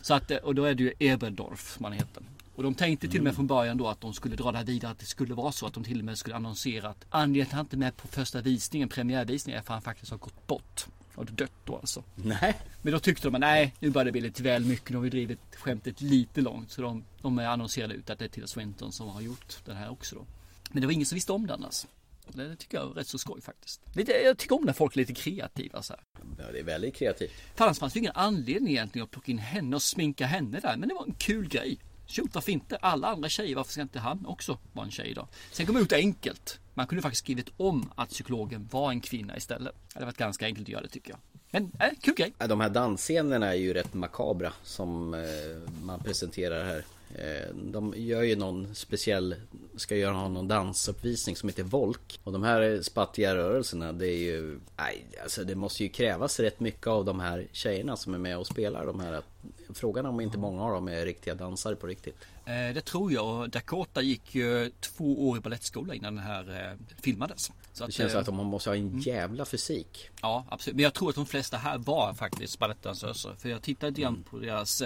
Så 0.00 0.14
att, 0.14 0.30
eh, 0.30 0.36
och 0.36 0.54
då 0.54 0.64
är 0.64 0.74
det 0.74 0.82
ju 0.82 0.92
Eberdorf 0.98 1.80
man 1.80 1.92
heter. 1.92 2.22
Och 2.58 2.64
de 2.64 2.74
tänkte 2.74 3.08
till 3.08 3.20
och 3.20 3.24
med 3.24 3.34
från 3.34 3.46
början 3.46 3.76
då 3.76 3.88
att 3.88 4.00
de 4.00 4.14
skulle 4.14 4.36
dra 4.36 4.52
det 4.52 4.58
här 4.58 4.64
vidare 4.64 4.92
att 4.92 4.98
det 4.98 5.06
skulle 5.06 5.34
vara 5.34 5.52
så 5.52 5.66
att 5.66 5.74
de 5.74 5.84
till 5.84 5.98
och 5.98 6.04
med 6.04 6.18
skulle 6.18 6.36
annonsera 6.36 6.88
att 6.88 7.04
anledningen 7.10 7.46
till 7.46 7.52
att 7.52 7.56
han 7.56 7.64
inte 7.64 7.76
är 7.76 7.78
med 7.78 7.96
på 7.96 8.08
första 8.08 8.40
visningen, 8.40 8.88
premiärvisningen 8.88 9.58
är 9.58 9.62
för 9.62 9.74
att 9.74 9.74
han 9.74 9.82
faktiskt 9.82 10.10
har 10.10 10.18
gått 10.18 10.46
bort. 10.46 10.86
Har 11.14 11.24
dött 11.24 11.52
då 11.64 11.76
alltså. 11.76 12.02
Nej. 12.14 12.54
Men 12.82 12.92
då 12.92 12.98
tyckte 12.98 13.28
de 13.28 13.34
att 13.34 13.40
nej, 13.40 13.74
nu 13.78 13.90
börjar 13.90 14.04
det 14.04 14.12
bli 14.12 14.20
lite 14.20 14.42
väl 14.42 14.64
mycket. 14.64 14.90
Nu 14.90 14.96
har 14.96 15.02
vi 15.02 15.10
drivit 15.10 15.40
skämtet 15.56 16.00
lite 16.00 16.40
långt. 16.40 16.70
Så 16.70 16.82
de, 16.82 17.04
de 17.22 17.38
annonserade 17.38 17.94
ut 17.94 18.10
att 18.10 18.18
det 18.18 18.24
är 18.24 18.28
Tilda 18.28 18.46
Swinton 18.46 18.92
som 18.92 19.08
har 19.08 19.20
gjort 19.20 19.56
den 19.64 19.76
här 19.76 19.90
också 19.90 20.16
då. 20.16 20.26
Men 20.70 20.80
det 20.80 20.86
var 20.86 20.92
ingen 20.92 21.06
som 21.06 21.16
visste 21.16 21.32
om 21.32 21.46
det 21.46 21.54
annars. 21.54 21.86
Det 22.32 22.56
tycker 22.56 22.78
jag 22.78 22.90
är 22.90 22.94
rätt 22.94 23.08
så 23.08 23.18
skoj 23.18 23.40
faktiskt. 23.40 23.80
Jag 24.24 24.38
tycker 24.38 24.56
om 24.56 24.64
när 24.64 24.72
folk 24.72 24.94
är 24.94 24.98
lite 24.98 25.14
kreativa 25.14 25.82
så 25.82 25.92
här. 25.92 26.02
Ja, 26.38 26.52
det 26.52 26.58
är 26.58 26.64
väldigt 26.64 26.94
kreativt. 26.94 27.32
För 27.54 27.64
annars 27.64 27.78
fanns 27.78 27.92
det 27.92 27.98
ingen 27.98 28.12
anledning 28.14 28.72
egentligen 28.72 29.04
att 29.04 29.10
plocka 29.10 29.32
in 29.32 29.38
henne 29.38 29.76
och 29.76 29.82
sminka 29.82 30.26
henne 30.26 30.60
där. 30.60 30.76
Men 30.76 30.88
det 30.88 30.94
var 30.94 31.04
en 31.06 31.14
kul 31.18 31.48
grej. 31.48 31.78
Shoot, 32.08 32.34
varför 32.34 32.52
inte? 32.52 32.76
Alla 32.76 33.08
andra 33.08 33.28
tjejer, 33.28 33.56
varför 33.56 33.72
ska 33.72 33.82
inte 33.82 33.98
han 33.98 34.26
också 34.26 34.58
vara 34.72 34.86
en 34.86 34.90
tjej 34.90 35.14
då? 35.14 35.28
Sen 35.52 35.66
kom 35.66 35.74
det 35.74 35.80
ut 35.80 35.92
enkelt. 35.92 36.60
Man 36.74 36.86
kunde 36.86 37.02
faktiskt 37.02 37.24
skrivit 37.24 37.48
om 37.56 37.90
att 37.94 38.08
psykologen 38.08 38.68
var 38.70 38.90
en 38.90 39.00
kvinna 39.00 39.36
istället. 39.36 39.74
Det 39.88 39.94
hade 39.94 40.06
varit 40.06 40.16
ganska 40.16 40.46
enkelt 40.46 40.64
att 40.64 40.72
göra 40.72 40.82
det 40.82 40.88
tycker 40.88 41.10
jag. 41.10 41.18
Men, 41.50 41.72
äh, 41.80 41.98
kul 42.00 42.14
grej. 42.14 42.32
De 42.38 42.60
här 42.60 42.68
dansscenerna 42.68 43.46
är 43.46 43.58
ju 43.58 43.74
rätt 43.74 43.94
makabra 43.94 44.52
som 44.62 45.14
eh, 45.14 45.20
man 45.82 46.00
presenterar 46.00 46.64
här. 46.64 46.84
Eh, 47.14 47.54
de 47.54 47.94
gör 47.96 48.22
ju 48.22 48.36
någon 48.36 48.74
speciell, 48.74 49.34
ska 49.76 49.96
göra 49.96 50.28
någon 50.28 50.48
dansuppvisning 50.48 51.36
som 51.36 51.48
heter 51.48 51.62
Volk. 51.62 52.20
Och 52.24 52.32
de 52.32 52.42
här 52.42 52.82
spattiga 52.82 53.34
rörelserna 53.34 53.92
det 53.92 54.06
är 54.06 54.18
ju, 54.18 54.58
nej, 54.76 55.04
alltså 55.22 55.44
det 55.44 55.54
måste 55.54 55.82
ju 55.82 55.88
krävas 55.88 56.40
rätt 56.40 56.60
mycket 56.60 56.86
av 56.86 57.04
de 57.04 57.20
här 57.20 57.46
tjejerna 57.52 57.96
som 57.96 58.14
är 58.14 58.18
med 58.18 58.38
och 58.38 58.46
spelar 58.46 58.86
de 58.86 59.00
här. 59.00 59.22
Frågan 59.74 60.04
är 60.04 60.08
om 60.08 60.20
inte 60.20 60.38
många 60.38 60.62
av 60.64 60.70
dem 60.72 60.88
är 60.88 61.04
riktiga 61.04 61.34
dansare 61.34 61.76
på 61.76 61.86
riktigt. 61.86 62.16
Eh, 62.46 62.74
det 62.74 62.80
tror 62.80 63.12
jag 63.12 63.50
Dakota 63.50 64.02
gick 64.02 64.34
ju 64.34 64.70
två 64.80 65.28
år 65.28 65.36
i 65.38 65.40
balettskola 65.40 65.94
innan 65.94 66.14
den 66.16 66.24
här 66.24 66.70
eh, 66.70 66.96
filmades. 67.02 67.50
Så 67.72 67.86
Det 67.86 67.92
känns 67.92 68.14
eh, 68.14 68.20
att 68.20 68.34
man 68.34 68.46
måste 68.46 68.70
ha 68.70 68.76
en 68.76 68.98
jävla 68.98 69.44
fysik. 69.44 70.10
Ja, 70.22 70.44
absolut. 70.50 70.76
Men 70.76 70.82
jag 70.82 70.94
tror 70.94 71.08
att 71.08 71.14
de 71.14 71.26
flesta 71.26 71.56
här 71.56 71.78
var 71.78 72.14
faktiskt 72.14 72.58
balettdansöser. 72.58 73.34
För 73.38 73.48
jag 73.48 73.62
tittade 73.62 73.90
lite 73.90 74.02
Mm. 74.08 74.22
på 74.22 74.38
deras, 74.38 74.82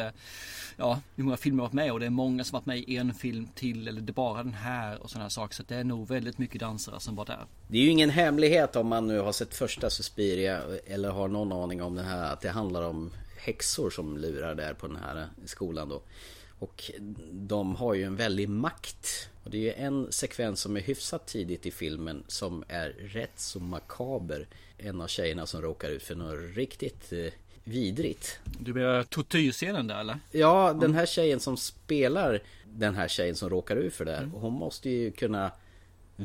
ja, 0.77 1.01
hur 1.17 1.25
många 1.25 1.37
filmer 1.37 1.59
de 1.59 1.63
varit 1.63 1.73
med 1.73 1.93
och 1.93 2.01
det 2.01 2.07
är 2.07 2.11
många 2.11 2.45
som 2.45 2.57
varit 2.57 2.67
med 2.67 2.79
i 2.79 2.97
en 2.97 3.15
film 3.15 3.49
till 3.55 3.89
eller 3.89 4.01
det 4.01 4.11
är 4.11 4.15
bara 4.15 4.43
den 4.43 4.55
här 4.55 5.03
och 5.03 5.11
sådana 5.11 5.25
här 5.25 5.29
saker. 5.31 5.55
Så 5.55 5.63
det 5.63 5.77
är 5.77 5.85
nog 5.85 6.09
väldigt 6.09 6.39
mycket 6.39 6.61
dansare 6.61 7.01
som 7.01 7.17
var 7.17 7.25
där. 7.25 7.47
Det 7.69 7.79
är 7.79 7.83
ju 7.83 7.89
ingen 7.89 8.11
hemlighet 8.11 8.77
om 8.77 8.87
man 8.87 9.07
nu 9.07 9.19
har 9.19 9.33
sett 9.33 9.55
första 9.55 9.91
Suspiria 9.91 10.61
eller 10.87 11.11
har 11.11 11.29
någon 11.29 11.53
aning 11.53 11.83
om 11.83 11.95
det 11.95 12.03
här 12.03 12.33
att 12.33 12.41
det 12.41 12.51
handlar 12.51 12.83
om 12.83 13.11
häxor 13.43 13.91
som 13.91 14.17
lurar 14.19 14.55
där 14.55 14.75
på 14.75 14.87
den 14.87 14.97
här 14.97 15.29
skolan 15.45 15.89
då. 15.89 16.03
Och 16.59 16.91
de 17.33 17.75
har 17.77 17.95
ju 17.95 18.03
en 18.03 18.17
väldig 18.17 18.49
makt. 18.49 19.29
Och 19.45 19.51
det 19.51 19.57
är 19.59 19.61
ju 19.63 19.73
en 19.73 20.13
sekvens 20.13 20.61
som 20.61 20.77
är 20.77 20.81
hyfsat 20.81 21.27
tidigt 21.27 21.67
i 21.67 21.71
filmen 21.71 22.25
som 22.29 22.65
är 22.69 22.89
rätt 22.89 23.33
så 23.41 23.61
makaber. 23.61 24.47
En 24.79 25.01
av 25.01 25.07
tjejerna 25.07 25.47
som 25.47 25.63
råkar 25.63 25.89
ut 25.91 26.03
för 26.03 26.15
något 26.15 26.57
riktigt 26.57 27.13
eh, 27.13 27.33
vidrigt. 27.65 28.39
Du 28.61 28.75
menar 28.75 29.03
tortyrscenen 29.03 29.87
där 29.87 30.01
eller? 30.01 30.19
Ja, 30.31 30.73
den 30.81 30.95
här 30.95 31.07
tjejen 31.07 31.41
som 31.41 31.57
spelar 31.57 32.43
den 32.65 32.95
här 32.95 33.09
tjejen 33.09 33.35
som 33.37 33.51
råkar 33.51 33.77
ut 33.77 33.95
för 33.95 34.05
det 34.05 34.17
Mm. 34.17 34.31
här. 34.33 34.39
Hon 34.39 34.53
måste 34.53 34.91
ju 34.91 35.11
kunna 35.11 35.51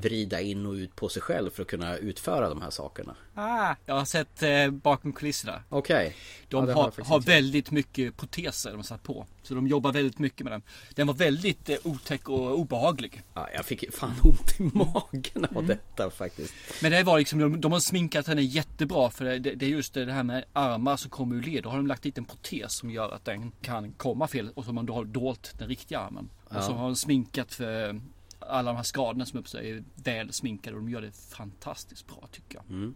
vrida 0.02 0.42
in 0.42 0.66
och 0.66 0.74
ut 0.74 0.96
på 0.96 1.10
sig 1.10 1.22
själv 1.22 1.50
för 1.50 1.62
att 1.62 1.68
kunna 1.68 1.98
utföra 1.98 2.50
de 2.50 2.62
här 2.62 2.70
sakerna. 2.70 3.16
Ah, 3.36 3.76
jag 3.86 3.96
har 3.96 4.06
sett 4.06 4.44
eh, 4.44 4.70
bakom 4.70 5.14
kulisserna. 5.14 5.64
Okej. 5.70 6.16
De 6.48 6.68
Ja, 6.70 6.74
har, 6.76 7.04
har 7.06 7.20
väldigt 7.20 7.72
mycket 7.72 8.18
proteser 8.18 8.72
de 8.72 8.84
satt 8.84 9.04
på. 9.04 9.26
Så 9.44 9.54
de 9.56 9.68
jobbar 9.68 9.92
väldigt 9.94 10.20
mycket 10.20 10.44
med 10.44 10.54
den. 10.54 10.62
Den 10.96 11.08
var 11.08 11.14
väldigt 11.14 11.70
eh, 11.70 11.76
otäck 11.84 12.30
och 12.30 12.60
obehaglig. 12.60 13.22
Ja, 13.34 13.50
jag 13.54 13.66
fick 13.66 13.94
fan 13.96 14.14
ont 14.24 14.60
i 14.60 14.64
magen 14.64 15.46
av 15.46 15.52
Mm. 15.64 15.68
detta 15.68 16.10
faktiskt. 16.10 16.54
Men 16.82 16.92
det 16.92 17.04
var 17.04 17.18
liksom, 17.20 17.40
de, 17.40 17.62
de 17.62 17.72
har 17.72 17.80
sminkat 17.80 18.28
henne 18.28 18.42
jättebra 18.42 19.10
för 19.10 19.26
det, 19.26 19.40
det, 19.40 19.56
det 19.56 19.66
är 19.66 19.70
just 19.70 19.94
det 19.94 20.12
här 20.14 20.24
med 20.24 20.44
armar 20.54 20.98
som 20.98 21.10
kommer 21.12 21.36
ur 21.36 21.42
led. 21.44 21.64
Då 21.64 21.70
har 21.70 21.78
de 21.78 21.88
lagt 21.88 22.04
dit 22.04 22.18
en 22.18 22.26
protes 22.26 22.74
som 22.74 22.90
gör 22.90 23.12
att 23.12 23.26
den 23.26 23.52
kan 23.62 23.92
komma 23.92 24.28
fel 24.28 24.50
och 24.56 24.66
har 24.66 24.74
man 24.74 24.86
då 24.86 24.94
har 24.94 25.06
dolt 25.06 25.54
den 25.60 25.68
riktiga 25.68 26.00
armen. 26.00 26.30
Ja. 26.50 26.58
Och 26.58 26.64
så 26.64 26.74
har 26.74 26.84
de 26.84 26.96
sminkat 26.96 27.54
för 27.54 28.02
alla 28.40 28.72
de 28.72 28.76
här 28.76 28.84
skadorna 28.84 29.26
som 29.26 29.40
uppstår 29.40 29.60
är 29.60 29.84
väl 29.96 30.34
sminkade 30.34 30.76
och 30.76 30.82
de 30.82 30.90
gör 30.90 31.02
det 31.02 31.12
fantastiskt 31.12 32.08
bra 32.08 32.30
tycker 32.32 32.56
jag. 32.58 32.78
Mm. 32.78 32.96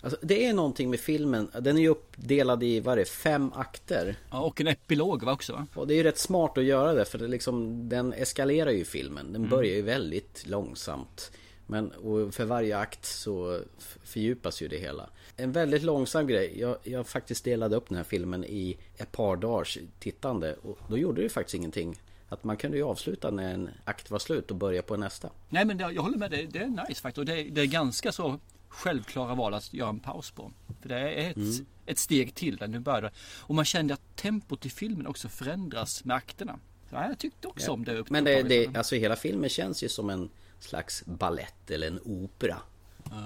Alltså, 0.00 0.18
det 0.22 0.46
är 0.46 0.52
någonting 0.52 0.90
med 0.90 1.00
filmen. 1.00 1.50
Den 1.60 1.76
är 1.76 1.80
ju 1.82 1.88
uppdelad 1.88 2.62
i, 2.62 2.80
vad 2.80 2.92
är 2.92 2.96
det, 2.96 3.04
fem 3.04 3.52
akter. 3.52 4.16
Ja, 4.30 4.40
och 4.40 4.60
en 4.60 4.66
epilog 4.66 5.22
va 5.22 5.32
också 5.32 5.52
va? 5.52 5.66
Och 5.74 5.86
det 5.86 5.94
är 5.94 5.96
ju 5.96 6.02
rätt 6.02 6.18
smart 6.18 6.58
att 6.58 6.64
göra 6.64 6.94
det 6.94 7.04
för 7.04 7.18
det 7.18 7.28
liksom, 7.28 7.88
den 7.88 8.12
eskalerar 8.12 8.70
ju 8.70 8.84
filmen. 8.84 9.26
Den 9.26 9.36
Mm. 9.36 9.50
börjar 9.50 9.74
ju 9.74 9.82
väldigt 9.82 10.46
långsamt. 10.46 11.32
Men 11.66 11.90
och 11.92 12.34
för 12.34 12.44
varje 12.44 12.78
akt 12.78 13.04
så 13.04 13.60
fördjupas 14.04 14.62
ju 14.62 14.68
det 14.68 14.78
hela. 14.78 15.10
En 15.36 15.52
väldigt 15.52 15.82
långsam 15.82 16.26
grej. 16.26 16.60
Jag, 16.60 16.76
jag 16.82 17.06
faktiskt 17.06 17.44
delade 17.44 17.76
upp 17.76 17.88
den 17.88 17.96
här 17.96 18.04
filmen 18.04 18.44
i 18.44 18.76
ett 18.96 19.12
par 19.12 19.36
dagars 19.36 19.78
tittande. 19.98 20.56
Och 20.62 20.78
då 20.88 20.98
gjorde 20.98 21.22
det 21.22 21.28
faktiskt 21.28 21.54
ingenting. 21.54 22.00
Att 22.32 22.44
man 22.44 22.56
kunde 22.56 22.76
ju 22.76 22.82
avsluta 22.82 23.30
när 23.30 23.54
en 23.54 23.70
akt 23.84 24.10
var 24.10 24.18
slut 24.18 24.50
och 24.50 24.56
börja 24.56 24.82
på 24.82 24.96
nästa. 24.96 25.30
Nej 25.48 25.64
men 25.64 25.76
det, 25.78 25.92
jag 25.92 26.02
håller 26.02 26.18
med, 26.18 26.30
det, 26.30 26.42
det 26.46 26.58
är 26.58 26.66
nice 26.88 27.00
faktiskt. 27.02 27.18
Och 27.18 27.24
det, 27.24 27.42
det 27.42 27.60
är 27.60 27.66
ganska 27.66 28.12
så 28.12 28.38
självklara 28.68 29.34
val 29.34 29.54
att 29.54 29.74
göra 29.74 29.88
en 29.88 30.00
paus 30.00 30.30
på. 30.30 30.52
För 30.80 30.88
det 30.88 30.98
är 30.98 31.30
ett, 31.30 31.36
Mm. 31.36 31.66
ett 31.86 31.98
steg 31.98 32.34
till 32.34 32.56
där 32.56 32.66
nu 32.68 32.78
börjar. 32.78 33.12
Och 33.40 33.54
man 33.54 33.64
kände 33.64 33.94
att 33.94 34.16
tempot 34.16 34.66
i 34.66 34.70
filmen 34.70 35.06
också 35.06 35.28
förändras 35.28 36.04
med 36.04 36.16
akterna. 36.16 36.58
Så 36.90 36.94
ja, 36.96 37.08
jag 37.08 37.18
tyckte 37.18 37.48
också 37.48 37.70
om 37.72 37.84
det. 37.84 38.10
Men 38.10 38.24
det, 38.24 38.42
det, 38.42 38.76
alltså 38.76 38.94
hela 38.94 39.16
filmen 39.16 39.50
känns 39.50 39.82
ju 39.84 39.88
som 39.88 40.10
en 40.10 40.30
slags 40.60 41.04
ballett 41.06 41.70
eller 41.70 41.86
en 41.86 42.00
opera. 42.04 42.56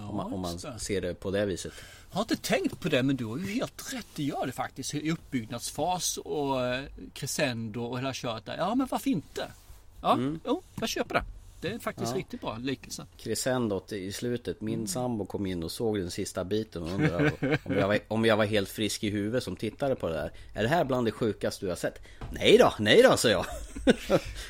Om 0.08 0.16
man, 0.16 0.32
om 0.32 0.40
man 0.40 0.58
ser 0.78 1.00
det 1.00 1.14
på 1.14 1.30
det 1.30 1.46
viset. 1.46 1.72
Jag 2.10 2.16
har 2.16 2.22
inte 2.22 2.36
tänkt 2.36 2.80
på 2.80 2.88
det 2.88 3.02
men 3.02 3.16
du 3.16 3.24
har 3.24 3.38
ju 3.38 3.46
helt 3.46 3.94
rätt. 3.94 4.06
Det 4.14 4.22
gör 4.22 4.46
det 4.46 4.52
faktiskt. 4.52 4.94
I 4.94 5.10
uppbyggnadsfas 5.10 6.16
och 6.16 6.64
eh, 6.66 6.84
crescendo 7.14 7.84
och 7.84 7.98
hela 7.98 8.12
köret 8.12 8.44
där. 8.46 8.56
Ja 8.56 8.74
men 8.74 8.86
varför 8.90 9.10
inte? 9.10 9.46
Ja, 10.02 10.12
Mm. 10.12 10.40
jo, 10.46 10.62
jag 10.80 10.88
köper 10.88 11.14
det. 11.14 11.24
Det 11.60 11.68
är 11.68 11.78
faktiskt 11.78 12.12
Ja. 12.12 12.18
riktigt 12.18 12.40
bra 12.40 12.56
liknelse. 12.58 13.06
Crescendot 13.16 13.92
i 13.92 14.12
slutet. 14.12 14.60
Min 14.60 14.86
sambo 14.88 15.26
kom 15.26 15.46
in 15.46 15.62
och 15.62 15.70
såg 15.72 15.98
den 15.98 16.10
sista 16.10 16.44
biten 16.44 16.82
och 16.82 16.88
undrade 16.92 17.32
om 17.64 17.76
jag, 17.76 17.88
var, 17.88 17.98
om 18.08 18.24
jag 18.24 18.36
var 18.36 18.44
helt 18.44 18.68
frisk 18.68 19.04
i 19.04 19.10
huvudet 19.10 19.42
som 19.44 19.56
tittade 19.56 19.94
på 19.94 20.08
det 20.08 20.14
där. 20.14 20.32
Är 20.54 20.62
det 20.62 20.68
här 20.68 20.84
bland 20.84 21.06
det 21.06 21.12
sjukaste 21.12 21.64
du 21.66 21.68
har 21.68 21.76
sett? 21.76 22.00
Nej 22.30 22.58
då, 22.58 22.72
nej 22.78 23.02
då, 23.02 23.16
sa 23.16 23.28
jag. 23.28 23.46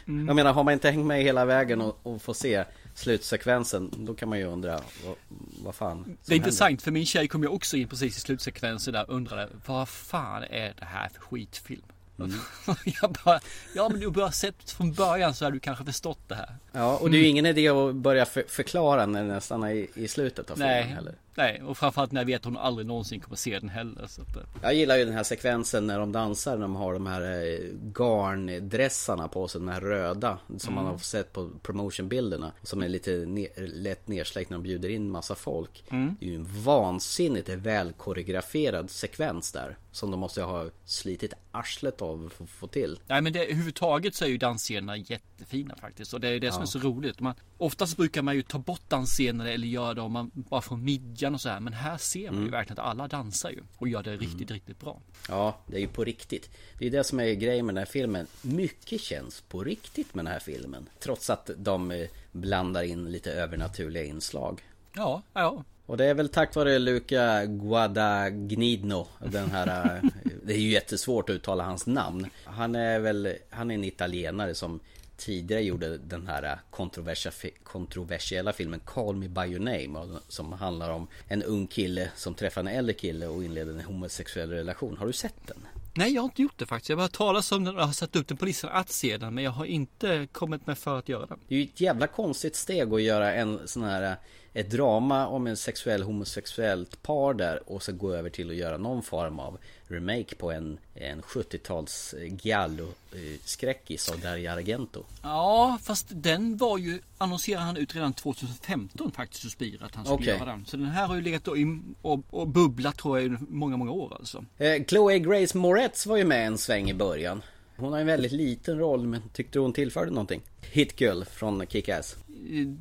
Jag 0.05 0.37
menar, 0.37 0.53
har 0.53 0.65
man 0.65 0.75
inte 0.75 0.91
hängt 0.91 1.07
med 1.07 1.23
hela 1.23 1.45
vägen 1.45 1.81
och, 1.81 1.99
och 2.03 2.23
får 2.23 2.35
se 2.35 2.65
slutsekvensen, 2.99 3.91
då 3.97 4.15
kan 4.15 4.29
man 4.29 4.39
ju 4.39 4.45
undra 4.45 4.81
vad, 5.07 5.17
vad 5.65 5.75
fan 5.75 5.97
som 5.97 6.05
Det 6.05 6.11
är 6.11 6.17
händer. 6.17 6.35
intressant 6.37 6.83
för 6.83 6.91
min 6.91 7.07
tjej 7.07 7.29
kom 7.29 7.43
ju 7.43 7.49
också 7.49 7.77
in 7.77 7.89
precis 7.89 8.17
i 8.17 8.21
slutsekvensen 8.21 8.93
där 8.93 9.11
och 9.11 9.17
undrade 9.17 9.49
vad 9.67 9.89
fan 9.89 10.43
är 10.43 10.75
det 10.79 10.85
här 10.85 11.09
för 11.09 11.21
skitfilm? 11.21 11.83
Mm. 12.19 12.33
jag 13.03 13.17
bara, 13.25 13.41
ja 13.75 13.89
men 13.89 14.01
du 14.01 14.11
bara 14.11 14.33
sett 14.33 14.71
från 14.71 14.93
början 14.93 15.35
så 15.35 15.45
har 15.45 15.53
du 15.53 15.61
kanske 15.61 15.85
förstått 15.85 16.21
det 16.29 16.35
här. 16.35 16.57
Ja, 16.77 16.97
och 16.97 17.11
det 17.11 17.17
är 17.17 17.21
ju 17.21 17.27
ingen 17.27 17.47
idé 17.47 17.69
att 17.69 17.95
börja 17.95 18.27
för, 18.27 18.45
förklara 18.49 19.07
när 19.07 19.25
den 19.25 19.41
stannar 19.41 19.71
i, 19.71 19.91
i 19.95 20.09
slutet 20.09 20.51
av 20.51 20.55
filmen 20.55 20.71
Nej, 20.73 20.83
heller. 20.83 21.15
nej, 21.35 21.63
och 21.63 21.79
framförallt 21.79 22.13
när 22.13 22.21
jag 22.21 22.27
vet 22.27 22.41
att 22.41 22.45
hon 22.45 22.57
aldrig 22.57 22.87
någonsin 22.87 23.21
kommer 23.21 23.37
se 23.37 23.59
den 23.59 23.69
heller. 23.69 24.07
Så 24.07 24.23
att, 24.23 24.37
eh, 24.37 24.43
Jag 24.63 24.75
gillar 24.75 24.97
ju 24.97 25.05
den 25.05 25.15
här 25.15 25.23
sekvensen 25.23 25.87
när 25.87 25.99
de 25.99 26.13
dansar 26.13 26.55
när 26.57 26.63
de 26.63 26.77
har 26.77 26.93
de 26.93 27.07
här 27.07 27.23
eh, 27.23 27.59
garndressarna 27.99 29.29
på 29.29 29.49
sig, 29.49 29.61
de 29.61 29.69
här 29.69 29.81
röda 29.81 30.39
Som 30.59 30.75
man 30.75 30.85
Mm. 30.85 30.93
har 30.93 30.99
sett 30.99 31.33
på 31.33 31.51
promotionbilderna 31.63 32.53
Som 32.63 32.83
är 32.83 32.89
lite 32.89 33.11
ne- 33.11 33.67
lätt 33.67 34.09
nersläckt 34.09 34.51
när 34.51 34.57
de 34.57 34.63
bjuder 34.63 34.89
in 34.89 35.11
massa 35.11 35.35
folk 35.35 35.85
Mm. 35.91 36.17
Det 36.21 36.27
är 36.27 36.31
ju 36.31 36.37
en 36.37 36.63
vansinnigt 36.65 37.49
väl 37.49 37.93
koreograferad 37.93 38.91
sekvens 38.91 39.53
där 39.53 39.77
Som 39.93 40.11
de 40.11 40.21
måste 40.21 40.43
ha 40.43 40.65
slitit 40.85 41.35
arslet 41.53 42.03
av 42.03 42.33
för 42.37 42.45
att 42.45 42.51
få 42.51 42.67
till 42.67 42.99
Nej 43.07 43.21
men 43.23 43.33
det, 43.33 43.45
överhuvudtaget 43.45 44.15
så 44.15 44.25
är 44.25 44.29
ju 44.29 44.39
dansscenerna 44.39 44.97
jättefina 44.97 45.75
faktiskt. 45.81 46.15
Och 46.15 46.21
det 46.21 46.29
är 46.29 46.41
det 46.41 46.53
som. 46.53 46.66
Är 46.67 46.71
så 46.71 46.79
roligt. 46.79 47.21
Man, 47.21 47.35
oftast 47.59 47.97
brukar 47.97 48.23
man 48.23 48.35
ju 48.37 48.43
ta 48.43 48.59
bort 48.59 48.83
dansscener 48.89 49.47
eller 49.47 49.67
göra 49.67 49.95
det 49.95 50.01
om 50.01 50.13
man 50.13 50.31
bara 50.35 50.61
får 50.61 50.77
midjan 50.77 51.35
och 51.35 51.41
så 51.41 51.49
här. 51.49 51.61
Men 51.61 51.73
här 51.73 51.97
ser 51.99 52.25
man 52.27 52.35
ju 52.35 52.41
Mm. 52.41 52.51
verkligen 52.51 52.81
att 52.81 52.87
alla 52.91 53.09
dansar 53.09 53.51
ju. 53.51 53.63
Och 53.77 53.89
gör 53.89 54.03
det 54.03 54.17
riktigt, 54.17 54.51
riktigt 54.51 54.81
bra. 54.81 55.01
Ja, 55.29 55.59
det 55.67 55.77
är 55.77 55.81
ju 55.81 55.89
på 55.89 56.05
riktigt. 56.05 56.51
Det 56.79 56.87
är 56.87 56.91
det 56.91 57.05
som 57.05 57.21
är 57.21 57.33
grejen 57.35 57.67
med 57.67 57.75
den 57.75 57.79
här 57.81 57.93
filmen. 57.93 58.27
Mycket 58.43 59.01
känns 59.01 59.41
på 59.41 59.65
riktigt 59.65 60.15
med 60.15 60.25
den 60.25 60.33
här 60.33 60.41
filmen. 60.41 60.89
Trots 61.01 61.31
att 61.31 61.51
de 61.57 61.91
eh, 61.91 62.07
blandar 62.33 62.83
in 62.83 63.05
lite 63.13 63.33
övernaturliga 63.33 64.05
inslag. 64.05 64.63
Ja, 64.95 65.23
ja. 65.33 65.65
Och 65.87 65.97
det 65.97 66.05
är 66.05 66.15
väl 66.15 66.29
tack 66.29 66.55
vare 66.55 66.79
Luca 66.79 67.45
Guadagnino 67.47 69.07
Den 69.19 69.51
här 69.51 69.97
eh, 70.05 70.11
Det 70.45 70.53
är 70.55 70.59
ju 70.59 70.71
jättesvårt 70.71 71.31
att 71.31 71.35
uttala 71.37 71.65
hans 71.65 71.87
namn 71.87 72.27
Han 72.45 72.75
är 72.75 72.99
väl 72.99 73.35
Han 73.51 73.71
är 73.71 73.75
en 73.75 73.85
italienare 73.85 74.55
som 74.55 74.81
Tidigare 75.17 75.63
gjorde 75.63 75.99
den 75.99 76.27
här 76.27 76.59
kontroversia- 76.71 77.51
kontroversiella 77.63 78.53
filmen 78.53 78.81
Call 78.81 79.17
Me 79.17 79.29
By 79.29 79.41
Your 79.41 79.61
Name 79.61 80.19
Som 80.29 80.53
handlar 80.53 80.91
om 80.91 81.09
en 81.29 81.43
ung 81.43 81.67
kille 81.67 82.11
som 82.17 82.35
träffar 82.35 82.61
en 82.61 82.69
äldre 82.69 82.93
kille 82.93 83.27
och 83.27 83.45
inleder 83.45 83.73
en 83.73 83.81
homosexuell 83.85 84.51
relation 84.51 84.97
Har 84.97 85.07
du 85.07 85.13
sett 85.13 85.47
den? 85.47 85.67
Nej, 85.95 86.15
jag 86.15 86.23
har 86.23 86.27
inte 86.27 86.43
gjort 86.43 86.59
det 86.59 86.67
faktiskt. 86.67 86.89
Jag 86.89 86.97
har 86.97 87.03
bara 87.03 87.09
talas 87.09 87.53
om 87.53 87.65
den 87.65 87.77
och 87.77 87.87
har 87.87 87.93
satt 87.93 88.17
upp 88.17 88.29
den 88.29 88.37
på 88.37 88.45
listan 88.45 88.71
att 88.73 88.91
se 88.91 89.17
den. 89.17 89.35
Men 89.35 89.45
jag 89.45 89.51
har 89.51 89.65
inte 89.65 90.29
kommit 90.33 90.67
med 90.67 90.79
för 90.79 90.99
att 90.99 91.09
göra 91.09 91.27
den. 91.27 91.39
Det 91.49 91.55
är 91.55 91.59
ju 91.59 91.65
ett 91.65 91.81
jävla 91.81 92.07
konstigt 92.07 92.57
steg 92.57 92.93
att 92.93 93.03
göra 93.03 93.35
en 93.35 93.69
sån 93.69 93.83
här 93.83 94.17
Ett 94.57 94.71
drama 94.71 95.27
om 95.27 95.47
en 95.47 95.57
sexuell 95.57 96.03
homosexuellt 96.03 97.03
par 97.03 97.35
där 97.35 97.63
och 97.67 97.83
så 97.83 97.93
gå 97.93 98.13
över 98.13 98.31
till 98.31 98.51
att 98.51 98.57
göra 98.57 98.77
någon 98.77 99.03
form 99.03 99.39
av 99.39 99.59
remake 99.89 100.35
på 100.35 100.51
en, 100.53 100.79
en 100.95 101.23
70-tals 101.23 102.15
giallo 102.43 102.85
eh, 102.85 103.41
skräckis 103.45 104.09
av 104.09 104.21
Dario 104.21 104.51
Argento. 104.51 105.05
Ja, 105.23 105.79
fast 105.83 106.07
den 106.11 106.57
var 106.57 106.79
ju 106.79 107.01
annonserade 107.19 107.65
han 107.65 107.77
ut 107.77 107.95
redan 107.95 108.13
2015 108.13 109.13
faktiskt 109.13 109.43
Suspira 109.43 109.87
att 109.87 109.95
han 109.95 110.05
skulle 110.05 110.17
Okej. 110.17 110.29
göra 110.29 110.45
den. 110.45 110.65
Så 110.67 110.77
den 110.77 110.87
här 110.87 111.07
har 111.07 111.15
ju 111.15 111.23
legat 111.23 111.49
i, 111.49 111.81
och, 112.03 112.21
och 112.31 112.49
bubblat 112.49 112.97
tror 112.97 113.19
jag 113.19 113.27
i 113.27 113.37
många, 113.49 113.77
många 113.77 113.93
år 113.93 114.17
alltså. 114.19 114.45
Eh, 114.59 114.85
Chloe 114.85 115.19
Grace 115.19 115.59
Moretz 115.59 116.07
var 116.07 116.17
ju 116.17 116.25
med 116.25 116.47
en 116.47 116.59
sväng 116.59 116.91
i 116.91 116.95
början. 116.95 117.43
Hon 117.77 117.93
har 117.93 118.01
en 118.01 118.07
väldigt 118.07 118.33
liten 118.33 118.79
roll 118.79 119.07
men 119.07 119.23
tyckte 119.33 119.59
hon 119.59 119.73
tillförde 119.73 120.11
någonting? 120.11 120.41
Hit 120.61 121.01
Girl 121.01 121.23
från 121.25 121.63
Kick-Ass. 121.67 122.17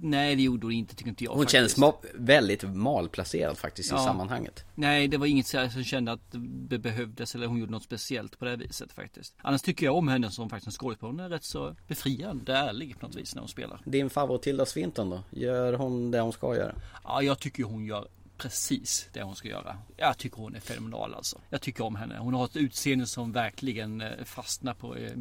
Nej, 0.01 0.35
det 0.35 0.41
gjorde 0.41 0.65
hon 0.65 0.71
inte 0.73 0.95
tycker 0.95 1.09
inte 1.09 1.23
jag 1.23 1.31
Hon 1.31 1.39
faktiskt. 1.43 1.51
känns 1.51 1.77
ma- 1.77 2.05
väldigt 2.13 2.63
malplacerad 2.75 3.57
faktiskt 3.57 3.91
i 3.91 3.95
Ja. 3.95 4.05
sammanhanget. 4.05 4.65
Nej, 4.75 5.07
det 5.07 5.17
var 5.17 5.25
inget 5.25 5.47
som 5.47 5.83
kände 5.83 6.11
att 6.11 6.21
det 6.69 6.77
behövdes 6.79 7.35
eller 7.35 7.47
hon 7.47 7.57
gjorde 7.57 7.71
något 7.71 7.83
speciellt 7.83 8.39
på 8.39 8.45
det 8.45 8.55
viset 8.55 8.91
faktiskt. 8.93 9.33
Annars 9.41 9.61
tycker 9.61 9.85
jag 9.85 9.95
om 9.95 10.07
henne 10.07 10.31
som 10.31 10.49
faktiskt 10.49 10.67
en 10.67 10.71
skådespelare. 10.71 11.11
Hon 11.11 11.19
är 11.19 11.29
rätt 11.29 11.43
så 11.43 11.75
befriande, 11.87 12.53
ärlig 12.57 12.99
på 12.99 13.05
något 13.07 13.15
vis 13.15 13.35
när 13.35 13.41
hon 13.41 13.49
spelar. 13.49 13.81
Din 13.85 14.09
favorit 14.09 14.41
Tilda 14.41 14.65
Swinton 14.65 15.09
då? 15.09 15.23
Gör 15.29 15.73
hon 15.73 16.11
det 16.11 16.19
hon 16.19 16.33
ska 16.33 16.55
göra? 16.55 16.75
Ja, 17.03 17.21
jag 17.21 17.39
tycker 17.39 17.63
hon 17.63 17.85
gör 17.85 18.07
precis 18.37 19.07
det 19.13 19.23
hon 19.23 19.35
ska 19.35 19.47
göra. 19.47 19.77
Jag 19.97 20.17
tycker 20.17 20.37
hon 20.37 20.55
är 20.55 20.59
fenomenal 20.59 21.13
alltså. 21.13 21.41
Jag 21.49 21.61
tycker 21.61 21.83
om 21.83 21.95
henne. 21.95 22.17
Hon 22.19 22.33
har 22.33 22.45
ett 22.45 22.55
utseende 22.55 23.05
som 23.07 23.31
verkligen 23.31 24.01
eh, 24.01 24.23
fastnar 24.25 24.73
på 24.73 24.95
eh, 24.95 25.11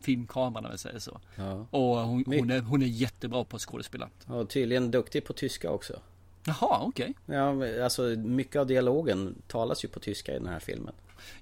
filmkameran 0.00 0.64
om 0.64 0.70
jag 0.70 0.80
säger 0.80 0.98
så. 0.98 1.20
Ja. 1.36 1.66
Och 1.70 1.96
hon, 1.96 2.24
hon, 2.26 2.50
är, 2.50 2.60
hon 2.60 2.82
är 2.82 2.86
jättebra 2.86 3.44
på 3.44 3.56
att 3.56 3.62
skådespela. 3.62 4.08
Och 4.26 4.50
tydligen 4.50 4.90
duktig 4.90 5.24
på 5.24 5.32
tyska 5.32 5.70
också. 5.70 6.00
Jaha, 6.44 6.80
okej. 6.82 7.14
Ja, 7.26 7.52
men 7.52 7.82
alltså 7.82 8.02
mycket 8.02 8.56
av 8.56 8.66
dialogen 8.66 9.42
talas 9.48 9.84
ju 9.84 9.88
på 9.88 10.00
tyska 10.00 10.32
i 10.32 10.38
den 10.38 10.48
här 10.48 10.58
filmen. 10.58 10.94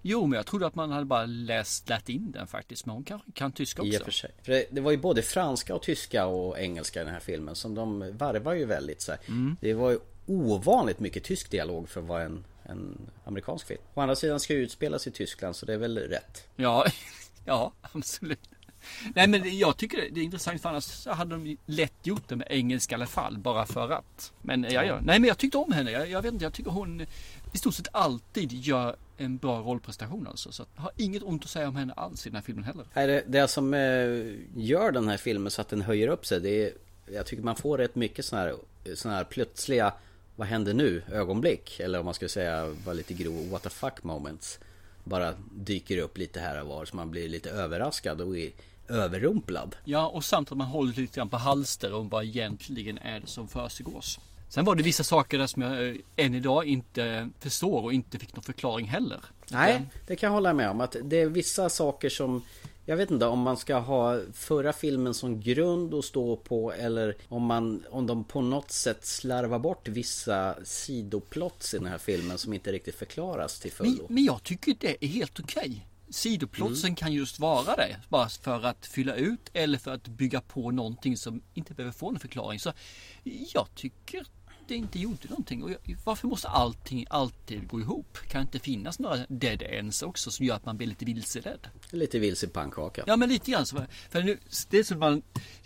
Jo, 0.02 0.26
men 0.26 0.36
jag 0.36 0.46
trodde 0.46 0.66
att 0.66 0.74
man 0.74 0.90
hade 0.90 1.04
bara 1.04 1.26
läst, 1.26 1.88
lärt 1.88 2.08
in 2.08 2.30
den 2.30 2.46
faktiskt. 2.46 2.86
Men 2.86 2.94
hon 2.94 3.04
kan, 3.04 3.20
kan 3.34 3.52
tyska 3.52 3.82
också. 3.82 3.94
I 3.94 3.98
och 3.98 4.02
för 4.02 4.10
sig. 4.10 4.30
För 4.42 4.52
det, 4.52 4.66
det 4.70 4.80
var 4.80 4.90
ju 4.90 4.96
både 4.96 5.22
franska 5.22 5.74
och 5.74 5.82
tyska 5.82 6.26
och 6.26 6.58
engelska 6.58 7.00
i 7.00 7.04
den 7.04 7.12
här 7.12 7.20
filmen. 7.20 7.54
Som 7.54 7.74
de 7.74 8.16
varvar 8.16 8.54
ju 8.54 8.64
väldigt 8.64 9.00
så. 9.00 9.12
Mm. 9.26 9.56
Det 9.60 9.74
var 9.74 9.90
ju 9.90 9.98
ovanligt 10.26 11.00
mycket 11.00 11.24
tysk 11.24 11.50
dialog 11.50 11.88
för 11.88 12.00
att 12.00 12.06
vara 12.06 12.22
en, 12.22 12.44
en 12.62 13.10
amerikansk 13.24 13.66
film. 13.66 13.80
Å 13.94 14.00
andra 14.00 14.16
sidan 14.16 14.40
ska 14.40 14.54
ju 14.54 14.60
utspelas 14.60 15.06
i 15.06 15.10
Tyskland 15.10 15.56
så 15.56 15.66
det 15.66 15.74
är 15.74 15.78
väl 15.78 15.98
rätt. 15.98 16.48
Ja, 16.56 16.86
ja, 17.44 17.72
absolut. 17.92 18.47
Nej 19.14 19.28
men 19.28 19.58
jag 19.58 19.76
tycker 19.76 20.08
det 20.12 20.20
är 20.20 20.24
intressant 20.24 20.62
för 20.62 20.68
annars 20.68 20.84
så 20.84 21.12
hade 21.12 21.36
de 21.36 21.56
lätt 21.66 22.06
gjort 22.06 22.28
det 22.28 22.36
med 22.36 22.46
engelska 22.50 22.94
i 22.94 22.96
alla 22.96 23.06
fall 23.06 23.38
bara 23.38 23.66
för 23.66 23.90
att. 23.90 24.32
Men 24.42 24.62
ja, 24.70 24.84
ja. 24.84 25.00
Nej 25.02 25.18
men 25.18 25.28
jag 25.28 25.38
tyckte 25.38 25.58
om 25.58 25.72
henne. 25.72 25.90
Jag, 25.90 26.10
jag 26.10 26.22
vet 26.22 26.32
inte, 26.32 26.44
jag 26.44 26.52
tycker 26.52 26.70
hon 26.70 27.06
i 27.52 27.58
stort 27.58 27.74
sett 27.74 27.88
alltid 27.92 28.52
gör 28.52 28.96
en 29.16 29.36
bra 29.36 29.60
rollprestation 29.60 30.26
alltså. 30.26 30.52
Så 30.52 30.64
jag 30.74 30.82
har 30.82 30.92
inget 30.96 31.22
ont 31.22 31.44
att 31.44 31.50
säga 31.50 31.68
om 31.68 31.76
henne 31.76 31.92
alls 31.92 32.26
i 32.26 32.30
den 32.30 32.36
här 32.36 32.42
filmen 32.42 32.64
heller. 32.64 32.86
Nej, 32.94 33.06
det, 33.06 33.24
det 33.26 33.48
som 33.48 33.74
eh, 33.74 33.80
gör 34.56 34.92
den 34.92 35.08
här 35.08 35.16
filmen 35.16 35.50
så 35.50 35.60
att 35.60 35.68
den 35.68 35.82
höjer 35.82 36.08
upp 36.08 36.26
sig 36.26 36.40
det 36.40 36.64
är 36.64 36.72
Jag 37.12 37.26
tycker 37.26 37.42
man 37.42 37.56
får 37.56 37.78
rätt 37.78 37.94
mycket 37.94 38.24
sådana 38.24 38.46
här, 38.46 38.56
såna 38.94 39.14
här 39.14 39.24
plötsliga 39.24 39.92
Vad 40.36 40.48
händer 40.48 40.74
nu? 40.74 41.02
ögonblick 41.12 41.80
Eller 41.80 41.98
om 41.98 42.04
man 42.04 42.14
skulle 42.14 42.28
säga 42.28 42.74
var 42.84 42.94
lite 42.94 43.14
grov 43.14 43.50
What 43.50 43.62
the 43.62 43.70
fuck 43.70 44.02
moments 44.02 44.58
Bara 45.04 45.34
dyker 45.50 45.98
upp 45.98 46.18
lite 46.18 46.40
här 46.40 46.60
och 46.62 46.68
var 46.68 46.84
så 46.84 46.96
man 46.96 47.10
blir 47.10 47.28
lite 47.28 47.50
överraskad 47.50 48.20
och 48.20 48.38
är 48.38 48.50
överrumplad 48.88 49.76
Ja 49.84 50.06
och 50.06 50.24
samt 50.24 50.52
att 50.52 50.58
man 50.58 50.66
håller 50.66 50.92
lite 50.92 51.16
grann 51.16 51.28
på 51.28 51.36
halster 51.36 51.92
om 51.92 52.08
vad 52.08 52.24
egentligen 52.24 52.98
är 52.98 53.20
det 53.20 53.26
som 53.26 53.48
försiggås. 53.48 54.20
Sen 54.48 54.64
var 54.64 54.74
det 54.74 54.82
vissa 54.82 55.04
saker 55.04 55.38
där 55.38 55.46
som 55.46 55.62
jag 55.62 55.88
eh, 55.88 55.94
än 56.16 56.34
idag 56.34 56.64
inte 56.64 57.28
förstår 57.38 57.82
och 57.82 57.92
inte 57.92 58.18
fick 58.18 58.36
någon 58.36 58.44
förklaring 58.44 58.86
heller. 58.86 59.20
Nej, 59.50 59.82
det 60.06 60.16
kan 60.16 60.26
jag 60.26 60.34
hålla 60.34 60.52
med 60.52 60.70
om 60.70 60.80
att 60.80 60.96
det 61.04 61.16
är 61.16 61.26
vissa 61.26 61.68
saker 61.68 62.08
som 62.08 62.42
jag 62.84 62.96
vet 62.96 63.10
inte 63.10 63.26
om 63.26 63.38
man 63.38 63.56
ska 63.56 63.76
ha 63.76 64.20
förra 64.32 64.72
filmen 64.72 65.14
som 65.14 65.40
grund 65.40 65.94
att 65.94 66.04
stå 66.04 66.36
på 66.36 66.72
eller 66.72 67.16
om 67.28 67.42
man 67.42 67.84
om 67.90 68.06
de 68.06 68.24
på 68.24 68.40
något 68.40 68.70
sätt 68.70 69.06
slarvar 69.06 69.58
bort 69.58 69.88
vissa 69.88 70.54
sidoplots 70.64 71.74
i 71.74 71.78
den 71.78 71.86
här 71.86 71.98
filmen 71.98 72.38
som 72.38 72.52
inte 72.52 72.72
riktigt 72.72 72.94
förklaras 72.94 73.60
till 73.60 73.72
Men, 73.78 73.86
fullo. 73.86 74.06
men 74.08 74.24
jag 74.24 74.42
tycker 74.42 74.74
det 74.80 75.04
är 75.04 75.08
helt 75.08 75.40
okej. 75.40 75.86
Sidoplotsen 76.10 76.94
kan 76.94 77.12
just 77.12 77.38
vara 77.38 77.76
det. 77.76 77.96
Bara 78.08 78.28
för 78.28 78.64
att 78.64 78.86
fylla 78.86 79.14
ut 79.14 79.50
eller 79.52 79.78
för 79.78 79.90
att 79.90 80.08
bygga 80.08 80.40
på 80.40 80.70
någonting 80.70 81.16
som 81.16 81.42
inte 81.54 81.74
behöver 81.74 81.92
få 81.92 82.10
en 82.10 82.18
förklaring. 82.18 82.60
Så 82.60 82.72
jag 83.52 83.68
tycker 83.74 84.26
det 84.68 84.76
inte 84.76 84.98
gjorde 84.98 85.28
någonting. 85.28 85.62
Och 85.62 85.70
jag, 85.70 85.78
varför 86.04 86.28
måste 86.28 86.48
allting 86.48 87.06
alltid 87.10 87.68
gå 87.68 87.80
ihop? 87.80 88.18
Kan 88.28 88.42
inte 88.42 88.58
finnas 88.58 88.98
några 88.98 89.16
dead 89.28 89.62
ends 89.62 90.02
också 90.02 90.30
som 90.30 90.46
gör 90.46 90.56
att 90.56 90.66
man 90.66 90.76
blir 90.76 90.86
lite 90.86 91.04
vilseledd? 91.04 91.68
Lite 91.90 92.18
vilse 92.18 92.48
pannkaka. 92.48 93.04
Ja 93.06 93.16
men 93.16 93.28
lite 93.28 93.50
grann 93.50 93.66
så. 93.66 93.86
För 94.10 94.22
nu, 94.22 94.38
det 94.70 94.84
som 94.84 94.98
man, 94.98 95.22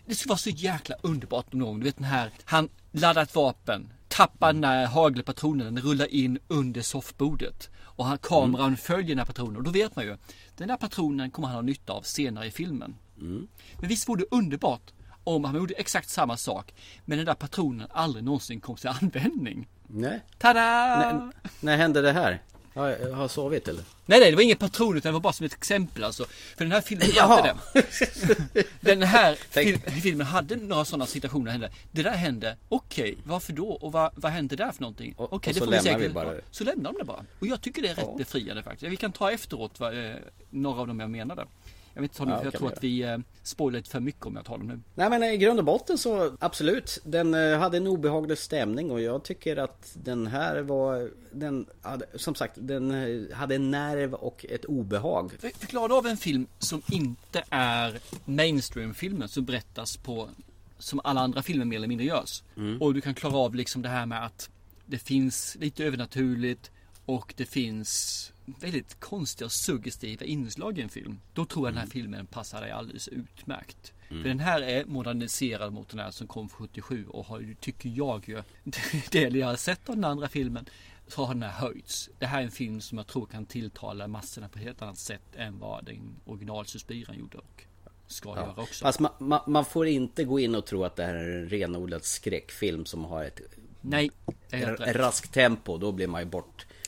det 0.07 0.15
skulle 0.15 0.31
vara 0.31 0.39
så 0.39 0.51
jäkla 0.51 0.97
underbart 1.03 1.55
om 1.55 1.59
någon, 1.59 1.81
du 1.81 1.85
vet 1.85 1.97
den 1.97 2.05
här, 2.05 2.31
han 2.45 2.69
laddar 2.93 3.23
ett 3.23 3.35
vapen, 3.35 3.93
tappar 4.09 4.53
den 4.53 4.65
här 4.65 4.87
hagelpatronen, 4.87 5.75
den 5.75 5.85
rullar 5.85 6.15
in 6.15 6.39
under 6.49 6.83
soffbordet. 6.83 7.71
Och 7.97 8.05
han, 8.05 8.19
kameran 8.19 8.77
följer 8.77 9.09
den 9.09 9.19
här 9.19 9.25
patronen 9.25 9.57
och 9.57 9.63
då 9.63 9.71
vet 9.71 9.97
man 9.97 10.05
ju, 10.05 10.17
den 10.57 10.71
här 10.71 10.77
patronen 10.77 11.31
kommer 11.31 11.49
han 11.49 11.55
ha 11.55 11.63
nytta 11.63 11.93
av 11.93 12.03
senare 12.03 12.47
i 12.47 12.51
filmen. 12.51 12.97
Men 13.81 13.89
visst 13.89 14.09
vore 14.09 14.21
det 14.21 14.37
underbart 14.37 14.93
om 15.25 15.45
han 15.45 15.55
gjorde 15.55 15.75
exakt 15.75 16.09
samma 16.09 16.37
sak, 16.37 16.75
men 17.05 17.19
den 17.19 17.27
där 17.27 17.35
patronen 17.35 17.89
aldrig 17.91 18.25
någonsin 18.25 18.61
kom 18.61 18.77
till 18.77 18.89
användning. 18.89 19.69
Nej. 19.87 20.21
Tada! 20.39 20.61
När, 20.61 21.33
när 21.61 21.77
hände 21.77 22.03
det 22.03 22.13
här? 22.13 22.43
Har 22.75 22.89
jag 22.89 23.13
har 23.13 23.29
sovit 23.29 23.69
eller? 23.69 23.83
Nej, 24.07 24.21
nej, 24.21 24.31
det 24.31 24.37
var 24.37 24.43
ingen 24.43 24.57
patron 24.57 24.97
utan 24.97 25.09
det 25.11 25.13
var 25.13 25.21
bara 25.21 25.33
som 25.33 25.47
ett 25.47 25.53
exempel 25.53 26.05
alltså. 26.05 26.25
För 26.57 26.65
den 26.65 26.73
här 26.73 26.81
filmen 26.81 27.09
Jaha. 27.15 27.27
hade 27.37 27.55
det. 28.53 28.67
Den 28.81 29.03
här 29.03 29.35
fil- 29.51 29.81
filmen 30.03 30.27
hade 30.27 30.57
några 30.57 30.85
sådana 30.85 31.07
situationer 31.07 31.51
hände. 31.51 31.71
Det 31.91 32.03
där 32.03 32.11
hände. 32.11 32.57
Okej, 32.69 33.17
varför 33.25 33.53
då? 33.53 33.69
Och 33.69 33.93
vad, 33.93 34.11
vad 34.15 34.33
hände 34.33 34.57
där 34.57 34.73
för 34.73 34.81
någonting? 34.83 35.15
Okej, 35.17 35.29
och 35.51 35.55
det 35.55 35.61
får 35.67 35.67
vi 35.73 35.79
säkert. 35.81 36.13
bara. 36.13 36.35
Så 36.51 36.65
lämnar 36.65 36.93
de 36.93 36.99
det 36.99 37.05
bara. 37.05 37.25
Och 37.41 37.47
jag 37.47 37.61
tycker 37.61 37.83
det 37.83 37.89
är 37.89 37.95
rätt 37.95 38.05
Ja. 38.09 38.15
befriande 38.19 38.63
faktiskt. 38.63 38.93
Vi 38.93 38.97
kan 38.97 39.13
ta 39.13 39.31
efteråt 39.31 39.81
vad, 39.81 40.07
eh, 40.11 40.15
några 40.51 40.81
av 40.81 40.87
dem 40.87 41.01
jag 41.01 41.11
menade. 41.11 41.47
Jag 41.95 42.03
vet 42.03 42.21
inte, 42.21 42.31
Ja, 42.33 42.45
jag 42.45 42.53
tror 42.53 42.73
att 42.73 42.85
vi 42.85 43.03
eh, 43.03 43.19
spoilar 43.43 43.79
lite 43.79 43.91
för 43.91 44.01
mycket 44.01 44.27
om 44.27 44.37
jag 44.37 44.45
tar 44.45 44.59
dem 44.59 44.67
nu. 44.67 44.81
Nej 44.95 45.11
men 45.11 45.23
i 45.23 45.37
grund 45.37 45.59
och 45.59 45.65
botten 45.65 45.99
så 45.99 46.37
absolut. 46.41 46.99
Den 47.05 47.35
eh, 47.35 47.59
hade 47.59 47.77
en 47.77 47.87
obehaglig 47.87 48.39
stämning 48.39 48.91
och 48.91 49.01
jag 49.01 49.23
tycker 49.23 49.57
att 49.57 49.97
den 50.03 50.27
här 50.27 50.61
var... 50.63 51.11
Den 51.33 51.67
hade, 51.83 52.07
som 52.15 52.35
sagt, 52.35 52.55
den 52.57 52.91
eh, 52.91 53.37
hade 53.37 53.55
en 53.55 53.71
nerv 53.71 54.15
och 54.15 54.47
ett 54.49 54.65
obehag. 54.65 55.33
För- 55.39 55.59
Förklara 55.59 55.95
av 55.95 56.07
en 56.07 56.17
film 56.17 56.47
som 56.59 56.83
inte 56.91 57.45
är 57.51 57.99
mainstream-filmen 58.25 59.29
som 59.29 59.45
berättas 59.45 59.97
på 59.97 60.29
som 60.79 61.01
alla 61.05 61.21
andra 61.21 61.43
filmer 61.43 61.65
mer 61.65 61.77
eller 61.77 61.89
mindre 61.89 62.07
görs. 62.07 62.43
Och 62.81 62.95
du 62.95 63.01
kan 63.01 63.15
klara 63.15 63.37
av 63.37 63.55
liksom 63.55 63.83
det 63.83 63.89
här 63.89 64.07
med 64.07 64.25
att 64.27 64.51
det 64.87 64.99
finns 64.99 65.57
lite 65.61 65.85
övernaturligt 65.85 66.71
och 67.07 67.35
det 67.37 67.47
finns 67.47 68.33
väldigt 68.61 69.01
konstiga 69.01 69.47
och 69.47 69.53
suggestiva 69.53 70.25
inslag 70.25 70.79
i 70.79 70.83
en 70.83 70.89
film. 70.89 71.21
Då 71.33 71.45
tror 71.45 71.67
jag 71.67 71.75
den 71.75 71.81
här 71.81 71.91
filmen 71.91 72.27
passar 72.27 72.61
dig 72.61 72.71
alldeles 72.71 73.09
utmärkt. 73.09 73.93
För 74.09 74.29
den 74.29 74.41
här 74.41 74.63
är 74.63 74.85
moderniserad 74.85 75.73
mot 75.73 75.89
den 75.89 75.99
här 75.99 76.11
som 76.11 76.27
kom 76.27 76.49
77 76.49 77.07
och 77.07 77.27
har 77.27 77.41
ju, 77.41 77.55
tycker 77.55 77.89
jag 77.89 78.29
ju, 78.29 78.43
det 79.11 79.21
jag 79.21 79.47
har 79.47 79.57
sett 79.57 79.89
av 79.89 79.95
den 79.95 80.05
andra 80.05 80.29
filmen 80.29 80.67
så 81.07 81.25
har 81.25 81.35
den 81.35 81.43
här 81.43 81.67
höjts. 81.67 82.11
Det 82.19 82.27
här 82.27 82.41
är 82.41 82.45
en 82.45 82.51
film 82.51 82.81
som 82.81 82.99
jag 82.99 83.07
tror 83.07 83.27
kan 83.27 83.47
tilltala 83.47 84.09
massorna 84.09 84.49
på 84.49 84.59
ett 84.59 84.65
helt 84.65 84.83
annat 84.83 84.99
sätt 84.99 85.37
än 85.37 85.59
vad 85.59 85.85
den 85.85 86.17
original 86.25 86.67
Suspiran 86.67 87.19
gjorde 87.19 87.39
och 87.39 87.65
ska 88.07 88.37
göra 88.37 88.55
också. 88.57 88.85
Fast 88.85 89.01
man, 89.01 89.13
man, 89.19 89.41
man 89.47 89.65
får 89.65 89.87
inte 89.87 90.25
gå 90.25 90.41
in 90.41 90.55
och 90.55 90.67
tro 90.67 90.85
att 90.85 90.97
det 90.97 91.05
här 91.05 91.15
är 91.15 91.43
en 91.43 91.49
renodlad 91.49 92.05
skräckfilm 92.05 92.85
som 92.85 93.05
har 93.05 93.25
ett 93.25 93.41
Nej, 93.81 94.11
raskt 94.79 95.33
tempo. 95.33 95.79
Då 95.79 95.93
blir 95.93 96.07
man 96.07 96.23
ju 96.23 96.29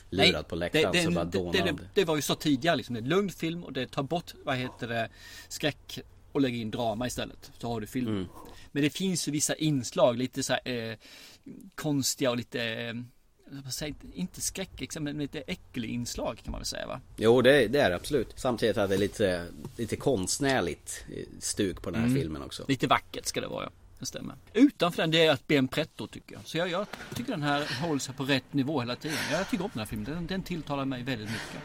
bortlurad 0.09 0.47
på 0.47 0.55
läktaren 0.55 0.91
det, 0.91 1.03
så 1.03 1.11
bara 1.11 1.25
det, 1.25 1.51
det, 1.51 1.71
det, 1.71 1.77
det 1.93 2.05
var 2.05 2.15
ju 2.15 2.21
så 2.21 2.35
tidigare 2.35 2.75
liksom. 2.75 2.93
Det 2.93 2.99
är 2.99 3.03
en 3.03 3.09
lugn 3.09 3.29
film 3.29 3.63
och 3.63 3.73
det 3.73 3.87
tar 3.87 4.03
bort, 4.03 4.33
vad 4.43 4.55
heter 4.55 4.87
det, 4.87 5.09
skräck 5.47 5.99
och 6.31 6.41
lägger 6.41 6.57
in 6.57 6.71
drama 6.71 7.07
istället. 7.07 7.51
Så 7.57 7.67
har 7.67 7.81
du 7.81 7.87
film. 7.87 8.07
Mm. 8.07 8.25
Men 8.71 8.83
det 8.83 8.89
finns 8.89 9.27
ju 9.27 9.31
vissa 9.31 9.55
inslag, 9.55 10.17
lite 10.17 10.43
så 10.43 10.53
här, 10.53 10.89
eh, 10.91 10.97
konstiga 11.75 12.29
och 12.29 12.37
lite, 12.37 12.63
eh, 12.63 13.69
säger, 13.69 13.95
inte 14.13 14.41
skräck, 14.41 14.99
men 14.99 15.17
lite 15.17 15.39
äcklig 15.39 15.89
inslag 15.89 16.37
kan 16.43 16.51
man 16.51 16.59
väl 16.59 16.65
säga 16.65 16.87
va? 16.87 17.01
Jo 17.17 17.41
det, 17.41 17.67
det 17.67 17.79
är 17.79 17.89
det 17.89 17.95
absolut. 17.95 18.33
Samtidigt 18.35 18.75
hade 18.75 18.95
det 18.95 18.99
lite, 18.99 19.45
lite 19.77 19.95
konstnärligt 19.95 21.05
eh, 21.15 21.25
stuk 21.39 21.81
på 21.81 21.91
den 21.91 22.01
här 22.01 22.15
filmen 22.15 22.41
också. 22.41 22.61
Mm. 22.61 22.67
Lite 22.69 22.87
vackert 22.87 23.25
ska 23.25 23.41
det 23.41 23.47
vara 23.47 23.63
ja. 23.63 23.71
Det 23.99 24.05
stämmer. 24.05 24.35
Utanför 24.53 25.01
den, 25.03 25.11
det 25.11 25.25
är 25.25 25.31
att 25.31 25.51
en 25.51 25.67
Pretto 25.67 26.07
tycker 26.07 26.35
jag. 26.35 26.45
Så 26.45 26.57
jag, 26.57 26.69
jag 26.69 26.87
tycker 27.15 27.31
den 27.31 27.43
här 27.43 27.81
håller 27.81 27.99
sig 27.99 28.15
på 28.15 28.23
rätt 28.23 28.53
nivå 28.53 28.79
hela 28.79 28.95
tiden. 28.95 29.17
Jag 29.31 29.49
tycker 29.49 29.63
om 29.63 29.69
den 29.73 29.79
här 29.79 29.85
filmen. 29.85 30.13
Den, 30.13 30.27
den 30.27 30.43
tilltalar 30.43 30.85
mig 30.85 31.03
väldigt 31.03 31.29
mycket. 31.29 31.61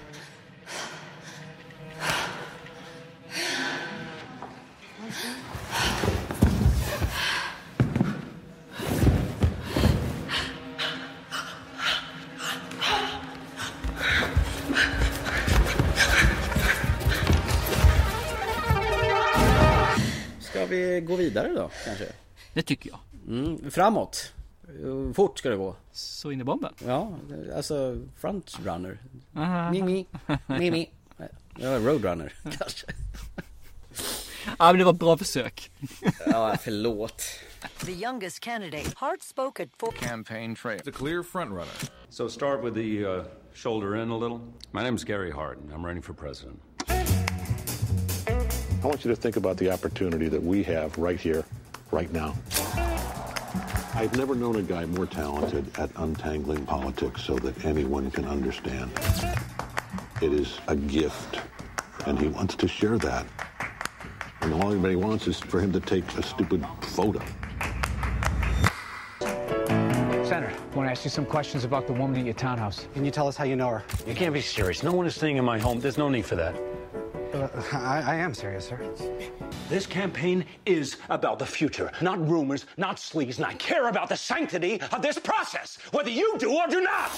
Vi 20.70 21.00
gå 21.00 21.16
vidare 21.16 21.48
då 21.48 21.70
kanske? 21.84 22.06
Det 22.54 22.62
tycker 22.62 22.90
jag. 22.90 22.98
Mm, 23.28 23.70
framåt. 23.70 24.32
Fort 25.14 25.38
ska 25.38 25.50
det 25.50 25.56
gå. 25.56 25.76
Så 25.92 26.30
in 26.30 26.40
i 26.40 26.44
bomben. 26.44 26.74
Ja, 26.86 27.12
alltså 27.56 27.96
frontrunner. 28.16 28.98
Mimi, 29.72 30.06
Mimi. 30.46 30.90
Ja, 31.58 31.78
roadrunner 31.78 32.32
kanske. 32.42 32.86
Ja 34.58 34.66
men 34.72 34.78
det 34.78 34.84
var 34.84 34.92
ett 34.92 34.98
bra 34.98 35.16
försök. 35.16 35.70
Ja, 36.26 36.56
förlåt. 36.60 37.22
The 37.84 37.92
youngest 37.92 38.40
candidate, 38.40 38.90
hard 38.96 39.22
spoken 39.22 39.68
for 39.78 39.92
Campaign 39.92 40.54
trail. 40.54 40.80
The 40.80 40.92
clear 40.92 41.22
front 41.22 41.50
runner. 41.50 41.90
So 42.10 42.28
start 42.28 42.64
with 42.64 42.74
the 42.74 43.04
uh, 43.06 43.24
shoulder 43.54 43.96
in 44.02 44.10
a 44.10 44.18
little. 44.18 44.40
My 44.72 44.82
name's 44.82 45.04
Gary 45.04 45.30
Hardin. 45.30 45.70
I'm 45.74 45.86
running 45.86 46.02
for 46.02 46.14
president. 46.14 46.60
I 48.82 48.86
want 48.86 49.04
you 49.04 49.10
to 49.10 49.16
think 49.16 49.36
about 49.36 49.58
the 49.58 49.70
opportunity 49.70 50.28
that 50.28 50.42
we 50.42 50.62
have 50.62 50.96
right 50.96 51.20
here, 51.20 51.44
right 51.90 52.10
now. 52.12 52.34
I've 53.94 54.16
never 54.16 54.34
known 54.34 54.56
a 54.56 54.62
guy 54.62 54.86
more 54.86 55.04
talented 55.04 55.78
at 55.78 55.90
untangling 55.96 56.64
politics 56.64 57.22
so 57.22 57.36
that 57.40 57.62
anyone 57.66 58.10
can 58.10 58.24
understand. 58.24 58.90
It 60.22 60.32
is 60.32 60.58
a 60.68 60.76
gift, 60.76 61.40
and 62.06 62.18
he 62.18 62.28
wants 62.28 62.54
to 62.54 62.66
share 62.66 62.96
that. 62.98 63.26
And 64.40 64.54
all 64.54 64.72
anybody 64.72 64.96
wants 64.96 65.26
is 65.26 65.38
for 65.38 65.60
him 65.60 65.72
to 65.72 65.80
take 65.80 66.04
a 66.16 66.22
stupid 66.22 66.66
photo. 66.80 67.20
Senator, 70.24 70.54
I 70.72 70.74
want 70.74 70.86
to 70.86 70.90
ask 70.90 71.04
you 71.04 71.10
some 71.10 71.26
questions 71.26 71.64
about 71.64 71.86
the 71.86 71.92
woman 71.92 72.18
at 72.20 72.24
your 72.24 72.32
townhouse. 72.32 72.86
Can 72.94 73.04
you 73.04 73.10
tell 73.10 73.28
us 73.28 73.36
how 73.36 73.44
you 73.44 73.56
know 73.56 73.68
her? 73.68 73.84
You 74.06 74.14
can't 74.14 74.32
be 74.32 74.40
serious. 74.40 74.82
No 74.82 74.92
one 74.92 75.06
is 75.06 75.14
staying 75.14 75.36
in 75.36 75.44
my 75.44 75.58
home. 75.58 75.80
There's 75.80 75.98
no 75.98 76.08
need 76.08 76.24
for 76.24 76.36
that. 76.36 76.54
I, 77.72 78.02
I 78.06 78.14
am 78.16 78.34
serious, 78.34 78.68
sir. 78.68 78.78
This 79.68 79.86
campaign 79.86 80.44
is 80.66 80.96
about 81.08 81.38
the 81.38 81.46
future, 81.46 81.90
not 82.02 82.18
rumors, 82.28 82.66
not 82.76 82.96
sleaze, 82.96 83.38
and 83.38 83.46
I 83.46 83.54
care 83.54 83.88
about 83.88 84.08
the 84.08 84.16
sanctity 84.16 84.80
of 84.92 85.00
this 85.02 85.18
process, 85.18 85.78
whether 85.92 86.10
you 86.10 86.36
do 86.38 86.50
or 86.52 86.66
do 86.66 86.80
not. 86.82 87.10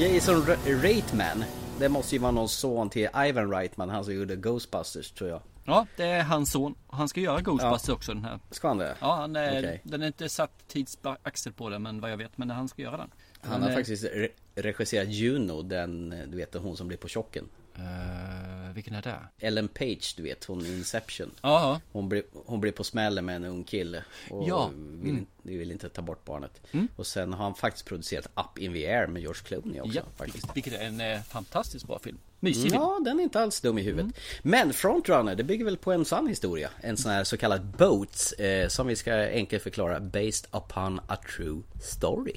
Jason 0.00 0.42
Re- 0.46 0.74
Reitman. 0.82 1.44
Det 1.78 1.88
måste 1.88 2.14
ju 2.14 2.18
vara 2.20 2.32
någon 2.32 2.48
son 2.48 2.90
till 2.90 3.08
Ivan 3.16 3.50
Reitman, 3.50 3.88
han 3.90 4.04
som 4.04 4.14
gjorde 4.14 4.36
Ghostbusters 4.36 5.10
tror 5.10 5.30
jag. 5.30 5.42
Ja, 5.64 5.86
det 5.96 6.04
är 6.04 6.22
hans 6.22 6.52
son. 6.52 6.74
Han 6.88 7.08
ska 7.08 7.20
göra 7.20 7.40
Ghostbusters 7.40 7.88
också 7.94 8.14
den 8.14 8.24
här. 8.24 8.38
Ska 8.50 8.68
han 8.68 8.78
det? 8.78 8.94
Ja, 9.00 9.14
han 9.14 9.36
är, 9.36 9.58
Okej. 9.58 9.80
den 9.84 10.02
är 10.02 10.06
inte 10.06 10.28
satt 10.28 10.50
tidsaxel 10.68 11.52
på 11.52 11.68
det, 11.68 11.78
men 11.78 12.00
vad 12.00 12.10
jag 12.10 12.16
vet. 12.16 12.38
Men 12.38 12.50
han 12.50 12.68
ska 12.68 12.82
göra 12.82 12.96
den. 12.96 13.10
Han 13.40 13.50
Men, 13.52 13.62
har 13.62 13.70
eh, 13.70 13.74
faktiskt 13.76 14.04
re- 14.04 14.28
regisserat 14.54 15.08
Juno, 15.08 15.62
den, 15.62 16.10
du 16.30 16.36
vet 16.36 16.54
hon 16.54 16.76
som 16.76 16.88
blir 16.88 16.98
på 16.98 17.08
chocken. 17.08 17.48
eh, 17.76 18.72
vilken 18.74 18.94
är 18.94 19.02
det? 19.02 19.18
Ellen 19.46 19.68
Page, 19.68 20.14
du 20.16 20.22
vet, 20.22 20.44
hon 20.44 20.66
i 20.66 20.68
Inception. 20.68 21.30
Ja. 21.42 21.80
Hon 21.92 22.08
blir, 22.08 22.22
hon 22.46 22.60
blir 22.60 22.72
på 22.72 22.84
smällen 22.84 23.24
med 23.24 23.36
en 23.36 23.44
ung 23.44 23.64
kille. 23.64 24.04
Och 24.30 24.48
Ja. 24.48 24.70
vill, 25.02 25.10
Mm. 25.10 25.26
vill 25.42 25.70
inte 25.72 25.88
ta 25.88 26.02
bort 26.02 26.24
barnet. 26.24 26.60
Mm. 26.72 26.88
Och 26.96 27.06
sen 27.06 27.32
har 27.32 27.44
han 27.44 27.54
faktiskt 27.54 27.86
producerat 27.86 28.26
Up 28.36 28.58
in 28.58 28.72
the 28.72 28.86
Air 28.86 29.06
med 29.06 29.22
George 29.22 29.40
Clooney 29.44 29.80
också. 29.80 29.96
Ja, 29.98 30.02
faktiskt. 30.16 30.46
vilket 30.56 30.72
är 30.72 30.80
en 30.86 31.00
eh, 31.00 31.20
fantastiskt 31.22 31.86
bra 31.86 31.98
film. 31.98 32.18
Mysig 32.40 32.62
film. 32.62 32.74
Ja, 32.74 33.00
den 33.04 33.18
är 33.18 33.22
inte 33.22 33.40
alls 33.40 33.60
dum 33.60 33.78
i 33.78 33.82
huvudet. 33.82 34.16
Men 34.42 34.72
Frontrunner, 34.72 35.34
det 35.34 35.44
bygger 35.44 35.64
väl 35.64 35.76
på 35.76 35.92
en 35.92 36.04
sann 36.04 36.26
historia. 36.26 36.70
En 36.80 36.96
sån 36.96 37.10
här 37.12 37.24
så 37.24 37.36
kallad 37.36 37.64
Boats, 37.64 38.32
eh, 38.32 38.68
som 38.68 38.86
vi 38.86 38.96
ska 38.96 39.12
enkelt 39.14 39.62
förklara, 39.62 40.00
based 40.00 40.46
upon 40.52 41.00
a 41.06 41.16
true 41.36 41.62
story. 41.82 42.34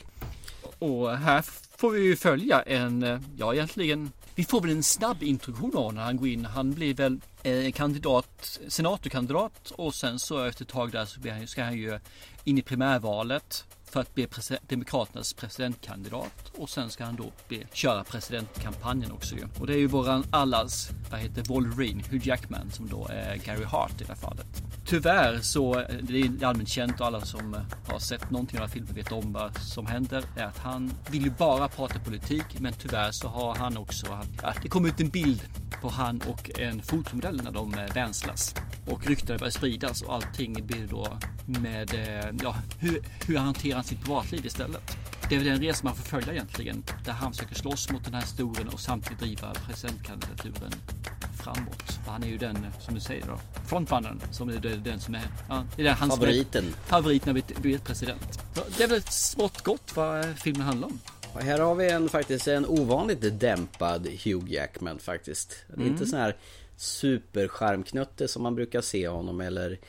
Och 0.82 1.18
här 1.18 1.42
får 1.78 1.92
vi 1.92 2.02
ju 2.04 2.16
följa 2.16 2.62
en, 2.62 3.04
eh, 3.04 3.20
ja 3.38 3.54
egentligen, 3.54 4.12
vi 4.36 4.46
får 4.46 4.62
väl 4.62 4.72
en 4.72 4.84
snabb 4.84 5.24
introduktion 5.24 5.78
av 5.78 5.94
när 5.94 6.02
han 6.02 6.18
går 6.18 6.28
in. 6.28 6.46
Han 6.46 6.74
blir 6.74 6.94
väl 6.94 7.20
eh, 7.44 7.72
kandidat, 7.72 8.60
senatorkandidat 8.68 9.72
och 9.72 9.96
sen 9.96 10.20
så 10.20 10.44
efter 10.44 10.64
ett 10.64 10.70
tag 10.70 10.92
där 10.92 11.06
så 11.06 11.20
blir 11.20 11.32
han, 11.32 11.48
ska 11.48 11.64
han 11.64 11.78
ju 11.78 12.00
in 12.44 12.58
i 12.58 12.62
primärvalet 12.62 13.66
för 13.92 14.00
att 14.00 14.16
bli 14.16 14.28
president, 14.28 14.70
Demokraternas 14.70 15.34
presidentkandidat 15.34 16.52
och 16.58 16.70
sen 16.70 16.90
ska 16.90 17.06
han 17.06 17.16
då 17.16 17.32
be, 17.50 17.58
köra 17.74 18.04
presidentkampanjen 18.04 19.12
också 19.12 19.36
ju. 19.36 19.48
Och 19.60 19.68
det 19.68 19.74
är 19.74 19.78
ju 19.78 19.88
våran 19.88 20.24
allas, 20.30 20.90
vad 21.12 21.20
heter 21.20 21.44
Wolverine, 21.44 22.04
Hugh 22.10 22.28
Jackman 22.28 22.72
som 22.72 22.90
då 22.90 23.08
är 23.10 23.36
Gary 23.36 23.64
Hart 23.64 24.02
i 24.02 24.04
det 24.04 24.08
här 24.08 24.16
fallet. 24.16 24.64
Tyvärr 24.86 25.40
så, 25.40 25.80
eh, 25.80 25.96
det 26.02 26.22
är 26.22 26.46
allmänt 26.46 26.70
känt 26.70 27.00
och 27.00 27.08
alla 27.08 27.22
som 27.22 27.54
eh, 27.54 27.62
har 27.88 28.00
sett 28.00 28.32
någonting 28.32 28.60
av 28.60 28.62
den 28.62 28.70
här 28.70 28.74
filmen 28.74 28.96
vet 28.96 29.12
om 29.12 29.34
vad 29.34 29.58
som 29.58 29.86
händer. 29.86 30.24
Är 30.38 30.46
att 30.46 30.58
han 30.58 30.94
vill 31.12 31.24
ju 31.24 31.30
bara 31.30 31.68
prata 31.68 32.00
politik 32.00 32.60
men 32.60 32.74
tyvärr 32.74 33.12
så 33.12 33.28
har 33.28 33.56
han 33.56 33.78
också, 33.78 34.20
ja, 34.44 34.54
det 34.62 34.70
kom 34.70 34.86
ut 34.86 35.00
en 35.00 35.10
bild 35.10 35.42
på 35.82 35.90
han 35.90 36.22
och 36.30 36.60
en 36.60 36.82
fotomodell 36.82 37.42
när 37.44 37.52
de 37.52 37.74
eh, 37.74 37.94
vänslas. 37.94 38.56
Och 38.86 39.08
ryktena 39.08 39.38
börjar 39.38 39.52
spridas 39.52 40.02
och 40.02 40.14
allting 40.14 40.54
blir 40.68 40.88
då 40.88 41.18
med, 41.46 41.94
eh, 41.94 42.32
ja, 42.44 42.56
hur, 42.80 43.02
hur 43.28 43.38
han 43.38 43.46
hanterar 43.46 43.82
sitt 43.84 44.02
privatliv 44.04 44.46
istället. 44.46 44.98
Det 45.30 45.36
är 45.36 45.40
väl 45.40 45.48
den 45.48 45.62
resa 45.62 45.84
man 45.84 45.96
får 45.96 46.04
följa 46.04 46.34
egentligen. 46.34 46.84
Där 47.06 47.12
han 47.12 47.32
försöker 47.34 47.56
slåss 47.56 47.92
mot 47.92 48.04
den 48.06 48.14
här 48.14 48.22
historien 48.22 48.68
och 48.70 48.80
samtidigt 48.80 49.20
driva 49.20 49.54
presidentkandidaturen 49.68 50.72
framåt. 51.44 51.84
För 52.06 52.12
han 52.12 52.24
är 52.24 52.28
ju 52.28 52.38
den, 52.38 52.68
som 52.80 52.94
du 52.96 53.00
säger 53.00 53.26
då, 53.26 53.40
frontrunnern. 53.68 54.22
Som 54.32 54.50
är 54.50 54.54
den, 54.54 54.84
den 54.84 55.00
som 55.00 55.16
är, 55.16 55.22
ja, 55.50 55.64
det 55.76 55.82
är 55.82 55.86
den, 55.86 55.96
hans 55.96 56.14
Favoriten. 56.14 56.76
Favoriten 56.86 57.36
vi 57.36 57.44
blir 57.62 57.78
president. 57.78 58.40
Så 58.56 58.62
Det 58.78 58.84
är 58.84 58.88
väl 58.88 59.02
smått 59.04 59.62
gott 59.62 59.96
vad 59.96 60.26
filmen 60.40 60.62
handlar 60.62 60.88
om. 60.88 61.00
Och 61.34 61.42
här 61.42 61.60
har 61.60 61.76
vi 61.76 61.90
en 61.92 62.10
faktiskt 62.10 62.48
en 62.48 62.66
ovanligt 62.66 63.40
dämpad 63.40 64.08
Hugh 64.08 64.54
Jackman 64.54 65.00
faktiskt. 65.00 65.56
Det 65.68 65.74
är 65.74 65.78
Mm. 65.78 65.92
inte 65.94 66.06
sån 66.06 66.20
här 66.20 66.36
superskärmknutte 66.82 68.28
som 68.28 68.44
man 68.44 68.56
brukar 68.56 68.82
se 68.82 69.08
honom 69.08 69.42
eller 69.42 69.80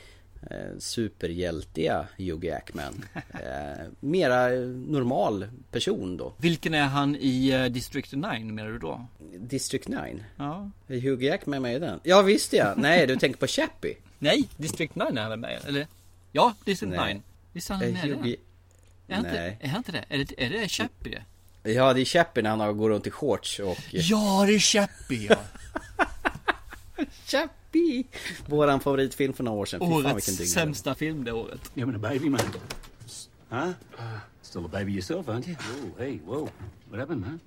eh, 0.51 0.79
superhjältiga 0.79 2.07
Hugh 2.19 2.47
Jackman. 2.47 3.05
Eh, 3.35 3.87
mera 4.01 4.49
normal 4.87 5.47
person 5.71 6.17
då. 6.17 6.35
Vilken 6.39 6.75
är 6.75 6.83
han 6.87 7.17
i 7.17 7.49
eh, 7.51 7.65
District 7.65 8.13
9 8.13 8.23
menar 8.45 8.71
du 8.71 8.79
då? 8.79 9.07
District 9.39 9.89
9? 9.89 10.25
Ja. 10.37 10.71
Är 10.89 11.01
Hugh 11.01 11.25
Jackman 11.25 11.63
med 11.63 11.75
i 11.77 11.79
den? 11.79 12.01
Ja 12.03 12.23
visst 12.23 12.53
ja! 12.53 12.75
Nej 12.77 13.07
du 13.07 13.17
tänker 13.17 13.39
på 13.39 13.47
Chappie? 13.47 13.97
Nej, 14.19 14.49
District 14.57 14.95
9 14.95 15.07
är 15.07 15.29
han 15.31 15.41
med 15.41 15.61
eller? 15.67 15.87
Ja, 16.33 16.55
District 16.65 16.93
Nej. 16.97 17.15
9. 17.15 17.23
Visst 17.53 17.71
är 17.71 17.75
han 17.75 17.85
med 17.93 17.97
Hugh- 18.05 18.09
den? 18.23 18.37
Är 19.09 19.15
han, 19.15 19.25
inte, 19.27 19.41
Nej. 19.41 19.59
är 19.61 19.69
han 19.69 19.79
inte 19.79 19.93
det? 19.93 20.05
Är 20.09 20.19
det, 20.19 20.45
är 20.47 20.51
det 20.51 20.69
Chappie? 20.69 21.23
Ja 21.63 21.93
det 21.95 22.01
är 22.01 22.05
Chappie 22.05 22.43
när 22.43 22.57
han 22.57 22.77
går 22.77 22.91
runt 22.91 23.07
i 23.07 23.11
shorts 23.11 23.59
och... 23.61 23.79
Ja, 23.91 24.45
det 24.47 24.55
är 24.55 24.59
Chappie 24.59 25.27
ja! 25.31 25.37
Chappie! 27.27 28.05
Våran 28.47 28.81
favoritfilm 28.81 29.33
för 29.33 29.45
några 29.45 29.59
år 29.59 29.67
sedan. 29.67 29.81
Fy 29.81 29.87
fan 29.87 29.95
vilken 29.97 30.13
Årets 30.13 30.27
dygn. 30.39 30.49
sämsta 30.49 30.95
film 30.95 31.25
det 31.25 31.33
året. 31.33 31.71
You 31.75 31.87
having 31.87 32.05
a 32.05 32.09
baby, 32.11 32.31
man? 32.31 32.41
Huh? 33.51 33.71
Still 34.43 34.65
a 34.65 34.69
baby 34.69 34.93
yourself, 34.93 35.29
aren't 35.29 35.47
you? 35.49 35.57
Whoa, 35.57 36.05
hey, 36.05 36.19
whoa. 36.27 36.49
What 36.91 37.01
happened, 37.01 37.21
man? 37.21 37.41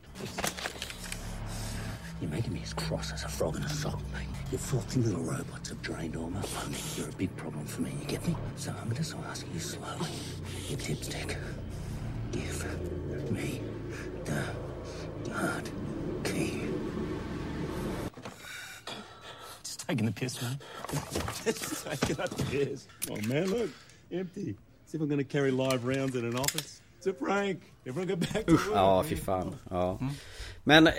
You're 2.21 2.31
making 2.35 2.53
me 2.53 2.61
as 2.63 2.73
cross 2.73 3.11
as 3.13 3.23
a 3.25 3.27
frog 3.29 3.55
in 3.57 3.63
a 3.63 3.69
sock, 3.69 3.99
mate. 4.13 4.27
Your 4.51 4.59
filthy 4.59 4.99
little 5.01 5.23
robots 5.23 5.69
have 5.69 5.81
drained 5.81 6.15
all 6.15 6.29
my 6.29 6.41
money. 6.63 6.77
You're 6.97 7.09
a 7.09 7.17
big 7.17 7.35
problem 7.35 7.65
for 7.65 7.81
me, 7.81 7.91
you 8.01 8.07
get 8.07 8.25
me? 8.27 8.35
So 8.55 8.71
I'm 8.71 8.83
gonna 8.87 8.95
just 8.95 9.15
ask 9.29 9.45
you 9.53 9.59
slowly. 9.59 10.09
You 10.69 10.77
dipstick. 10.77 11.35
Give 12.31 13.31
me 13.31 13.61
the 14.25 14.43
card 15.31 15.69
key. 16.23 16.61
Taking 19.88 20.06
the 20.06 20.12
piss, 20.12 20.41
man. 20.41 20.60
Taking 21.45 22.15
the 22.15 22.45
piss. 22.50 22.88
Oh 23.10 23.15
man, 23.28 23.50
look, 23.50 23.69
empty. 24.12 24.56
See 24.86 24.98
if 24.98 25.02
I'm 25.02 25.08
gonna 25.08 25.24
carry 25.24 25.52
live 25.52 25.86
rounds 25.86 26.15
in 26.15 26.26
an 26.26 26.36
office. 26.36 26.82
It's 26.98 27.08
a 27.08 27.13
prank. 27.13 27.62
Usch, 28.48 28.67
ja 28.74 29.04
fy 29.04 29.15
fan. 29.15 29.56
Ja. 29.69 30.00
Men 30.63 30.88
eh, 30.88 30.93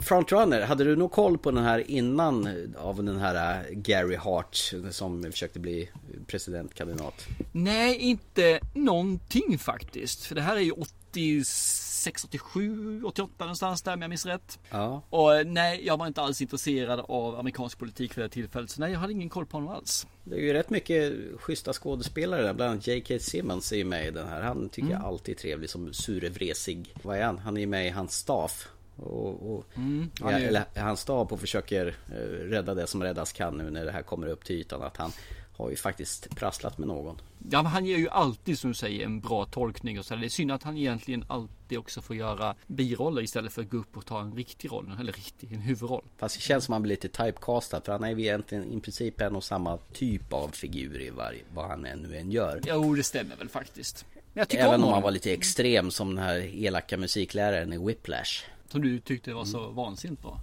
Frontrunner, 0.00 0.60
hade 0.60 0.84
du 0.84 0.96
nog 0.96 1.12
koll 1.12 1.38
på 1.38 1.50
den 1.50 1.64
här 1.64 1.90
innan 1.90 2.46
eh, 2.46 2.54
av 2.84 3.04
den 3.04 3.18
här 3.18 3.64
eh, 3.64 3.74
Gary 3.74 4.16
Hart 4.16 4.72
som 4.90 5.22
försökte 5.22 5.60
bli 5.60 5.90
presidentkandidat? 6.26 7.26
Nej, 7.52 7.96
inte 7.96 8.60
någonting 8.74 9.58
faktiskt. 9.58 10.24
För 10.24 10.34
det 10.34 10.40
här 10.42 10.56
är 10.56 10.60
ju 10.60 10.72
86, 10.72 12.24
87, 12.24 13.02
88 13.04 13.44
någonstans 13.44 13.82
där 13.82 13.92
om 13.94 14.02
jag 14.02 14.08
minns 14.08 14.26
rätt. 14.26 14.58
Ja. 14.70 15.02
Och 15.10 15.34
eh, 15.36 15.46
nej, 15.46 15.86
jag 15.86 15.96
var 15.96 16.06
inte 16.06 16.20
alls 16.22 16.40
intresserad 16.42 17.00
av 17.08 17.38
amerikansk 17.38 17.78
politik 17.78 18.12
för 18.14 18.20
det 18.20 18.24
här 18.24 18.30
tillfället. 18.30 18.70
Så 18.70 18.80
nej, 18.80 18.92
jag 18.92 18.98
hade 18.98 19.12
ingen 19.12 19.28
koll 19.28 19.46
på 19.46 19.56
honom 19.56 19.74
alls. 19.74 20.06
Det 20.24 20.36
är 20.36 20.40
ju 20.40 20.52
rätt 20.52 20.70
mycket 20.70 21.12
schyssta 21.40 21.72
skådespelare 21.72 22.42
där, 22.42 22.54
bland 22.54 22.70
annat 22.70 22.86
J.K. 22.86 23.18
Simmons 23.20 23.72
är 23.72 23.76
ju 23.76 23.84
med 23.84 24.06
i 24.06 24.10
den 24.10 24.28
här. 24.28 24.42
Han 24.42 24.68
tycker 24.68 24.88
Mm. 24.88 25.00
jag 25.00 25.08
alltid 25.08 25.34
är 25.34 25.38
trevlig 25.40 25.70
som 25.70 25.92
surevresig. 26.32 26.94
Vad 27.02 27.18
är 27.18 27.22
han? 27.22 27.38
Han 27.38 27.56
är 27.56 27.66
med 27.66 27.86
i 27.86 27.90
hans 27.90 28.14
staff. 28.14 28.68
Och, 28.96 29.54
och, 29.54 29.64
Mm, 29.76 30.10
han 30.20 30.34
är 30.34 30.40
eller 30.40 30.64
hans 30.76 31.00
stab 31.00 31.32
och 31.32 31.40
försöker 31.40 31.86
eh, 31.86 32.14
rädda 32.48 32.74
det 32.74 32.86
som 32.86 33.02
räddas 33.02 33.32
kan 33.32 33.56
nu 33.58 33.70
när 33.70 33.84
det 33.84 33.92
här 33.92 34.02
kommer 34.02 34.26
upp 34.26 34.44
till 34.44 34.56
ytan. 34.56 34.82
Att 34.82 34.96
han 34.96 35.12
har 35.56 35.70
ju 35.70 35.76
faktiskt 35.76 36.36
prasslat 36.36 36.78
med 36.78 36.88
någon. 36.88 37.20
Ja, 37.50 37.62
men 37.62 37.72
han 37.72 37.86
ger 37.86 37.98
ju 37.98 38.08
alltid 38.08 38.58
som 38.58 38.70
du 38.70 38.74
säger 38.74 39.04
en 39.04 39.20
bra 39.20 39.44
tolkning 39.44 39.98
och 39.98 40.04
så. 40.04 40.16
Det 40.16 40.26
är 40.26 40.28
synd 40.28 40.52
att 40.52 40.62
han 40.62 40.76
egentligen 40.76 41.24
alltid 41.28 41.78
också 41.78 42.02
får 42.02 42.16
göra 42.16 42.54
biroller 42.66 43.22
istället 43.22 43.52
för 43.52 43.62
att 43.62 43.70
gå 43.70 43.76
upp 43.76 43.96
och 43.96 44.06
ta 44.06 44.20
en 44.20 44.34
riktig 44.34 44.72
roll. 44.72 44.96
Eller 45.00 45.12
riktig, 45.12 45.52
en 45.52 45.60
huvudroll. 45.60 46.04
Fast 46.16 46.36
det 46.36 46.42
känns 46.42 46.64
som 46.64 46.72
han 46.72 46.82
blir 46.82 46.90
lite 46.90 47.08
typecastad 47.08 47.80
för 47.80 47.92
han 47.92 48.04
är 48.04 48.10
ju 48.10 48.20
egentligen 48.20 48.72
i 48.72 48.80
princip 48.80 49.20
en 49.20 49.36
och 49.36 49.44
samma 49.44 49.78
typ 49.92 50.32
av 50.32 50.48
figur 50.48 51.00
i 51.00 51.10
varje, 51.10 51.42
vad 51.54 51.68
han 51.68 51.86
än 51.86 51.98
nu 51.98 52.16
än 52.16 52.30
gör. 52.30 52.60
Jo, 52.66 52.94
det 52.94 53.02
stämmer 53.02 53.36
väl 53.36 53.48
faktiskt. 53.48 54.06
Men 54.32 54.40
jag 54.40 54.48
tycker 54.48 54.62
Även 54.64 54.74
om 54.74 54.80
honom. 54.80 54.94
han 54.94 55.02
var 55.02 55.10
lite 55.10 55.32
extrem 55.32 55.90
som 55.90 56.14
den 56.14 56.24
här 56.24 56.50
elaka 56.64 56.96
musikläraren 56.96 57.72
i 57.72 57.78
Whiplash. 57.86 58.44
Som 58.68 58.82
du 58.82 58.98
tyckte 59.00 59.32
var 59.34 59.44
så 59.44 59.68
vansinnigt 59.70 60.22
bra. 60.22 60.40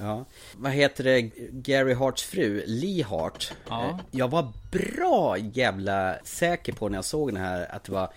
Ja. 0.00 0.24
Vad 0.56 0.72
heter 0.72 1.04
det? 1.04 1.20
Gary 1.52 1.94
Harts 1.94 2.22
fru, 2.22 2.62
Lee 2.66 3.04
Hart. 3.04 3.52
Ja. 3.68 3.88
Eh, 3.88 3.96
Jag 4.10 4.28
var 4.30 4.52
bra 4.70 5.36
jävla 5.38 6.14
säker 6.24 6.72
på 6.72 6.88
när 6.88 6.98
jag 6.98 7.04
såg 7.04 7.28
den 7.34 7.42
här 7.42 7.74
att 7.74 7.84
det 7.84 7.92
var 7.92 8.12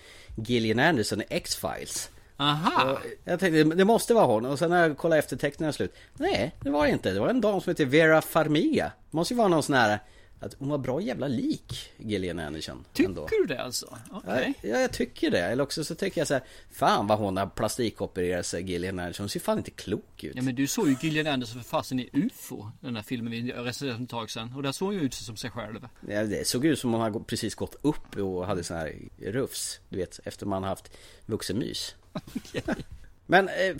Gillian 0.46 0.78
Anderson 0.78 1.20
i 1.22 1.24
X-Files. 1.28 2.10
Aha! 2.36 2.92
Och 2.92 2.98
jag 3.24 3.40
tänkte, 3.40 3.64
det 3.76 3.84
måste 3.84 4.14
vara 4.14 4.26
hon. 4.26 4.46
Och 4.46 4.58
sen 4.58 4.70
när 4.70 4.88
jag 4.88 4.98
kollade 4.98 5.18
efter 5.18 5.36
texten 5.36 5.72
slut. 5.72 5.94
Nej, 6.14 6.54
det 6.60 6.70
var 6.70 6.86
det 6.86 6.92
inte. 6.92 7.10
Det 7.10 7.20
var 7.20 7.28
en 7.28 7.40
dam 7.40 7.60
som 7.60 7.70
heter 7.70 7.84
Vera 7.84 8.22
Farmiga. 8.22 8.92
Det 9.10 9.16
måste 9.16 9.34
ju 9.34 9.38
vara 9.38 9.48
någon 9.48 9.62
sån 9.62 9.74
här 9.74 9.98
att 10.42 10.54
hon 10.58 10.68
var 10.68 10.78
bra 10.78 11.00
jävla 11.00 11.28
lik 11.28 11.92
Gillian 11.96 12.38
Anderson. 12.38 12.84
Tycker 12.92 13.08
ändå. 13.08 13.28
du 13.30 13.46
det 13.46 13.62
alltså? 13.62 13.98
Okej. 14.10 14.54
Ja, 14.62 14.80
jag 14.80 14.92
tycker 14.92 15.30
det. 15.30 15.40
Eller 15.40 15.62
också 15.62 15.84
så 15.84 15.94
tycker 15.94 16.20
jag 16.20 16.28
så 16.28 16.34
här, 16.34 16.42
fan 16.70 17.06
vad 17.06 17.18
hon 17.18 17.36
har 17.36 17.46
plastikopererat 17.46 18.46
sig 18.46 18.62
Gillian 18.70 18.98
Anderson. 18.98 19.24
Hon 19.24 19.28
ser 19.28 19.40
fan 19.40 19.58
inte 19.58 19.70
klok 19.70 20.24
ut. 20.24 20.36
Ja 20.36 20.42
men 20.42 20.54
du 20.54 20.66
såg 20.66 20.88
ju 20.88 20.96
Gillian 21.00 21.26
Anderson 21.26 21.62
för 21.62 21.70
fasen 21.70 22.00
i 22.00 22.10
UFO. 22.12 22.70
Den 22.80 22.96
här 22.96 23.02
filmen 23.02 23.32
vi 23.32 23.52
recenserade 23.52 23.96
för 23.96 24.04
ett 24.04 24.10
tag 24.10 24.30
sedan. 24.30 24.52
Och 24.56 24.62
där 24.62 24.72
såg 24.72 24.86
hon 24.86 24.94
ju 24.94 25.00
ut 25.00 25.14
som 25.14 25.36
sig 25.36 25.50
själv. 25.50 25.88
Ja, 26.08 26.24
det 26.24 26.46
såg 26.46 26.64
ut 26.64 26.78
som 26.78 26.92
hon 26.92 27.00
hade 27.00 27.20
precis 27.20 27.54
gått 27.54 27.76
upp 27.82 28.16
och 28.16 28.46
hade 28.46 28.64
sån 28.64 28.76
här 28.76 28.94
rufs. 29.18 29.80
Du 29.88 29.98
vet, 29.98 30.20
efter 30.24 30.46
man 30.46 30.64
haft 30.64 30.90
vuxenmys. 31.26 31.94
Men 33.32 33.48
eh, 33.48 33.76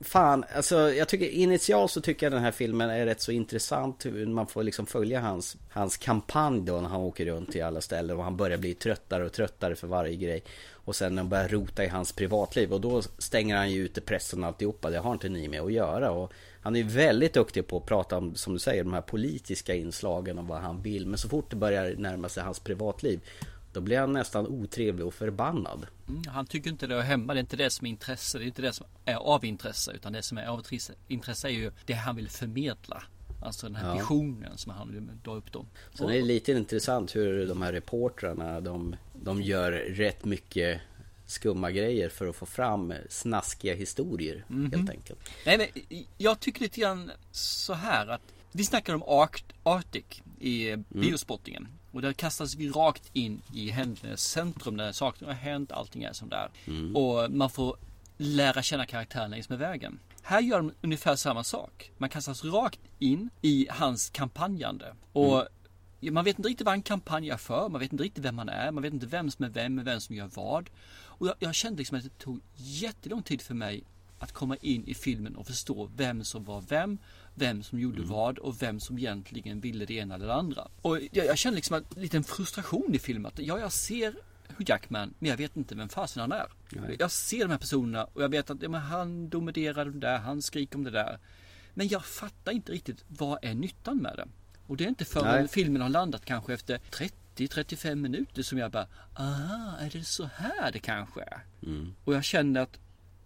fan, 0.00 0.44
alltså 0.54 0.92
jag 0.92 1.08
tycker 1.08 1.28
initialt 1.28 1.90
så 1.90 2.00
tycker 2.00 2.26
jag 2.26 2.32
den 2.32 2.42
här 2.42 2.50
filmen 2.50 2.90
är 2.90 3.06
rätt 3.06 3.20
så 3.20 3.32
intressant. 3.32 4.06
Hur 4.06 4.26
Man 4.26 4.46
får 4.46 4.62
liksom 4.62 4.86
följa 4.86 5.20
hans, 5.20 5.56
hans 5.70 5.96
kampanj 5.96 6.60
då 6.60 6.80
när 6.80 6.88
han 6.88 7.00
åker 7.00 7.26
runt 7.26 7.52
till 7.52 7.64
alla 7.64 7.80
ställen 7.80 8.16
och 8.16 8.24
han 8.24 8.36
börjar 8.36 8.58
bli 8.58 8.74
tröttare 8.74 9.24
och 9.24 9.32
tröttare 9.32 9.76
för 9.76 9.86
varje 9.86 10.16
grej. 10.16 10.44
Och 10.70 10.96
sen 10.96 11.14
när 11.14 11.22
han 11.22 11.28
börjar 11.28 11.48
rota 11.48 11.84
i 11.84 11.88
hans 11.88 12.12
privatliv 12.12 12.72
och 12.72 12.80
då 12.80 13.02
stänger 13.02 13.56
han 13.56 13.70
ju 13.70 13.84
ute 13.84 14.00
pressen 14.00 14.42
och 14.42 14.48
alltihopa. 14.48 14.90
Det 14.90 14.98
har 14.98 15.12
inte 15.12 15.28
ni 15.28 15.48
med 15.48 15.60
att 15.60 15.72
göra. 15.72 16.10
Och 16.10 16.32
han 16.60 16.76
är 16.76 16.82
väldigt 16.82 17.34
duktig 17.34 17.66
på 17.66 17.76
att 17.76 17.86
prata 17.86 18.18
om, 18.18 18.34
som 18.34 18.52
du 18.52 18.58
säger, 18.58 18.84
de 18.84 18.92
här 18.92 19.00
politiska 19.00 19.74
inslagen 19.74 20.38
och 20.38 20.46
vad 20.46 20.60
han 20.60 20.82
vill. 20.82 21.06
Men 21.06 21.18
så 21.18 21.28
fort 21.28 21.50
det 21.50 21.56
börjar 21.56 21.94
närma 21.98 22.28
sig 22.28 22.42
hans 22.42 22.60
privatliv 22.60 23.20
då 23.72 23.80
blir 23.80 23.98
han 23.98 24.12
nästan 24.12 24.46
otrevlig 24.46 25.06
och 25.06 25.14
förbannad. 25.14 25.86
Mm, 26.08 26.22
han 26.28 26.46
tycker 26.46 26.70
inte 26.70 26.86
det 26.86 26.94
är 26.96 27.00
hemma. 27.00 27.34
Det 27.34 27.38
är 27.38 27.40
inte 27.40 27.56
det 27.56 27.70
som 27.70 27.86
är 27.86 27.90
intresse. 27.90 28.38
Det 28.38 28.44
är 28.44 28.46
inte 28.46 28.62
det 28.62 28.72
som 28.72 28.86
är 29.04 29.14
av 29.14 29.44
intresse. 29.44 29.92
Utan 29.92 30.12
det 30.12 30.22
som 30.22 30.38
är 30.38 30.46
av 30.46 30.62
intresse 31.08 31.48
är 31.48 31.52
ju 31.52 31.72
det 31.86 31.92
han 31.92 32.16
vill 32.16 32.28
förmedla. 32.28 33.02
Alltså 33.42 33.66
den 33.66 33.76
här 33.76 33.88
Ja. 33.88 33.94
visionen 33.94 34.58
som 34.58 34.72
han 34.72 34.92
vill 34.92 35.08
dra 35.24 35.34
upp 35.34 35.52
dem. 35.52 35.66
Sen 35.94 36.08
är 36.08 36.12
det 36.12 36.22
lite 36.22 36.52
intressant 36.52 37.16
hur 37.16 37.46
de 37.46 37.62
här 37.62 37.72
reportrarna 37.72 38.60
de, 38.60 38.96
de 39.22 39.42
gör 39.42 39.72
rätt 39.72 40.24
mycket 40.24 40.80
skumma 41.26 41.70
grejer 41.70 42.08
för 42.08 42.26
att 42.28 42.36
få 42.36 42.46
fram 42.46 42.94
snaskiga 43.08 43.74
historier 43.74 44.44
Mhm. 44.48 44.72
helt 44.72 44.90
enkelt. 44.90 45.18
Nej 45.46 45.58
men 45.58 45.66
jag 46.18 46.40
tycker 46.40 46.60
lite 46.60 46.80
grann 46.80 47.10
så 47.30 47.72
här 47.74 48.06
att 48.06 48.22
vi 48.52 48.64
snackar 48.64 48.94
om 48.94 49.02
Arct, 49.06 49.44
Arctic 49.62 50.04
i 50.40 50.76
biospottingen. 50.88 51.68
Och 51.92 52.02
där 52.02 52.12
kastas 52.12 52.54
vi 52.54 52.68
rakt 52.68 53.10
in 53.12 53.42
i 53.54 53.70
händelsernas 53.70 54.22
centrum 54.22 54.76
där 54.76 54.92
saker 54.92 55.26
har 55.26 55.32
hänt, 55.32 55.72
allting 55.72 56.02
är 56.02 56.12
som 56.12 56.28
där. 56.28 56.50
Mm. 56.66 56.96
Och 56.96 57.30
man 57.30 57.50
får 57.50 57.76
lära 58.16 58.62
känna 58.62 58.86
karaktären 58.86 59.30
längs 59.30 59.48
med 59.48 59.58
vägen. 59.58 59.98
Här 60.22 60.40
gör 60.40 60.56
de 60.56 60.72
ungefär 60.82 61.16
samma 61.16 61.44
sak. 61.44 61.92
Man 61.98 62.08
kastas 62.08 62.44
rakt 62.44 62.80
in 62.98 63.30
i 63.42 63.66
hans 63.70 64.10
kampanjande. 64.10 64.94
Och 65.12 65.46
man 66.00 66.24
vet 66.24 66.38
inte 66.38 66.48
riktigt 66.48 66.64
vad 66.64 66.72
han 66.72 66.82
kampanjar 66.82 67.36
för. 67.36 67.68
Man 67.68 67.80
vet 67.80 67.92
inte 67.92 68.04
riktigt 68.04 68.24
vem 68.24 68.38
han 68.38 68.48
är. 68.48 68.70
Man 68.70 68.82
vet 68.82 68.92
inte 68.92 69.06
vem 69.06 69.30
som 69.30 69.44
är 69.44 69.48
vem, 69.48 69.84
vem 69.84 70.00
som 70.00 70.16
gör 70.16 70.30
vad. 70.34 70.70
Och 71.04 71.26
jag, 71.26 71.34
jag 71.38 71.54
kände 71.54 71.78
liksom 71.78 71.98
att 71.98 72.04
det 72.04 72.18
tog 72.18 72.40
jättelång 72.56 73.22
tid 73.22 73.42
för 73.42 73.54
mig 73.54 73.84
att 74.18 74.32
komma 74.32 74.56
in 74.56 74.84
i 74.86 74.94
filmen 74.94 75.36
och 75.36 75.46
förstå 75.46 75.90
vem 75.96 76.24
som 76.24 76.44
var 76.44 76.60
vem, 76.68 76.98
vem 77.34 77.62
som 77.62 77.80
gjorde 77.80 78.02
vad 78.02 78.38
och 78.38 78.62
vem 78.62 78.80
som 78.80 78.98
egentligen 78.98 79.60
ville 79.60 79.84
det 79.84 79.94
ena 79.94 80.14
eller 80.14 80.26
det 80.26 80.34
andra. 80.34 80.68
Och 80.82 80.98
jag, 81.12 81.26
jag 81.26 81.38
kände 81.38 81.56
liksom 81.56 81.76
en 81.76 81.84
liten 82.02 82.24
frustration 82.24 82.94
i 82.94 82.98
filmen. 82.98 83.26
Att, 83.26 83.38
ja, 83.38 83.58
jag 83.58 83.72
ser 83.72 84.14
Jackman, 84.58 85.14
men 85.18 85.30
jag 85.30 85.36
vet 85.36 85.56
inte 85.56 85.74
vem 85.74 85.88
fasen 85.88 86.20
han 86.20 86.32
är. 86.32 86.46
Nej. 86.68 86.96
Jag 86.98 87.10
ser 87.10 87.38
de 87.38 87.50
här 87.50 87.58
personerna 87.58 88.04
och 88.04 88.22
jag 88.22 88.28
vet 88.28 88.50
att 88.50 88.62
ja, 88.62 88.76
han 88.76 89.28
dominerar 89.28 89.84
det 89.84 89.98
där, 89.98 90.18
han 90.18 90.42
skriker 90.42 90.76
om 90.76 90.84
det 90.84 90.90
där. 90.90 91.18
Men 91.74 91.88
jag 91.88 92.04
fattar 92.04 92.52
inte 92.52 92.72
riktigt 92.72 93.04
vad 93.08 93.38
är 93.44 93.54
nyttan 93.54 93.96
med 93.96 94.16
det. 94.16 94.28
Och 94.66 94.76
det 94.76 94.84
är 94.84 94.88
inte 94.88 95.04
förrän 95.04 95.40
Nej. 95.40 95.48
filmen 95.48 95.82
har 95.82 95.88
landat 95.88 96.24
kanske 96.24 96.54
efter 96.54 96.80
30-35 97.36 97.94
minuter 97.94 98.42
som 98.42 98.58
jag 98.58 98.70
bara, 98.70 98.86
aha, 99.14 99.76
är 99.80 99.90
det 99.90 100.04
så 100.04 100.28
här 100.34 100.72
det 100.72 100.78
kanske 100.78 101.20
är? 101.20 101.44
Mm. 101.62 101.94
Och 102.04 102.14
jag 102.14 102.24
kände 102.24 102.62
att 102.62 102.78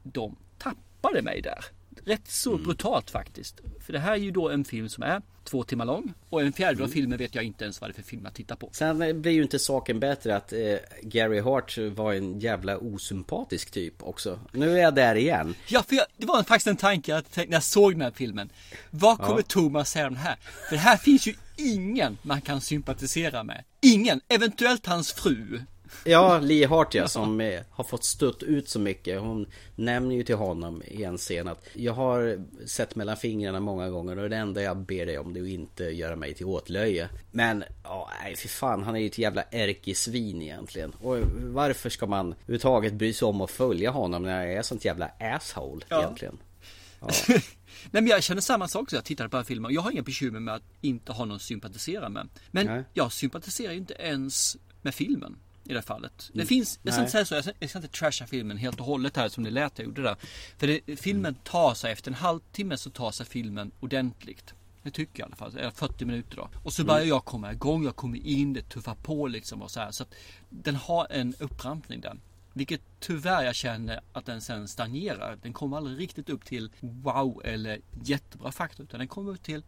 de 0.02 0.36
tappade 0.58 1.22
mig 1.22 1.42
där. 1.42 1.64
Rätt 2.04 2.28
så 2.28 2.52
Mm. 2.52 2.64
brutalt 2.64 3.10
faktiskt. 3.10 3.60
För 3.80 3.92
det 3.92 3.98
här 3.98 4.12
är 4.12 4.16
ju 4.16 4.30
då 4.30 4.48
en 4.50 4.64
film 4.64 4.88
som 4.88 5.02
är 5.02 5.22
två 5.44 5.62
timmar 5.64 5.84
lång. 5.84 6.12
Och 6.30 6.42
en 6.42 6.52
fjärdedel 6.52 6.76
Mm. 6.80 6.90
av 6.90 6.92
filmen 6.92 7.18
vet 7.18 7.34
jag 7.34 7.44
inte 7.44 7.64
ens 7.64 7.80
vad 7.80 7.90
det 7.90 7.92
är 7.92 7.94
för 7.94 8.02
film 8.02 8.26
att 8.26 8.34
titta 8.34 8.56
på. 8.56 8.68
Sen 8.72 9.22
blir 9.22 9.32
ju 9.32 9.42
inte 9.42 9.58
saken 9.58 10.00
bättre 10.00 10.36
att 10.36 10.52
eh, 10.52 10.58
Gary 11.02 11.40
Hart 11.40 11.78
var 11.78 12.12
en 12.12 12.40
jävla 12.40 12.78
osympatisk 12.78 13.70
typ 13.70 14.02
också. 14.02 14.40
Nu 14.52 14.72
är 14.78 14.82
jag 14.82 14.94
där 14.94 15.14
igen. 15.14 15.54
Ja, 15.68 15.82
för 15.82 15.96
jag, 15.96 16.06
det 16.16 16.26
var 16.26 16.42
faktiskt 16.42 16.66
en 16.66 16.76
tanke 16.76 17.10
jag 17.12 17.24
tänkte 17.30 17.50
när 17.50 17.56
jag 17.56 17.62
såg 17.62 17.92
den 17.92 18.00
här 18.00 18.12
filmen. 18.14 18.50
Vad 18.90 19.18
kommer 19.18 19.38
Ja. 19.38 19.42
Thomas 19.48 19.90
säga 19.90 20.06
om 20.06 20.14
det 20.14 20.20
här? 20.20 20.36
För 20.68 20.76
här 20.76 20.96
finns 20.96 21.26
ju 21.26 21.34
ingen 21.56 22.18
man 22.22 22.40
kan 22.40 22.60
sympatisera 22.60 23.42
med. 23.44 23.64
Ingen, 23.82 24.20
eventuellt 24.28 24.86
hans 24.86 25.12
fru. 25.12 25.60
Ja, 26.04 26.38
Lee 26.38 26.66
Hart 26.66 26.94
ja, 26.94 27.08
som 27.08 27.40
eh, 27.40 27.60
har 27.70 27.84
fått 27.84 28.04
stött 28.04 28.42
ut 28.42 28.68
så 28.68 28.78
mycket. 28.78 29.20
Hon 29.20 29.46
nämner 29.76 30.14
ju 30.16 30.22
till 30.22 30.34
honom 30.34 30.82
i 30.86 31.04
en 31.04 31.18
scen 31.18 31.48
att 31.48 31.66
jag 31.72 31.92
har 31.92 32.44
sett 32.66 32.96
mellan 32.96 33.16
fingrarna 33.16 33.60
många 33.60 33.90
gånger 33.90 34.18
och 34.18 34.30
det 34.30 34.36
enda 34.36 34.62
jag 34.62 34.76
ber 34.76 35.06
dig 35.06 35.18
om 35.18 35.32
det 35.32 35.40
är 35.40 35.42
att 35.42 35.48
inte 35.48 35.84
göra 35.84 36.16
mig 36.16 36.34
till 36.34 36.46
åtlöje. 36.46 37.08
Men, 37.30 37.64
ja, 37.84 38.10
nej 38.22 38.36
för 38.36 38.48
fan, 38.48 38.82
han 38.82 38.96
är 38.96 39.00
ju 39.00 39.06
ett 39.06 39.18
jävla 39.18 39.42
ärkesvin 39.42 40.42
egentligen. 40.42 40.92
Och 40.92 41.16
varför 41.42 41.90
ska 41.90 42.06
man 42.06 42.32
överhuvudtaget 42.32 42.92
bry 42.92 43.12
sig 43.12 43.26
om 43.26 43.40
att 43.40 43.50
följa 43.50 43.90
honom 43.90 44.22
när 44.22 44.44
jag 44.46 44.54
är 44.54 44.62
sånt 44.62 44.84
jävla 44.84 45.10
asshole 45.20 45.84
Ja. 45.88 46.02
egentligen? 46.02 46.38
Ja. 47.00 47.08
Nej 47.90 48.02
men 48.02 48.06
jag 48.06 48.22
känner 48.22 48.40
samma 48.40 48.68
sak 48.68 48.90
så 48.90 48.96
jag 48.96 49.04
tittade 49.04 49.28
på 49.28 49.36
den 49.36 49.42
här 49.42 49.46
filmen. 49.46 49.74
Jag 49.74 49.80
har 49.80 49.90
inga 49.90 50.02
bekymmer 50.02 50.40
med 50.40 50.54
att 50.54 50.62
inte 50.80 51.12
ha 51.12 51.24
någon 51.24 51.36
att 51.36 51.42
sympatisera 51.42 52.08
med. 52.08 52.28
Men 52.50 52.66
Nej. 52.66 52.84
jag 52.92 53.12
sympatiserar 53.12 53.72
ju 53.72 53.78
inte 53.78 53.94
ens 53.94 54.56
med 54.82 54.94
filmen. 54.94 55.36
I 55.66 55.68
det 55.68 55.74
här 55.74 55.82
fallet. 55.82 56.30
Det 56.32 56.38
Mm. 56.38 56.46
finns, 56.46 56.80
jag 56.82 56.94
ska 56.94 57.00
inte 57.00 57.12
säga 57.12 57.24
så, 57.24 57.34
jag 57.34 57.44
ska, 57.44 57.52
jag 57.58 57.70
ska 57.70 57.78
inte 57.78 57.88
trasha 57.98 58.26
filmen 58.26 58.56
helt 58.56 58.80
och 58.80 58.86
hållet 58.86 59.16
här 59.16 59.28
som 59.28 59.44
det 59.44 59.50
lät 59.50 59.78
jag 59.78 59.84
gjorde 59.86 60.02
där. 60.02 60.16
För 60.58 60.66
det, 60.66 60.96
filmen 60.96 61.34
tar 61.34 61.74
sig, 61.74 61.92
efter 61.92 62.10
en 62.10 62.14
halvtimme 62.14 62.76
så 62.76 62.90
tar 62.90 63.10
sig 63.10 63.26
filmen 63.26 63.70
ordentligt. 63.80 64.54
Det 64.82 64.90
tycker 64.90 65.20
jag 65.22 65.26
i 65.26 65.28
alla 65.28 65.36
fall, 65.36 65.58
eller 65.58 65.70
40 65.70 66.04
minuter 66.04 66.36
då. 66.36 66.48
Och 66.64 66.72
så 66.72 66.82
Mm. 66.82 66.88
börjar 66.94 67.06
jag 67.06 67.24
komma 67.24 67.52
igång, 67.52 67.84
jag 67.84 67.96
kommer 67.96 68.18
in, 68.26 68.52
det 68.52 68.62
tuffar 68.68 68.94
på 68.94 69.26
liksom 69.26 69.62
och 69.62 69.70
så 69.70 69.80
här. 69.80 69.90
Så 69.90 70.02
att 70.02 70.14
den 70.50 70.74
har 70.74 71.06
en 71.10 71.34
upprampning 71.38 72.00
den. 72.00 72.20
Vilket 72.52 72.80
tyvärr 73.00 73.44
jag 73.44 73.54
känner 73.54 74.00
att 74.12 74.26
den 74.26 74.40
sen 74.40 74.68
stagnerar. 74.68 75.38
Den 75.42 75.52
kommer 75.52 75.76
aldrig 75.76 75.98
riktigt 76.00 76.28
upp 76.30 76.44
till 76.44 76.70
wow 76.80 77.42
eller 77.44 77.80
jättebra 78.04 78.52
faktor. 78.52 78.84
Utan 78.84 78.98
den 78.98 79.08
kommer 79.08 79.32
upp 79.32 79.42
till 79.42 79.62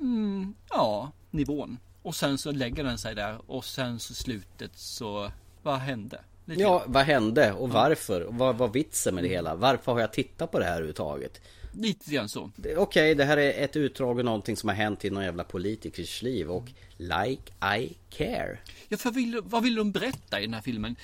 mm, 0.00 0.54
ja, 0.70 1.12
nivån. 1.30 1.78
Och 2.02 2.14
sen 2.14 2.38
så 2.38 2.52
lägger 2.52 2.84
den 2.84 2.98
sig 2.98 3.14
där 3.14 3.38
och 3.46 3.64
sen 3.64 3.98
så 3.98 4.14
slutet 4.14 4.70
så 4.74 5.32
vad 5.62 5.78
hände? 5.78 6.20
Lite 6.44 6.62
Ja, 6.62 6.84
vad 6.86 7.04
hände 7.04 7.52
och 7.52 7.70
varför? 7.70 8.20
Och 8.20 8.34
vad 8.34 8.56
var 8.56 8.68
vitsen 8.68 9.14
med 9.14 9.24
det 9.24 9.28
hela? 9.28 9.54
Varför 9.54 9.92
har 9.92 10.00
jag 10.00 10.12
tittat 10.12 10.50
på 10.50 10.58
det 10.58 10.64
här 10.64 10.72
överhuvudtaget? 10.72 11.40
Lite 11.72 12.10
grann 12.10 12.28
så. 12.28 12.50
Okej, 12.76 13.14
det 13.14 13.24
här 13.24 13.36
är 13.36 13.64
ett 13.64 13.76
utdrag 13.76 14.18
av 14.18 14.24
någonting 14.24 14.56
som 14.56 14.68
har 14.68 14.76
hänt 14.76 15.04
i 15.04 15.10
någon 15.10 15.24
jävla 15.24 15.44
politikers 15.44 16.22
liv 16.22 16.50
och 16.50 16.68
like 16.96 17.52
I 17.78 17.96
care. 18.10 18.58
Ja, 18.88 18.96
för 18.96 19.10
vill, 19.10 19.40
vad 19.44 19.62
vill 19.62 19.74
de 19.74 19.92
berätta 19.92 20.40
i 20.40 20.44
den 20.44 20.54
här 20.54 20.60
filmen? 20.60 20.96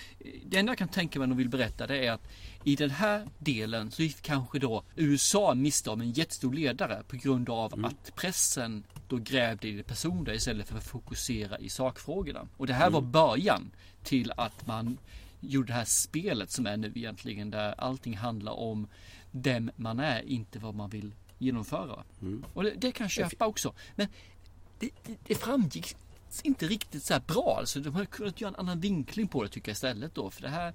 Det 0.45 0.57
enda 0.57 0.71
jag 0.71 0.79
kan 0.79 0.89
tänka 0.89 1.19
mig 1.19 1.29
de 1.29 1.37
vill 1.37 1.49
berätta 1.49 1.87
det 1.87 2.07
är 2.07 2.13
att 2.13 2.29
i 2.67 2.77
den 2.77 2.91
här 2.91 3.27
delen 3.39 3.91
så 3.91 4.03
gick 4.03 4.23
kanske 4.23 4.59
då 4.59 4.83
USA 4.97 5.55
miste 5.55 5.91
om 5.91 6.01
en 6.01 6.13
jättestor 6.13 6.53
ledare 6.53 7.03
på 7.09 7.17
grund 7.17 7.51
av 7.51 7.85
att 7.85 8.15
pressen 8.17 8.85
då 9.09 9.17
grävde 9.17 9.69
i 9.69 9.73
det 9.73 9.83
personliga 9.83 10.35
istället 10.35 10.69
för 10.69 10.79
att 10.79 10.85
fokusera 10.85 11.59
i 11.59 11.69
sakfrågorna. 11.69 12.49
Och 12.57 12.67
det 12.67 12.73
här 12.73 12.91
var 12.91 13.01
början 13.01 13.71
till 14.03 14.33
att 14.37 14.67
man 14.67 14.99
gjorde 15.41 15.67
det 15.67 15.73
här 15.73 15.85
spelet 15.85 16.51
som 16.51 16.67
är 16.67 16.77
nu 16.77 16.93
egentligen 16.95 17.51
där 17.51 17.75
allting 17.79 18.17
handlar 18.17 18.53
om 18.53 18.89
vem 19.31 19.71
man 19.77 20.01
är, 20.01 20.23
inte 20.23 20.59
vad 20.59 20.75
man 20.75 20.91
vill 20.91 21.15
genomföra. 21.39 22.05
Och 22.55 22.63
det, 22.63 22.71
det 22.71 22.93
kan 22.93 23.05
jag 23.05 23.11
köpa 23.11 23.47
också. 23.47 23.75
Men 23.97 24.09
det, 24.79 24.91
det, 25.07 25.17
det 25.27 25.35
framgick 25.35 25.97
inte 26.43 26.67
riktigt 26.67 27.05
så 27.05 27.21
bra. 27.27 27.57
Alltså, 27.59 27.81
de 27.81 27.95
hade 27.95 28.07
kunnat 28.07 28.41
göra 28.41 28.49
en 28.49 28.57
annan 28.57 28.81
vinkling 28.81 29.29
på 29.29 29.43
det 29.43 29.49
tycker 29.49 29.69
jag 29.69 29.75
istället 29.75 30.15
då. 30.15 30.31
För 30.31 30.43
det 30.43 30.49
här, 30.49 30.75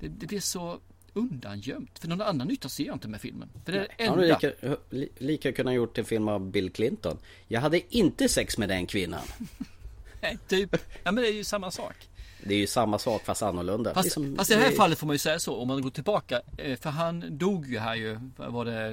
det, 0.00 0.08
det 0.08 0.26
blev 0.26 0.40
så 0.40 0.80
undangömt. 1.12 1.98
För 1.98 2.08
någon 2.08 2.20
annan 2.20 2.48
nytta 2.48 2.68
ser 2.68 2.84
jag 2.84 2.94
inte 2.94 3.08
med 3.08 3.20
filmen. 3.20 3.48
För 3.64 3.72
det 3.72 3.78
är 3.78 3.88
det 3.98 4.04
Han 4.06 4.18
enda. 4.20 4.38
lika, 4.38 4.76
li- 4.90 5.08
lika 5.18 5.52
kunnat 5.52 5.74
gjort 5.74 5.98
en 5.98 6.04
film 6.04 6.28
av 6.28 6.50
Bill 6.50 6.70
Clinton. 6.70 7.18
Jag 7.48 7.60
hade 7.60 7.96
inte 7.96 8.28
sex 8.28 8.58
med 8.58 8.68
den 8.68 8.86
kvinnan. 8.86 9.22
Nej, 10.22 10.38
typ. 10.48 10.76
Ja 11.04 11.12
men 11.12 11.22
det 11.24 11.28
är 11.30 11.32
ju 11.34 11.44
samma 11.44 11.70
sak. 11.70 11.94
Det 12.44 12.54
är 12.54 12.58
ju 12.58 12.66
samma 12.66 12.98
sak 12.98 13.22
fast 13.24 13.42
annorlunda. 13.42 13.94
Fast, 13.94 14.04
Liksom, 14.04 14.36
fast 14.36 14.50
i 14.50 14.54
det 14.54 14.60
här 14.60 14.70
det- 14.70 14.76
fallet 14.76 14.98
får 14.98 15.06
man 15.06 15.14
ju 15.14 15.18
säga 15.18 15.38
så 15.38 15.56
om 15.56 15.68
man 15.68 15.82
går 15.82 15.90
tillbaka. 15.90 16.40
eh, 16.58 16.76
För 16.78 16.90
han 16.90 17.38
dog 17.38 17.66
ju 17.66 17.78
här 17.78 17.94
ju. 17.94 18.18
Var 18.36 18.64
det 18.64 18.86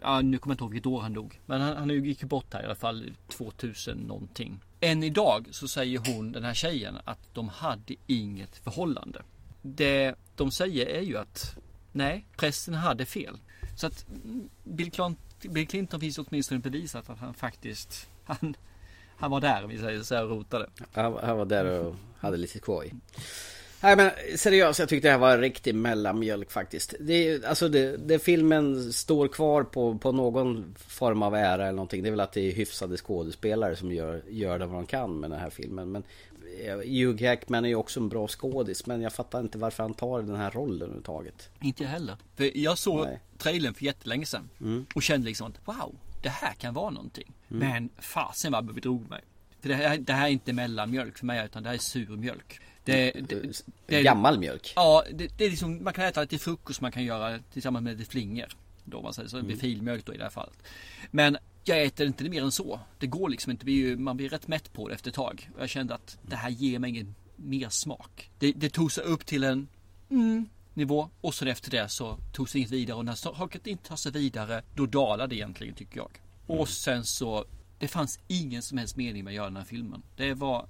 ja, 0.00 0.20
nu 0.20 0.38
kommer 0.38 0.52
jag 0.52 0.54
inte 0.54 0.64
ihåg 0.64 0.70
vilket 0.72 0.86
år 0.86 1.00
han 1.00 1.12
dog. 1.14 1.40
Men 1.46 1.60
han, 1.60 1.76
han 1.76 1.90
gick 2.04 2.22
ju 2.22 2.28
bort 2.28 2.52
här 2.54 2.62
i 2.62 2.64
alla 2.64 2.74
fall 2.74 3.10
2000 3.28 3.98
någonting. 3.98 4.58
Än 4.80 5.02
idag 5.02 5.46
så 5.50 5.68
säger 5.68 5.98
hon, 6.14 6.32
den 6.32 6.44
här 6.44 6.54
tjejen, 6.54 6.96
att 7.04 7.34
de 7.34 7.48
hade 7.48 7.94
inget 8.06 8.56
förhållande. 8.56 9.22
Det 9.62 10.14
de 10.36 10.50
säger 10.50 10.86
är 10.86 11.00
ju 11.00 11.16
att 11.16 11.56
nej, 11.92 12.26
pressen 12.36 12.74
hade 12.74 13.06
fel. 13.06 13.38
Så 13.76 13.86
att 13.86 14.06
Bill 14.64 14.90
Clinton, 14.90 15.16
Bill 15.42 15.66
Clinton 15.66 16.00
finns 16.00 16.18
åtminstone 16.18 16.60
bevisat 16.60 17.10
att 17.10 17.18
han 17.18 17.34
faktiskt 17.34 18.08
han, 18.24 18.56
Han 19.16 19.30
var 19.30 19.40
där, 19.40 19.66
vi 19.66 19.78
säger 19.78 20.02
så 20.02 20.14
här, 20.14 20.24
och 20.24 20.30
rotade. 20.30 20.66
Han, 20.92 21.18
han 21.22 21.36
var 21.36 21.44
där 21.44 21.64
och 21.64 21.94
hade 22.18 22.36
lite 22.36 22.58
skoj. 22.58 22.92
Nej 23.82 23.96
men 23.96 24.10
seriöst, 24.36 24.78
jag 24.78 24.88
tyckte 24.88 25.08
det 25.08 25.12
här 25.12 25.18
var 25.18 25.34
en 25.34 25.40
riktig 25.40 25.74
mellanmjölk 25.74 26.50
faktiskt. 26.50 26.94
Det, 27.00 27.44
alltså 27.44 27.68
det, 27.68 27.96
det 27.96 28.18
filmen 28.18 28.92
står 28.92 29.28
kvar 29.28 29.62
på, 29.62 29.98
på 29.98 30.12
någon 30.12 30.74
form 30.78 31.22
av 31.22 31.34
ära 31.34 31.62
eller 31.62 31.72
någonting. 31.72 32.02
Det 32.02 32.08
är 32.08 32.10
väl 32.10 32.20
att 32.20 32.32
det 32.32 32.40
är 32.40 32.52
hyfsade 32.52 32.96
skådespelare 32.96 33.76
som 33.76 33.92
gör, 33.92 34.22
gör 34.28 34.58
det 34.58 34.66
vad 34.66 34.74
de 34.74 34.86
kan 34.86 35.20
med 35.20 35.30
den 35.30 35.40
här 35.40 35.50
filmen. 35.50 35.92
Men 35.92 36.02
Hugh 36.84 37.22
Jackman 37.22 37.64
är 37.64 37.68
ju 37.68 37.74
också 37.74 38.00
en 38.00 38.08
bra 38.08 38.28
skådis. 38.28 38.86
Men 38.86 39.00
jag 39.00 39.12
fattar 39.12 39.40
inte 39.40 39.58
varför 39.58 39.82
han 39.82 39.94
tar 39.94 40.22
den 40.22 40.36
här 40.36 40.50
rollen 40.50 40.82
överhuvudtaget. 40.82 41.50
Inte 41.60 41.82
jag 41.82 41.90
heller. 41.90 42.16
För 42.36 42.58
jag 42.58 42.78
såg 42.78 43.06
Nej. 43.06 43.20
trailern 43.38 43.74
för 43.74 43.84
jättelänge 43.84 44.26
sedan. 44.26 44.48
Mm. 44.60 44.86
Och 44.94 45.02
kände 45.02 45.26
liksom 45.26 45.46
att 45.46 45.68
wow, 45.68 45.96
det 46.22 46.28
här 46.28 46.54
kan 46.54 46.74
vara 46.74 46.90
någonting. 46.90 47.32
Mm. 47.50 47.68
Men 47.68 47.88
fasen 47.98 48.52
vad 48.52 48.66
det 48.66 48.72
bedrog 48.72 49.10
mig. 49.10 49.20
För 49.60 49.68
det 49.68 49.74
här, 49.74 49.98
det 49.98 50.12
här 50.12 50.26
är 50.26 50.30
inte 50.30 50.52
mellanmjölk 50.52 51.18
för 51.18 51.26
mig 51.26 51.44
utan 51.44 51.62
det 51.62 51.68
här 51.68 51.76
är 51.76 51.80
surmjölk. 51.80 52.60
Det, 52.84 53.12
det, 53.12 53.62
det 53.86 53.96
är, 53.96 54.02
Gammal 54.02 54.38
mjölk. 54.38 54.72
Ja, 54.76 55.04
det, 55.12 55.38
det 55.38 55.44
är 55.44 55.50
liksom, 55.50 55.84
man 55.84 55.92
kan 55.92 56.04
äta 56.04 56.20
lite 56.20 56.38
frukost 56.38 56.80
man 56.80 56.92
kan 56.92 57.04
göra 57.04 57.38
tillsammans 57.52 57.84
med 57.84 57.98
lite 57.98 58.10
flingor. 58.10 58.48
Då 58.84 59.02
man 59.02 59.14
säger 59.14 59.28
så, 59.28 59.36
det 59.36 59.42
Mm. 59.42 59.58
filmjölk 59.58 60.06
då 60.06 60.14
i 60.14 60.16
det 60.16 60.22
här 60.22 60.30
fallet. 60.30 60.58
Men 61.10 61.38
jag 61.64 61.82
äter 61.82 62.06
inte 62.06 62.24
mer 62.24 62.42
än 62.42 62.52
så. 62.52 62.80
Det 62.98 63.06
går 63.06 63.28
liksom 63.28 63.50
inte, 63.50 63.60
det 63.60 63.64
blir 63.64 63.74
ju, 63.74 63.96
man 63.96 64.16
blir 64.16 64.28
rätt 64.28 64.48
mätt 64.48 64.72
på 64.72 64.88
det 64.88 64.94
efter 64.94 65.10
ett 65.10 65.14
tag. 65.14 65.50
Och 65.54 65.62
jag 65.62 65.68
kände 65.68 65.94
att 65.94 66.18
det 66.22 66.36
här 66.36 66.50
ger 66.50 66.78
mig 66.78 66.90
ingen 66.90 67.14
mer 67.36 67.68
smak. 67.68 68.30
Det, 68.38 68.52
det 68.52 68.70
tog 68.70 68.92
sig 68.92 69.04
upp 69.04 69.26
till 69.26 69.44
en 69.44 69.68
mm, 70.10 70.48
nivå 70.74 71.10
och 71.20 71.34
sen 71.34 71.48
efter 71.48 71.70
det 71.70 71.88
så 71.88 72.18
togs 72.32 72.52
det 72.52 72.58
inget 72.58 72.70
vidare 72.70 72.96
och 72.96 73.04
när 73.04 73.14
saker 73.14 73.68
inte 73.68 73.88
tar 73.88 73.96
sig 73.96 74.12
vidare 74.12 74.62
då 74.74 74.86
dalar 74.86 75.26
det 75.26 75.34
egentligen 75.34 75.74
tycker 75.74 75.96
jag. 75.96 76.10
Och 76.46 76.68
sen 76.68 77.04
så 77.04 77.44
det 77.78 77.88
fanns 77.88 78.18
ingen 78.28 78.62
som 78.62 78.78
helst 78.78 78.96
mening 78.96 79.24
med 79.24 79.30
att 79.30 79.34
göra 79.34 79.46
den 79.46 79.56
här 79.56 79.64
filmen. 79.64 80.02
Det 80.16 80.34
var 80.34 80.66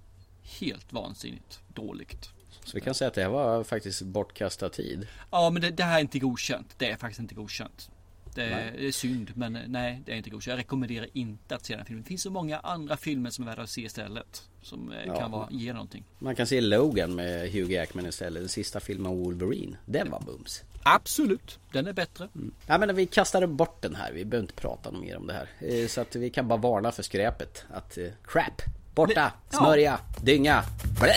helt 0.61 0.93
vansinnigt 0.93 1.61
dåligt. 1.75 2.31
Så 2.65 2.71
vi 2.75 2.81
kan 2.81 2.95
säga 2.95 3.09
att 3.09 3.15
det 3.15 3.23
här 3.23 3.29
var 3.29 3.65
faktiskt 3.65 4.03
bortkastad 4.03 4.69
tid. 4.69 5.07
Ja 5.31 5.51
men 5.51 5.63
det, 5.63 5.71
det 5.71 5.85
här 5.85 5.97
är 5.97 6.01
inte 6.01 6.19
godkänt. 6.19 6.75
Det 6.79 6.91
är 6.91 6.97
faktiskt 6.97 7.21
inte 7.21 7.35
godkänt. 7.35 7.91
Det, 8.35 8.51
Nej. 8.51 8.73
det 8.79 8.87
är 8.89 8.93
synd 8.93 9.31
men 9.35 9.59
nej 9.67 10.03
det 10.07 10.13
är 10.13 10.17
inte 10.17 10.31
godkänt. 10.31 10.53
Jag 10.53 10.59
rekommenderar 10.59 11.07
inte 11.13 11.55
att 11.55 11.65
se 11.67 11.77
den 11.77 11.85
filmen. 11.85 12.03
Det 12.03 12.09
finns 12.09 12.23
så 12.23 12.31
många 12.31 12.59
andra 12.59 12.97
filmer 12.97 13.31
som 13.31 13.45
är 13.45 13.49
värda 13.51 13.63
att 13.63 13.71
se 13.71 13.81
istället. 13.81 14.43
Som 14.63 14.93
eh, 14.93 14.99
Ja. 15.07 15.19
kan 15.19 15.31
vara, 15.31 15.49
ge 15.51 15.73
någonting. 15.73 16.05
Man 16.19 16.35
kan 16.37 16.47
se 16.47 16.61
Logan 16.61 17.15
med 17.15 17.51
Hugh 17.53 17.73
Jackman 17.73 18.07
istället. 18.07 18.43
Den 18.43 18.49
sista 18.49 18.81
filmen 18.81 19.13
Wolverine. 19.25 19.77
Den 19.87 20.11
var 20.11 20.21
bums. 20.21 20.63
Absolut, 20.83 21.59
den 21.73 21.87
är 21.87 21.93
bättre. 21.93 22.29
Ja 22.67 22.79
men 22.79 22.97
vi 22.97 23.07
kastade 23.07 23.47
bort 23.47 23.83
den 23.83 23.95
här. 23.95 24.13
Vi 24.13 24.25
behöver 24.25 24.45
inte 24.45 24.61
prata 24.61 24.91
mer 24.91 25.17
om 25.17 25.27
det 25.27 25.33
här. 25.33 25.49
Eh, 25.61 25.87
Så 25.87 26.01
att 26.01 26.17
vi 26.17 26.31
kan 26.31 26.49
bara 26.49 26.59
varna 26.59 26.93
för 26.93 27.03
skräpet. 27.03 27.65
Att 27.71 27.99
eh, 27.99 28.05
crap, 28.25 28.63
borta, 28.95 29.33
Ja. 29.53 29.59
smörja, 29.59 30.01
dynga, 30.23 30.63
blä. 31.01 31.15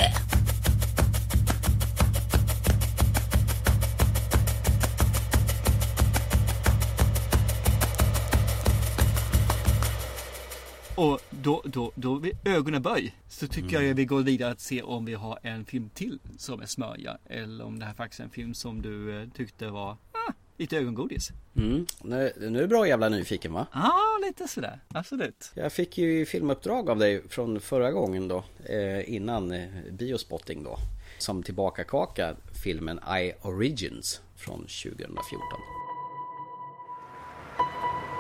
Och 10.95 11.21
då, 11.29 11.61
då, 11.65 11.91
då 11.95 12.21
ögonen 12.45 12.81
böj. 12.81 13.15
Så 13.29 13.47
tycker 13.47 13.81
jag 13.81 13.93
vi 13.93 14.05
går 14.05 14.21
vidare 14.21 14.51
att 14.51 14.59
se 14.59 14.81
om 14.81 15.05
vi 15.05 15.13
har 15.13 15.39
en 15.41 15.65
film 15.65 15.89
till 15.93 16.19
som 16.37 16.61
är 16.61 16.65
smörja. 16.65 17.17
Eller 17.25 17.65
om 17.65 17.79
det 17.79 17.85
här 17.85 17.93
faktiskt 17.93 18.19
är 18.19 18.23
en 18.23 18.29
film 18.29 18.53
som 18.53 18.81
du 18.81 19.21
eh, 19.21 19.29
tyckte 19.29 19.67
var 19.67 19.91
ah, 19.91 20.31
lite 20.57 20.77
ögongodis. 20.77 21.31
Mm. 21.55 21.85
Nu, 22.01 22.33
nu 22.37 22.57
är 22.57 22.61
du 22.61 22.67
bra 22.67 22.87
jävla 22.87 23.09
nyfiken 23.09 23.53
va? 23.53 23.67
Ja, 23.73 23.79
ah, 23.79 24.25
lite 24.27 24.47
sådär. 24.47 24.79
Absolut. 24.87 25.51
Jag 25.55 25.73
fick 25.73 25.97
ju 25.97 26.25
filmuppdrag 26.25 26.89
av 26.89 26.99
dig 26.99 27.29
från 27.29 27.59
förra 27.59 27.91
gången 27.91 28.27
då. 28.27 28.43
Eh, 28.65 29.13
innan 29.15 29.51
eh, 29.51 29.67
biospotting 29.91 30.63
då. 30.63 30.77
Som 31.17 31.43
tillbakakaka 31.43 32.35
filmen 32.63 32.99
I 32.99 33.33
Origins 33.41 34.21
från 34.35 34.59
2014. 34.59 35.82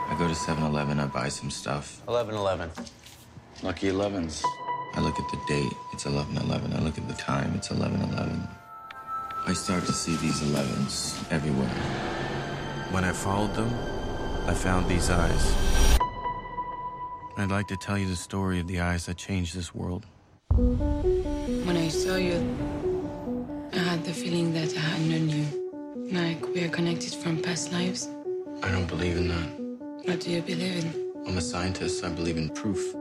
I 0.09 0.15
go 0.17 0.27
to 0.27 0.33
7-Eleven, 0.33 0.99
I 0.99 1.07
buy 1.07 1.29
some 1.29 1.49
stuff. 1.49 2.01
1111. 2.05 2.69
Lucky 3.63 3.87
11s. 3.87 4.43
I 4.95 4.99
look 4.99 5.19
at 5.19 5.29
the 5.31 5.39
date, 5.47 5.73
it's 5.91 6.03
11-11. 6.03 6.75
I 6.75 6.79
look 6.79 6.97
at 6.97 7.07
the 7.07 7.15
time, 7.15 7.53
it's 7.55 7.69
11-11. 7.69 8.47
I 9.47 9.53
start 9.53 9.85
to 9.85 9.93
see 9.93 10.15
these 10.17 10.41
11s 10.41 11.31
everywhere. 11.31 11.69
When 12.91 13.03
I 13.03 13.11
followed 13.11 13.55
them, 13.55 13.73
I 14.47 14.53
found 14.53 14.87
these 14.87 15.09
eyes. 15.09 15.97
I'd 17.37 17.49
like 17.49 17.67
to 17.69 17.77
tell 17.77 17.97
you 17.97 18.07
the 18.07 18.15
story 18.15 18.59
of 18.59 18.67
the 18.67 18.81
eyes 18.81 19.07
that 19.07 19.17
changed 19.17 19.55
this 19.55 19.73
world. 19.73 20.05
When 20.49 21.75
I 21.75 21.87
saw 21.87 22.17
you, 22.17 22.37
I 23.73 23.79
had 23.79 24.03
the 24.03 24.13
feeling 24.13 24.53
that 24.53 24.75
I 24.77 24.79
had 24.79 25.01
known 25.01 25.29
you. 25.29 25.45
Like 26.11 26.45
we 26.53 26.63
are 26.65 26.69
connected 26.69 27.13
from 27.15 27.41
past 27.41 27.71
lives. 27.71 28.07
I 28.61 28.69
don't 28.69 28.87
believe 28.87 29.17
in 29.17 29.29
that. 29.29 29.62
What 30.05 30.19
do 30.19 30.31
you 30.31 30.41
believe 30.41 30.83
in? 30.83 31.13
I'm 31.25 31.37
a 31.37 31.41
scientist, 31.41 32.03
I 32.03 32.09
believe 32.09 32.35
in 32.35 32.49
proof. 32.49 32.93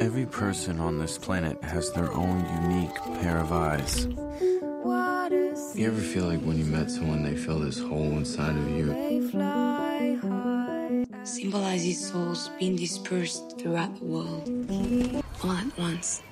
Every 0.00 0.24
person 0.24 0.80
on 0.80 0.98
this 0.98 1.18
planet 1.18 1.62
has 1.62 1.92
their 1.92 2.10
own 2.14 2.46
unique 2.62 2.94
pair 3.20 3.36
of 3.36 3.52
eyes. 3.52 4.06
You 5.76 5.86
ever 5.86 6.00
feel 6.00 6.24
like 6.24 6.40
when 6.40 6.56
you 6.56 6.64
met 6.64 6.90
someone, 6.90 7.22
they 7.22 7.36
fill 7.36 7.58
this 7.58 7.78
hole 7.78 8.16
inside 8.16 8.56
of 8.56 8.70
you? 8.70 8.86
Symbolizes 11.24 12.08
souls 12.08 12.48
being 12.58 12.76
dispersed 12.76 13.58
throughout 13.58 13.94
the 13.98 14.04
world, 14.06 14.48
all 15.42 15.52
at 15.52 15.78
once. 15.78 16.22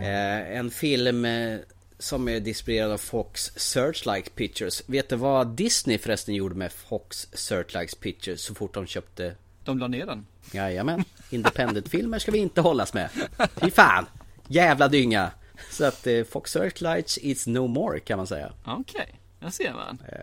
Eh, 0.00 0.58
en 0.58 0.70
film 0.70 1.24
eh, 1.24 1.58
som 2.02 2.28
är 2.28 2.40
distribuerad 2.40 2.90
av 2.90 2.98
Fox 2.98 3.50
Searchlight 3.56 4.34
Pictures. 4.34 4.82
Vet 4.86 5.08
du 5.08 5.16
vad 5.16 5.48
Disney 5.48 5.98
förresten 5.98 6.34
gjorde 6.34 6.54
med 6.54 6.72
Fox 6.72 7.28
Searchlight 7.32 8.00
Pictures 8.00 8.40
så 8.42 8.54
fort 8.54 8.74
de 8.74 8.86
köpte? 8.86 9.34
De 9.64 9.78
la 9.78 9.88
ner 9.88 10.06
den. 10.06 10.26
Jajamän. 10.52 11.04
Independent-filmer 11.30 12.18
ska 12.18 12.30
vi 12.32 12.38
inte 12.38 12.60
hållas 12.60 12.94
med. 12.94 13.08
Fy 13.56 13.70
fan! 13.70 14.06
Jävla 14.48 14.88
dynga! 14.88 15.30
Så 15.70 15.84
att 15.84 16.06
eh, 16.06 16.24
Fox 16.24 16.50
Searchlights 16.52 17.18
is 17.18 17.46
no 17.46 17.66
more 17.66 18.00
kan 18.00 18.16
man 18.16 18.26
säga. 18.26 18.52
Okej, 18.64 19.14
jag 19.40 19.52
ser 19.52 19.72
man. 19.72 19.98
Eh, 20.08 20.18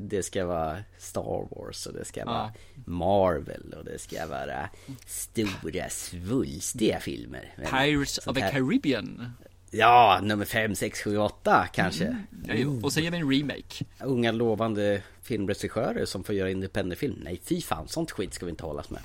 Det 0.00 0.22
ska 0.22 0.46
vara 0.46 0.78
Star 0.98 1.48
Wars 1.50 1.86
och 1.86 1.92
det 1.92 2.04
ska 2.04 2.24
vara 2.24 2.52
Ja. 2.54 2.82
Marvel 2.86 3.74
och 3.78 3.84
det 3.84 3.98
ska 3.98 4.26
vara 4.26 4.68
stora 5.06 5.88
svulstiga 5.90 7.00
filmer. 7.00 7.54
Pirates 7.70 8.18
of 8.18 8.34
the 8.34 8.40
Caribbean. 8.40 9.32
Ja, 9.76 10.20
nummer 10.22 10.44
5, 10.44 10.74
6, 10.74 11.02
7, 11.02 11.18
8 11.18 11.66
kanske. 11.72 12.04
Mm. 12.04 12.26
Jo. 12.44 12.80
Och 12.82 12.92
sen 12.92 13.04
gör 13.04 13.10
vi 13.10 13.18
en 13.18 13.30
remake. 13.30 13.84
Unga 14.00 14.32
lovande 14.32 15.02
filmregissörer 15.22 16.04
som 16.04 16.24
får 16.24 16.34
göra 16.34 16.50
independentfilm. 16.50 17.20
Nej, 17.24 17.40
fy 17.44 17.60
fan, 17.60 17.88
sånt 17.88 18.10
skit 18.10 18.34
ska 18.34 18.46
vi 18.46 18.50
inte 18.50 18.64
hållas 18.64 18.90
med. 18.90 19.02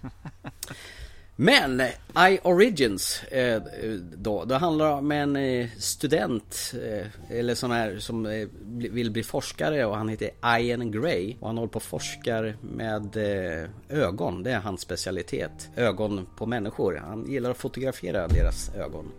Men 1.40 1.80
I 2.30 2.38
Origins 2.42 3.22
eh, 3.22 3.62
då, 4.16 4.44
då 4.44 4.54
handlar 4.54 4.86
det 4.86 4.92
om 4.92 5.12
en 5.12 5.36
eh, 5.36 5.68
student 5.78 6.74
eh, 6.82 7.36
eller 7.38 7.54
sån 7.54 7.70
här 7.70 7.98
som 7.98 8.46
vill 8.66 9.10
bli 9.10 9.22
forskare 9.22 9.84
och 9.84 9.96
han 9.96 10.08
heter 10.08 10.30
Ian 10.60 10.90
Gray 10.90 11.36
och 11.40 11.46
han 11.46 11.56
håller 11.56 11.70
på 11.70 11.76
och 11.76 11.82
forskar 11.82 12.56
med 12.60 13.16
ögon. 13.88 14.42
Det 14.42 14.50
är 14.50 14.58
hans 14.58 14.80
specialitet. 14.80 15.70
Ögon 15.76 16.26
på 16.36 16.46
människor. 16.46 16.96
Han 16.96 17.30
gillar 17.30 17.50
att 17.50 17.58
fotografera 17.58 18.28
deras 18.28 18.74
ögon. 18.74 19.12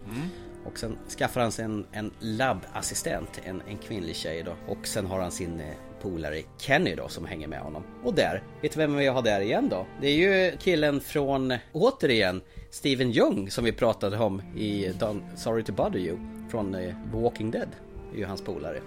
Och 0.65 0.79
sen 0.79 0.97
skaffar 1.17 1.41
han 1.41 1.51
sig 1.51 1.65
en, 1.65 1.85
en 1.91 2.11
labbassistent, 2.19 3.41
en, 3.45 3.61
en 3.69 3.77
kvinnlig 3.77 4.15
tjej 4.15 4.43
då. 4.43 4.55
Och 4.67 4.87
sen 4.87 5.05
har 5.05 5.19
han 5.19 5.31
sin 5.31 5.59
eh, 5.59 5.65
polare 6.01 6.41
Kenny 6.57 6.95
då 6.95 7.07
som 7.07 7.25
hänger 7.25 7.47
med 7.47 7.59
honom. 7.59 7.83
Och 8.03 8.13
där, 8.13 8.43
vet 8.61 8.71
du 8.71 8.77
vem 8.77 8.95
vi 8.95 9.07
har 9.07 9.21
där 9.21 9.41
igen 9.41 9.69
då? 9.69 9.85
Det 10.01 10.07
är 10.07 10.15
ju 10.15 10.57
killen 10.57 11.01
från, 11.01 11.53
återigen, 11.71 12.41
Steven 12.69 13.11
Jung 13.11 13.51
som 13.51 13.63
vi 13.63 13.71
pratade 13.71 14.17
om 14.17 14.41
i 14.55 14.89
Don't, 14.89 15.35
Sorry 15.35 15.63
to 15.63 15.73
bother 15.73 15.99
you. 15.99 16.17
Från 16.51 16.73
The 16.73 16.95
Walking 17.13 17.51
Dead. 17.51 17.69
Det 18.11 18.17
är 18.17 18.19
ju 18.19 18.25
hans 18.25 18.41
polare. 18.41 18.79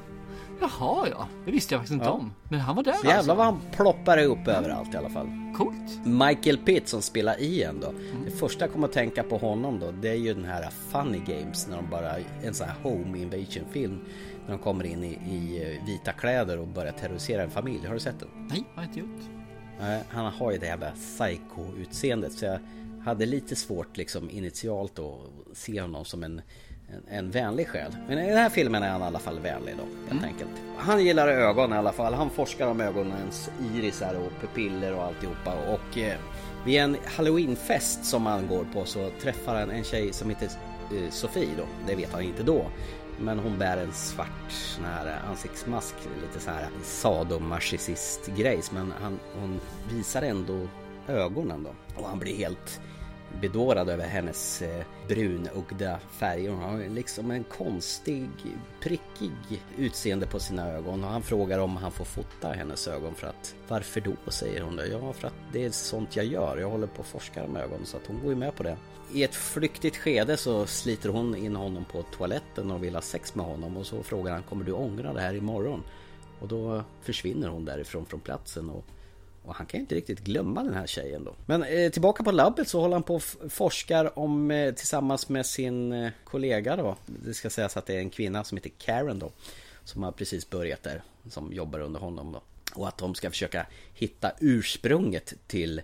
Jaha 0.63 1.09
ja, 1.11 1.29
det 1.45 1.53
visste 1.53 1.75
jag 1.75 1.81
faktiskt 1.81 1.93
inte 1.95 2.05
Ja. 2.07 2.11
om. 2.13 2.33
Men 2.49 2.61
han 2.61 2.77
var 2.77 2.83
där 2.83 2.93
Så 2.93 2.99
jävlar 2.99 3.17
alltså. 3.17 3.35
vad 3.35 3.47
han 3.47 3.61
ploppar 3.73 4.19
upp 4.19 4.49
överallt 4.49 4.95
i 4.95 4.97
alla 4.97 5.11
fall. 5.11 5.29
Coolt. 5.57 6.07
Michael 6.07 6.59
Pitt 6.59 6.89
som 6.89 7.03
spelar 7.03 7.41
Ian 7.43 7.81
då. 7.81 7.93
Det 8.25 8.31
första 8.31 8.65
jag 8.65 8.73
kommer 8.73 8.87
att 8.89 8.93
tänka 8.93 9.23
på 9.23 9.39
honom 9.39 9.79
då 9.81 9.91
det 9.91 10.09
är 10.09 10.15
ju 10.15 10.35
den 10.35 10.45
här 10.45 10.71
Funny 10.71 11.19
Games 11.19 11.69
när 11.69 11.77
de 11.77 11.91
bara, 11.91 12.13
en 12.43 12.55
sån 12.55 12.67
här 12.69 12.77
home 12.83 13.19
invasion 13.19 13.65
film. 13.73 14.01
När 14.47 14.53
de 14.53 14.59
kommer 14.59 14.85
in 14.85 15.05
i, 15.05 15.09
i 15.13 15.63
eh, 15.81 15.87
vita 15.87 16.13
kläder 16.13 16.59
och 16.59 16.67
börjar 16.69 16.93
terrorisera 16.93 17.43
en 17.43 17.51
familj. 17.51 17.87
Har 17.87 17.95
du 17.95 18.01
sett 18.01 18.21
den? 18.21 18.29
Nej, 18.51 18.65
har 18.75 18.83
jag 18.83 18.89
inte 18.91 19.01
gjort. 19.01 19.21
Nej, 19.81 20.03
han 20.09 20.33
har 20.33 20.53
ju 20.53 20.59
det 20.59 20.67
jävla 20.67 20.91
psycho-utseendet 20.91 22.33
så 22.33 22.45
jag 22.45 22.59
hade 23.05 23.27
lite 23.27 23.57
svårt 23.57 23.97
liksom 23.97 24.31
initialt 24.31 24.99
att 24.99 25.57
se 25.57 25.81
honom 25.81 26.05
som 26.05 26.23
en, 26.25 26.43
en, 26.93 27.16
en 27.16 27.30
vänlig 27.30 27.68
själ. 27.68 27.97
Men 28.09 28.18
i 28.18 28.28
den 28.28 28.36
här 28.36 28.49
filmen 28.49 28.82
är 28.82 28.88
han 28.88 29.01
i 29.01 29.05
alla 29.05 29.18
fall 29.18 29.38
vänlig 29.38 29.74
då, 29.76 30.12
helt 30.12 30.24
enkelt. 30.24 30.51
Han 30.76 31.05
gillar 31.05 31.28
ögon 31.28 31.72
i 31.72 31.76
alla 31.76 31.93
fall. 31.93 32.14
Han 32.14 32.30
forskar 32.30 32.66
om 32.66 32.80
ögonens 32.80 33.51
irisar 33.74 34.14
och 34.14 34.40
pupiller 34.40 34.95
och 34.95 35.03
alltihopa. 35.03 35.55
Och 35.68 35.99
eh, 35.99 36.16
vid 36.64 36.80
en 36.80 36.97
halloweenfest 37.05 38.05
som 38.05 38.26
han 38.26 38.49
går 38.49 38.66
på 38.74 38.84
så 38.84 39.11
träffar 39.22 39.55
han 39.55 39.70
en 39.70 39.84
tjej 39.84 40.12
som 40.12 40.30
heter 40.30 40.49
eh, 40.95 41.11
Sofie 41.11 41.55
då. 41.57 41.64
Det 41.86 41.95
vet 41.95 42.12
han 42.12 42.22
inte 42.22 42.43
då. 42.43 42.66
Men 43.20 43.38
hon 43.38 43.59
bär 43.59 43.76
en 43.76 43.93
svart 43.93 44.51
sån 44.51 44.84
här 44.84 45.18
ansiktsmask, 45.30 45.95
lite 46.22 46.45
så 46.45 46.51
här 46.51 46.68
sadomasochisist 46.82 48.26
grejs. 48.26 48.72
Men 48.72 48.93
han, 49.03 49.18
hon 49.40 49.61
visar 49.90 50.22
ändå 50.22 50.68
ögonen 51.09 51.62
då. 51.62 52.03
Och 52.03 52.09
han 52.09 52.18
blir 52.18 52.36
helt 52.36 52.80
bedårad 53.41 53.89
över 53.89 54.07
hennes 54.07 54.62
eh, 54.62 54.85
brunugda 55.09 55.99
färger. 56.11 56.51
Hon 56.51 56.62
har 56.62 56.89
liksom 56.89 57.30
en 57.30 57.45
konstig, 57.45 58.28
prickig 58.80 59.33
utseende 59.78 60.26
på 60.26 60.41
sina 60.41 60.68
ögon. 60.68 61.05
Och 61.05 61.11
han 61.11 61.22
frågar 61.22 61.59
om 61.59 61.76
han 61.76 61.93
får 61.93 62.05
fota 62.05 62.49
hennes 62.49 62.89
ögon 62.89 63.14
för 63.14 63.26
att 63.26 63.55
Varför 63.68 64.01
då? 64.01 64.30
säger 64.30 64.62
hon. 64.62 64.76
Då. 64.76 64.83
Ja, 64.91 65.12
för 65.12 65.28
att 65.28 65.35
det 65.53 65.64
är 65.64 65.70
sånt 65.70 66.16
jag 66.16 66.26
gör. 66.26 66.57
Jag 66.57 66.70
håller 66.70 66.87
på 66.87 67.03
att 67.03 67.09
forska 67.09 67.47
med 67.47 67.62
ögon. 67.62 67.87
Så 67.87 67.97
att 67.97 68.07
hon 68.07 68.20
går 68.20 68.30
ju 68.30 68.37
med 68.37 68.55
på 68.55 68.62
det. 68.62 68.76
I 69.12 69.22
ett 69.22 69.35
flyktigt 69.35 69.97
skede 69.97 70.37
så 70.37 70.66
sliter 70.66 71.09
hon 71.09 71.37
in 71.37 71.57
honom 71.57 71.85
på 71.85 72.03
toaletten 72.03 72.70
och 72.70 72.85
vill 72.85 72.95
ha 72.95 73.03
sex 73.03 73.35
med 73.35 73.47
honom. 73.47 73.76
Och 73.76 73.87
så 73.87 74.03
frågar 74.03 74.33
han 74.33 74.43
Kommer 74.43 74.64
du 74.64 74.72
ångra 74.72 75.12
det 75.12 75.20
här 75.20 75.35
imorgon? 75.35 75.83
Och 76.41 76.49
då 76.49 76.85
försvinner 77.01 77.49
hon 77.49 77.64
därifrån 77.64 78.07
från 78.07 78.20
platsen. 78.20 78.70
Och 78.70 78.85
och 79.45 79.55
han 79.55 79.66
kan 79.66 79.80
inte 79.80 79.95
riktigt 79.95 80.20
glömma 80.20 80.62
den 80.62 80.74
här 80.74 80.86
tjejen 80.86 81.24
då. 81.24 81.34
Men 81.47 81.62
eh, 81.62 81.90
tillbaka 81.90 82.24
på 82.24 82.30
labbet 82.30 82.68
så 82.68 82.80
håller 82.80 82.95
han 82.95 83.03
på 83.03 83.14
och 83.14 83.22
forskar 83.49 84.18
om 84.18 84.51
eh, 84.51 84.74
tillsammans 84.74 85.28
med 85.28 85.47
sin 85.47 85.93
eh, 85.93 86.11
kollega 86.24 86.76
då. 86.76 86.97
Det 87.07 87.34
ska 87.34 87.51
sägas 87.51 87.76
att 87.76 87.86
det 87.86 87.95
är 87.95 87.99
en 87.99 88.11
kvinna 88.11 88.45
som 88.45 88.57
heter 88.57 88.72
Karen 88.78 89.18
då. 89.18 89.32
Som 89.84 90.03
har 90.03 90.12
precis 90.12 90.51
börjat 90.51 90.82
där. 90.82 91.03
Som 91.30 91.53
jobbar 91.53 91.80
under 91.80 92.01
honom 92.01 92.32
då. 92.32 92.43
Och 92.74 92.88
att 92.88 92.99
de 92.99 93.14
ska 93.14 93.30
försöka 93.30 93.66
hitta 93.95 94.32
ursprunget 94.40 95.34
till 95.47 95.82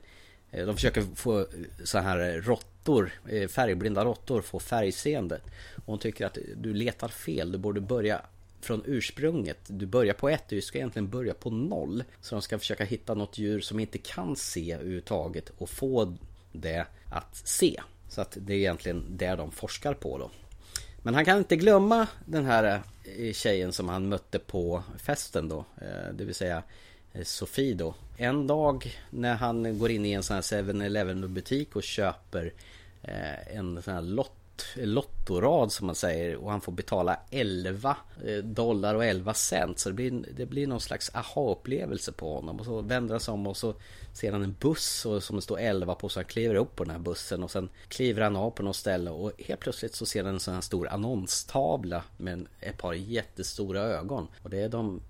eh, 0.51 0.67
de 0.67 0.75
försöker 0.75 1.03
få 1.15 1.41
eh, 1.41 1.47
så 1.85 1.99
här 1.99 2.21
eh, 2.21 2.43
råttor, 2.43 3.11
eh, 3.29 3.49
färgblinda 3.49 4.05
råttor, 4.05 4.41
få 4.41 4.59
färgseende. 4.59 5.41
Och 5.77 5.87
hon 5.87 5.99
tycker 5.99 6.27
att 6.27 6.39
du 6.57 6.75
letar 6.75 7.09
fel, 7.09 7.53
du 7.53 7.59
borde 7.59 7.81
börja 7.81 8.23
från 8.61 8.83
ursprunget. 8.87 9.59
Du 9.67 9.87
börjar 9.87 10.15
på 10.15 10.29
ett, 10.29 10.49
du 10.49 10.61
ska 10.61 10.79
egentligen 10.79 11.09
börja 11.09 11.35
på 11.35 11.51
noll. 11.51 12.05
Så 12.21 12.35
de 12.35 12.43
ska 12.43 12.59
försöka 12.59 12.85
hitta 12.85 13.15
något 13.15 13.39
djur 13.39 13.61
som 13.61 13.81
inte 13.81 13.99
kan 13.99 14.37
se 14.37 14.73
överhuvudtaget 14.73 15.53
och 15.59 15.71
få 15.71 16.17
det 16.53 16.87
att 17.13 17.37
se. 17.37 17.81
Så 18.09 18.21
att 18.21 18.37
det 18.41 18.53
är 18.53 18.59
egentligen 18.59 19.05
det 19.09 19.37
de 19.37 19.51
forskar 19.51 19.95
på 19.95 20.19
då. 20.19 20.31
Men 21.03 21.15
han 21.15 21.25
kan 21.25 21.39
inte 21.39 21.57
glömma 21.57 22.07
den 22.25 22.45
här 22.45 22.83
eh, 23.19 23.33
tjejen 23.33 23.73
som 23.73 23.89
han 23.89 24.09
mötte 24.09 24.39
på 24.39 24.83
festen 24.99 25.49
då. 25.49 25.65
Eh, 25.81 26.13
det 26.15 26.25
vill 26.25 26.35
säga 26.35 26.63
eh, 27.13 27.25
Sofie 27.25 27.75
då. 27.75 27.95
En 28.17 28.47
dag 28.47 28.97
när 29.11 29.35
han 29.35 29.79
går 29.79 29.91
in 29.91 30.07
i 30.07 30.13
en 30.13 30.23
sån 30.23 30.35
här 30.35 30.43
7-Eleven 30.43 31.35
butik 31.35 31.77
och 31.77 31.83
köper 31.83 32.53
en 33.47 33.83
sån 33.83 33.95
här 33.95 34.03
lott 34.03 34.39
lottorad 34.77 35.73
som 35.73 35.87
man 35.87 35.95
säger 35.95 36.37
och 36.37 36.51
han 36.51 36.61
får 36.61 36.73
betala 36.73 37.21
11 37.31 37.97
eh, 38.25 38.37
dollar 38.37 38.95
och 38.95 39.05
11 39.05 39.35
cent. 39.35 39.79
Så 39.79 39.89
det 39.89 39.95
blir, 39.95 40.25
det 40.37 40.47
blir 40.47 40.67
någon 40.67 40.81
slags 40.81 41.11
aha-upplevelse 41.15 42.13
på 42.13 42.35
honom. 42.35 42.61
Och 42.61 42.65
så 42.65 42.81
vänder 42.81 43.15
han 43.15 43.21
sig 43.21 43.33
om 43.33 43.47
och 43.47 43.57
så 43.57 43.75
ser 44.13 44.33
han 44.33 44.43
en 44.43 44.57
buss 44.61 45.07
och, 45.07 45.23
som 45.23 45.37
det 45.37 45.43
står 45.43 45.59
11 45.59 45.95
på 45.95 46.09
så 46.09 46.19
han 46.21 46.25
kliver 46.25 46.55
upp 46.55 46.77
på 46.77 46.85
den 46.85 46.91
här 46.91 46.99
bussen 46.99 47.43
och 47.43 47.51
sen 47.51 47.69
kliver 47.89 48.23
han 48.23 48.37
av 48.37 48.51
på 48.51 48.63
något 48.63 48.77
ställe 48.77 49.11
och 49.11 49.33
helt 49.39 49.61
plötsligt 49.61 49.95
så 49.95 50.07
ser 50.07 50.25
han 50.25 50.35
en 50.35 50.41
sån 50.41 50.55
här 50.55 50.61
stor 50.61 50.89
annonstavla 50.89 52.05
med 52.17 52.47
ett 52.61 52.79
par 52.79 52.93
jättestora 52.93 53.81
ögon. 53.81 54.29
Och 54.43 54.51
det 54.51 54.61
är 54.61 54.69
de 54.69 55.01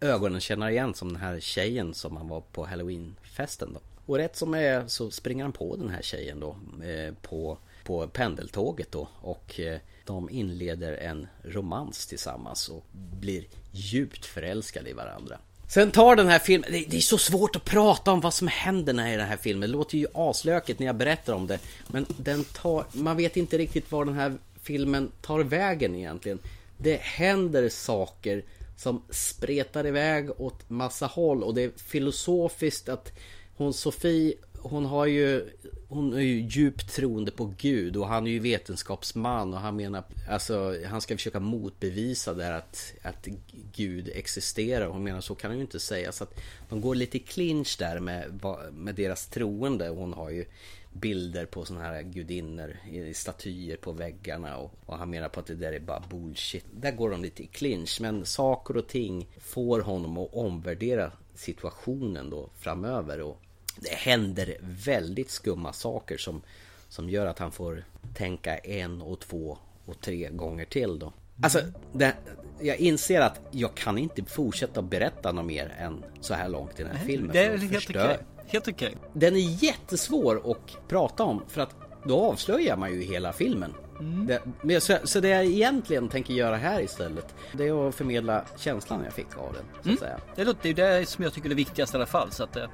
ögonen 0.00 0.40
känner 0.40 0.68
igen 0.68 0.94
som 0.94 1.08
den 1.08 1.22
här 1.22 1.40
tjejen 1.40 1.94
som 1.94 2.16
han 2.16 2.28
var 2.28 2.40
på 2.40 2.66
halloweenfesten 2.66 3.72
då. 3.72 3.80
Och 4.06 4.16
rätt 4.16 4.36
som 4.36 4.54
är 4.54 4.86
så 4.86 5.10
springer 5.10 5.44
han 5.44 5.52
på 5.52 5.76
den 5.76 5.88
här 5.88 6.02
tjejen 6.02 6.40
då 6.40 6.56
eh, 6.84 7.14
på 7.22 7.58
på 7.86 8.08
pendeltåget 8.08 8.92
då 8.92 9.08
och 9.20 9.60
eh, 9.60 9.78
de 10.04 10.30
inleder 10.30 10.92
en 10.92 11.26
romans 11.42 12.06
tillsammans 12.06 12.68
och 12.68 12.84
blir 13.20 13.44
djupt 13.72 14.26
förälskade 14.26 14.90
i 14.90 14.92
varandra. 14.92 15.38
Sen 15.68 15.90
tar 15.90 16.16
den 16.16 16.28
här 16.28 16.38
filmen, 16.38 16.72
det 16.72 16.96
är 16.96 17.00
så 17.00 17.18
svårt 17.18 17.56
att 17.56 17.64
prata 17.64 18.12
om 18.12 18.20
vad 18.20 18.34
som 18.34 18.48
händer 18.48 18.92
i 18.92 19.16
den 19.16 19.28
här 19.28 19.36
filmen. 19.36 19.60
Det 19.70 19.76
låter 19.76 19.98
ju 19.98 20.06
aslökigt 20.14 20.78
när 20.78 20.86
jag 20.86 20.96
berättar 20.96 21.32
om 21.32 21.46
det. 21.46 21.58
Men 21.88 22.06
den 22.16 22.44
tar, 22.44 22.84
man 22.92 23.16
vet 23.16 23.36
inte 23.36 23.58
riktigt 23.58 23.92
var 23.92 24.04
den 24.04 24.14
här 24.14 24.34
filmen 24.62 25.12
tar 25.22 25.40
vägen 25.40 25.94
egentligen. 25.94 26.38
Det 26.78 27.00
händer 27.00 27.68
saker 27.68 28.44
som 28.76 29.02
spretar 29.10 29.86
iväg 29.86 30.40
åt 30.40 30.70
massa 30.70 31.06
håll 31.06 31.42
och 31.42 31.54
det 31.54 31.62
är 31.62 31.70
filosofiskt 31.76 32.88
att 32.88 33.12
hon 33.56 33.74
Sofie 33.74 34.34
hon 34.70 34.84
har 34.84 35.06
ju 35.06 35.50
hon 35.88 36.14
är 36.14 36.20
ju 36.20 36.40
djupt 36.40 36.94
troende 36.94 37.30
på 37.30 37.54
Gud 37.58 37.96
och 37.96 38.08
han 38.08 38.26
är 38.26 38.30
ju 38.30 38.38
vetenskapsman 38.38 39.54
och 39.54 39.60
han 39.60 39.76
menar 39.76 40.04
Alltså 40.28 40.74
han 40.86 41.00
ska 41.00 41.16
försöka 41.16 41.40
motbevisa 41.40 42.34
det 42.34 42.44
här 42.44 42.52
att, 42.52 42.94
att 43.02 43.28
Gud 43.72 44.10
existerar. 44.14 44.86
Hon 44.86 45.04
menar 45.04 45.20
så 45.20 45.34
kan 45.34 45.50
han 45.50 45.58
ju 45.58 45.62
inte 45.62 45.80
säga. 45.80 46.12
Så 46.12 46.24
att 46.24 46.40
de 46.68 46.80
går 46.80 46.94
lite 46.94 47.16
i 47.16 47.20
clinch 47.20 47.76
där 47.78 48.00
med, 48.00 48.40
med 48.72 48.94
deras 48.94 49.26
troende. 49.26 49.88
Hon 49.88 50.12
har 50.12 50.30
ju 50.30 50.44
bilder 50.92 51.46
på 51.46 51.64
sådana 51.64 51.84
här 51.84 52.02
gudinnor 52.02 52.76
i 52.92 53.14
statyer 53.14 53.76
på 53.76 53.92
väggarna 53.92 54.56
och, 54.56 54.72
och, 54.86 54.98
han 54.98 55.10
menar 55.10 55.28
på 55.28 55.40
att 55.40 55.46
det 55.46 55.54
där 55.54 55.72
är 55.72 55.80
bara 55.80 56.02
bullshit. 56.10 56.64
Där 56.70 56.92
går 56.92 57.10
de 57.10 57.22
lite 57.22 57.42
i 57.42 57.46
clinch 57.46 57.98
men 58.00 58.24
saker 58.24 58.76
och 58.76 58.88
ting 58.88 59.28
får 59.40 59.80
honom 59.80 60.18
att 60.18 60.34
omvärdera 60.34 61.12
situationen 61.34 62.30
då 62.30 62.50
framöver 62.58 63.20
och 63.20 63.42
det 63.76 63.94
händer 63.94 64.56
väldigt 64.60 65.30
skumma 65.30 65.72
saker 65.72 66.18
som, 66.18 66.42
som 66.88 67.10
gör 67.10 67.26
att 67.26 67.38
han 67.38 67.52
får 67.52 67.84
tänka 68.14 68.58
en 68.58 69.02
och 69.02 69.20
två 69.20 69.58
och 69.86 70.00
tre 70.00 70.28
gånger 70.30 70.64
till 70.64 70.98
då. 70.98 71.12
Alltså, 71.42 71.60
det, 71.92 72.14
jag 72.60 72.76
inser 72.76 73.20
att 73.20 73.40
jag 73.50 73.74
kan 73.74 73.98
inte 73.98 74.24
fortsätta 74.24 74.82
berätta 74.82 75.32
något 75.32 75.46
mer 75.46 75.74
än 75.78 76.04
så 76.20 76.34
här 76.34 76.48
långt 76.48 76.80
i 76.80 76.82
den 76.82 76.92
här 76.92 76.98
Nej, 76.98 77.06
filmen. 77.06 77.30
Det 77.32 77.44
är 77.44 77.58
helt 77.58 77.90
okej. 77.90 78.18
Helt 78.46 78.68
okej. 78.68 78.96
Den 79.12 79.36
är 79.36 79.64
jättesvår 79.64 80.50
att 80.50 80.88
prata 80.88 81.24
om 81.24 81.42
för 81.48 81.60
att 81.60 81.74
då 82.04 82.20
avslöjar 82.20 82.76
man 82.76 82.92
ju 82.92 83.02
hela 83.02 83.32
filmen. 83.32 83.74
Mm. 84.00 84.38
Det, 84.62 84.80
så, 84.80 84.96
så, 85.04 85.20
det 85.20 85.28
jag 85.28 85.44
egentligen 85.44 86.08
tänker 86.08 86.34
göra 86.34 86.56
här 86.56 86.80
istället 86.80 87.34
Det 87.52 87.68
är 87.68 87.88
att 87.88 87.94
förmedla 87.94 88.44
känslan 88.56 89.04
jag 89.04 89.12
fick 89.12 89.38
av 89.38 89.52
den 89.52 89.64
så 89.72 89.78
att 89.80 89.86
mm. 89.86 89.98
säga. 89.98 90.20
Det 90.36 90.44
låter 90.44 90.68
ju 90.68 90.74
det 90.74 91.08
som 91.08 91.24
jag 91.24 91.32
tycker 91.32 91.46
är 91.46 91.48
det 91.48 91.54
viktigaste 91.54 91.96
i 91.96 91.98
alla 91.98 92.06
fall 92.06 92.32
så 92.32 92.44
att 92.44 92.56
eh, 92.56 92.66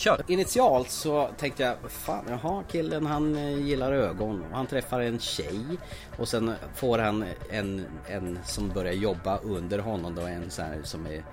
Kör! 0.00 0.24
Initialt 0.26 0.90
så 0.90 1.30
tänkte 1.38 1.62
jag, 1.62 1.76
fan 1.90 2.24
jaha 2.28 2.64
killen 2.70 3.06
han 3.06 3.36
eh, 3.36 3.58
gillar 3.58 3.92
ögon 3.92 4.42
och 4.42 4.56
han 4.56 4.66
träffar 4.66 5.00
en 5.00 5.18
tjej 5.18 5.64
och 6.18 6.28
sen 6.28 6.54
får 6.74 6.98
han 6.98 7.24
en, 7.50 7.86
en 8.06 8.38
som 8.44 8.68
börjar 8.68 8.92
jobba 8.92 9.38
under 9.38 9.78
honom 9.78 10.14
då, 10.14 10.22
en 10.22 10.50
sån 10.50 10.64
här 10.64 10.80
som 10.82 11.06
är 11.06 11.24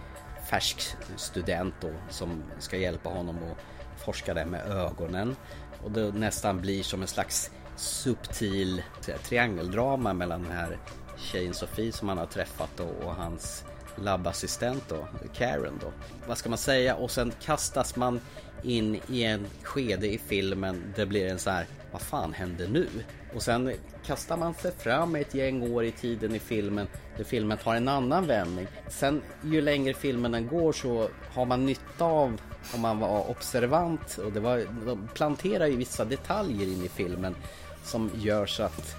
färsk 0.49 0.95
student 1.15 1.73
då 1.81 1.89
som 2.09 2.43
ska 2.59 2.77
hjälpa 2.77 3.09
honom 3.09 3.35
att 3.35 3.57
forska 4.05 4.33
det 4.33 4.45
med 4.45 4.71
ögonen 4.71 5.35
och 5.83 5.91
det 5.91 6.11
nästan 6.11 6.61
blir 6.61 6.83
som 6.83 7.01
en 7.01 7.07
slags 7.07 7.51
subtil 7.75 8.83
triangeldrama 9.23 10.13
mellan 10.13 10.43
den 10.43 10.51
här 10.51 10.77
tjejen 11.17 11.53
Sofie 11.53 11.91
som 11.91 12.09
han 12.09 12.17
har 12.17 12.25
träffat 12.25 12.69
då, 12.77 13.05
och 13.05 13.15
hans 13.15 13.63
labbassistent 13.95 14.83
då, 14.87 15.07
Karen 15.33 15.79
då. 15.81 15.91
Vad 16.27 16.37
ska 16.37 16.49
man 16.49 16.57
säga? 16.57 16.95
Och 16.95 17.11
sen 17.11 17.33
kastas 17.41 17.95
man 17.95 18.19
in 18.63 18.99
i 19.09 19.23
en 19.23 19.45
skede 19.63 20.07
i 20.07 20.17
filmen 20.17 20.93
det 20.95 21.05
blir 21.05 21.27
en 21.27 21.39
så 21.39 21.49
här, 21.49 21.65
vad 21.91 22.01
fan 22.01 22.33
händer 22.33 22.67
nu? 22.67 22.87
Och 23.35 23.41
sen 23.41 23.73
kastar 24.05 24.37
man 24.37 24.53
sig 24.53 24.71
fram 24.71 25.15
ett 25.15 25.33
gäng 25.33 25.73
år 25.73 25.83
i 25.83 25.91
tiden 25.91 26.35
i 26.35 26.39
filmen 26.39 26.87
där 27.17 27.23
filmen 27.23 27.57
tar 27.57 27.75
en 27.75 27.87
annan 27.87 28.27
vändning. 28.27 28.67
Sen 28.89 29.21
ju 29.43 29.61
längre 29.61 29.93
filmen 29.93 30.31
den 30.31 30.47
går 30.47 30.73
så 30.73 31.09
har 31.33 31.45
man 31.45 31.65
nytta 31.65 32.05
av 32.05 32.41
om 32.73 32.81
man 32.81 32.99
var 32.99 33.29
observant 33.29 34.17
och 34.17 34.31
det 34.31 34.39
var, 34.39 34.63
de 34.85 35.07
planterar 35.13 35.67
ju 35.67 35.75
vissa 35.75 36.05
detaljer 36.05 36.67
in 36.67 36.85
i 36.85 36.89
filmen 36.89 37.35
som 37.83 38.11
gör 38.15 38.45
så 38.45 38.63
att 38.63 38.95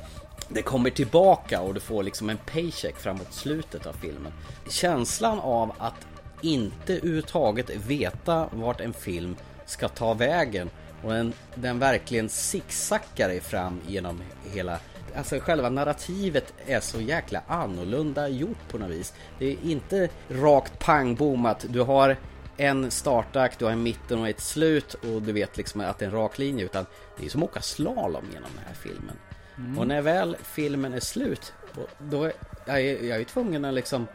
det 0.49 0.63
kommer 0.63 0.91
tillbaka 0.91 1.61
och 1.61 1.75
du 1.75 1.81
får 1.81 2.03
liksom 2.03 2.31
en 2.31 2.39
paycheck 2.47 2.97
framåt 2.97 3.35
slutet 3.35 3.87
av 3.87 3.93
filmen. 3.93 4.33
Känslan 4.71 5.39
av 5.41 5.73
att 5.79 6.07
inte 6.43 6.95
överhuvudtaget 6.95 7.70
veta 7.76 8.49
vart 8.53 8.80
en 8.80 8.93
film 8.93 9.36
ska 9.66 9.89
ta 9.89 10.14
vägen 10.14 10.70
och 11.03 11.12
den, 11.12 11.32
den 11.55 11.78
verkligen 11.78 12.28
zigzaggar 12.28 13.41
fram 13.41 13.80
genom 13.86 14.22
hela 14.53 14.78
Alltså 15.16 15.39
själva 15.41 15.68
narrativet 15.68 16.55
är 16.66 16.80
så 16.80 17.01
jäkla 17.01 17.43
annorlunda 17.47 18.28
gjort 18.28 18.68
på 18.70 18.78
något 18.78 18.91
vis. 18.91 19.14
Det 19.39 19.47
är 19.47 19.57
inte 19.62 20.09
rakt 20.28 20.78
pang 20.78 21.14
bom 21.14 21.47
att 21.47 21.66
du 21.68 21.80
har 21.80 22.16
en 22.57 22.91
startakt, 22.91 23.59
du 23.59 23.64
har 23.64 23.72
en 23.72 23.82
mitten 23.82 24.18
och 24.20 24.28
ett 24.28 24.41
slut 24.41 24.95
och 24.95 25.22
du 25.22 25.32
vet 25.32 25.57
liksom 25.57 25.80
att 25.80 25.99
det 25.99 26.05
är 26.05 26.09
en 26.09 26.14
rak 26.14 26.39
linje 26.39 26.64
utan 26.64 26.86
det 27.18 27.26
är 27.26 27.30
som 27.30 27.43
att 27.43 27.49
åka 27.51 27.61
slalom 27.61 28.24
genom 28.32 28.51
den 28.55 28.64
här 28.66 28.74
filmen. 28.74 29.16
Mm. 29.59 29.78
Och 29.78 29.86
när 29.86 30.03
väl 30.03 30.36
filmen 30.43 30.95
är 30.95 31.01
slut 31.01 31.53
då, 31.99 32.24
är- 32.24 32.32
jag, 32.66 32.80
jag 32.82 33.20
är 33.20 33.24
tvungen 33.24 33.64
att 33.64 33.74
liksom 33.74 34.07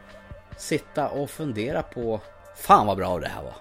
sitta 0.58 1.10
och 1.10 1.30
fundera 1.30 1.84
på 1.84 2.22
Fan 2.56 2.88
vad 2.88 2.98
bra 2.98 3.20
det 3.20 3.28
här 3.28 3.44
var. 3.44 3.54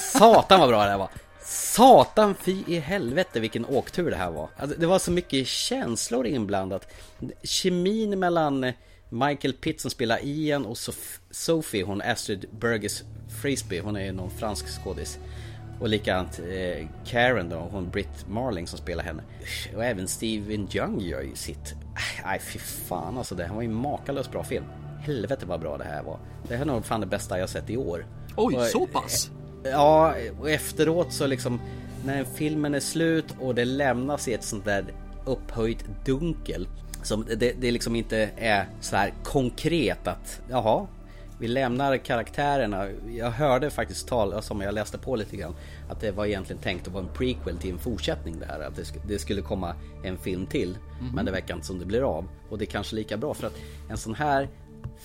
Satan 0.00 0.60
vad 0.60 0.68
bra 0.68 0.84
det 0.84 0.90
här 0.90 0.98
var. 0.98 1.08
Satan 1.44 2.34
fy 2.34 2.62
i 2.66 2.78
helvete 2.78 3.40
vilken 3.40 3.64
åktur 3.64 4.10
det 4.10 4.16
här 4.16 4.30
var. 4.30 4.48
Alltså, 4.56 4.78
det 4.78 4.86
var 4.86 4.98
så 4.98 5.10
mycket 5.10 5.46
känslor 5.46 6.26
inblandat. 6.26 6.88
Kemin 7.42 8.18
mellan 8.18 8.72
Michael 9.08 9.54
Pitt 9.54 9.80
som 9.80 9.90
spelar 9.90 10.18
Ian 10.22 10.66
och 10.66 10.78
Sophie, 11.30 11.84
hon 11.84 12.02
Astrid 12.02 12.46
Burgess 12.50 13.02
Frisbee, 13.42 13.80
hon 13.80 13.96
är 13.96 14.04
ju 14.04 14.12
någon 14.12 14.30
fransk 14.30 14.66
skådis. 14.82 15.18
Och 15.80 15.88
likadant 15.88 16.38
eh, 16.38 16.86
Karen 17.06 17.48
då, 17.48 17.56
hon 17.56 17.90
Britt 17.90 18.28
Marling 18.28 18.66
som 18.66 18.78
spelar 18.78 19.04
henne. 19.04 19.22
Och 19.76 19.84
även 19.84 20.08
Steven 20.08 20.68
Young 20.72 21.00
gör 21.00 21.22
ju 21.22 21.34
sitt. 21.34 21.72
Äh, 21.72 22.26
nej 22.26 22.40
fy 22.40 22.58
fan 22.58 23.18
alltså, 23.18 23.34
det 23.34 23.44
här 23.44 23.54
var 23.54 23.62
ju 23.62 23.68
en 23.68 23.74
makalöst 23.74 24.32
bra 24.32 24.44
film. 24.44 24.64
Helvete 25.04 25.46
vad 25.46 25.60
bra 25.60 25.78
det 25.78 25.84
här 25.84 26.02
var. 26.02 26.18
Det 26.48 26.54
här 26.56 26.62
är 26.62 26.66
nog 26.66 26.84
fan 26.84 27.00
det 27.00 27.06
bästa 27.06 27.38
jag 27.38 27.48
sett 27.48 27.70
i 27.70 27.76
år. 27.76 28.06
Oj, 28.36 28.56
Och, 28.56 28.62
så 28.62 28.86
pass? 28.86 29.30
Ja, 29.62 30.14
och 30.40 30.50
efteråt 30.50 31.12
så 31.12 31.26
liksom 31.26 31.60
när 32.04 32.24
filmen 32.24 32.74
är 32.74 32.80
slut 32.80 33.26
och 33.40 33.54
det 33.54 33.64
lämnas 33.64 34.28
i 34.28 34.34
ett 34.34 34.44
sånt 34.44 34.64
där 34.64 34.84
upphöjt 35.24 35.84
dunkel. 36.04 36.68
Som 37.02 37.24
det, 37.24 37.52
det 37.60 37.70
liksom 37.70 37.96
inte 37.96 38.30
är 38.36 38.68
så 38.80 38.96
här 38.96 39.12
konkret 39.22 40.06
att 40.06 40.40
jaha, 40.50 40.86
vi 41.38 41.48
lämnar 41.48 41.96
karaktärerna. 41.96 42.88
Jag 43.16 43.30
hörde 43.30 43.70
faktiskt 43.70 44.08
tal, 44.08 44.42
som 44.42 44.60
jag 44.60 44.74
läste 44.74 44.98
på 44.98 45.16
lite 45.16 45.36
grann, 45.36 45.54
att 45.88 46.00
det 46.00 46.10
var 46.10 46.26
egentligen 46.26 46.62
tänkt 46.62 46.86
att 46.86 46.92
vara 46.92 47.04
en 47.04 47.12
prequel 47.14 47.58
till 47.58 47.70
en 47.70 47.78
fortsättning 47.78 48.38
det 48.38 48.46
här. 48.46 48.60
Att 48.60 48.76
det, 48.76 48.84
det 49.08 49.18
skulle 49.18 49.42
komma 49.42 49.74
en 50.04 50.18
film 50.18 50.46
till. 50.46 50.78
Mhm. 51.00 51.14
Men 51.14 51.24
det 51.24 51.32
verkar 51.32 51.54
inte 51.54 51.66
som 51.66 51.78
det 51.78 51.86
blir 51.86 52.02
av. 52.18 52.28
Och 52.50 52.58
det 52.58 52.64
är 52.64 52.70
kanske 52.70 52.96
lika 52.96 53.16
bra 53.16 53.34
för 53.34 53.46
att 53.46 53.56
en 53.90 53.96
sån 53.96 54.14
här 54.14 54.48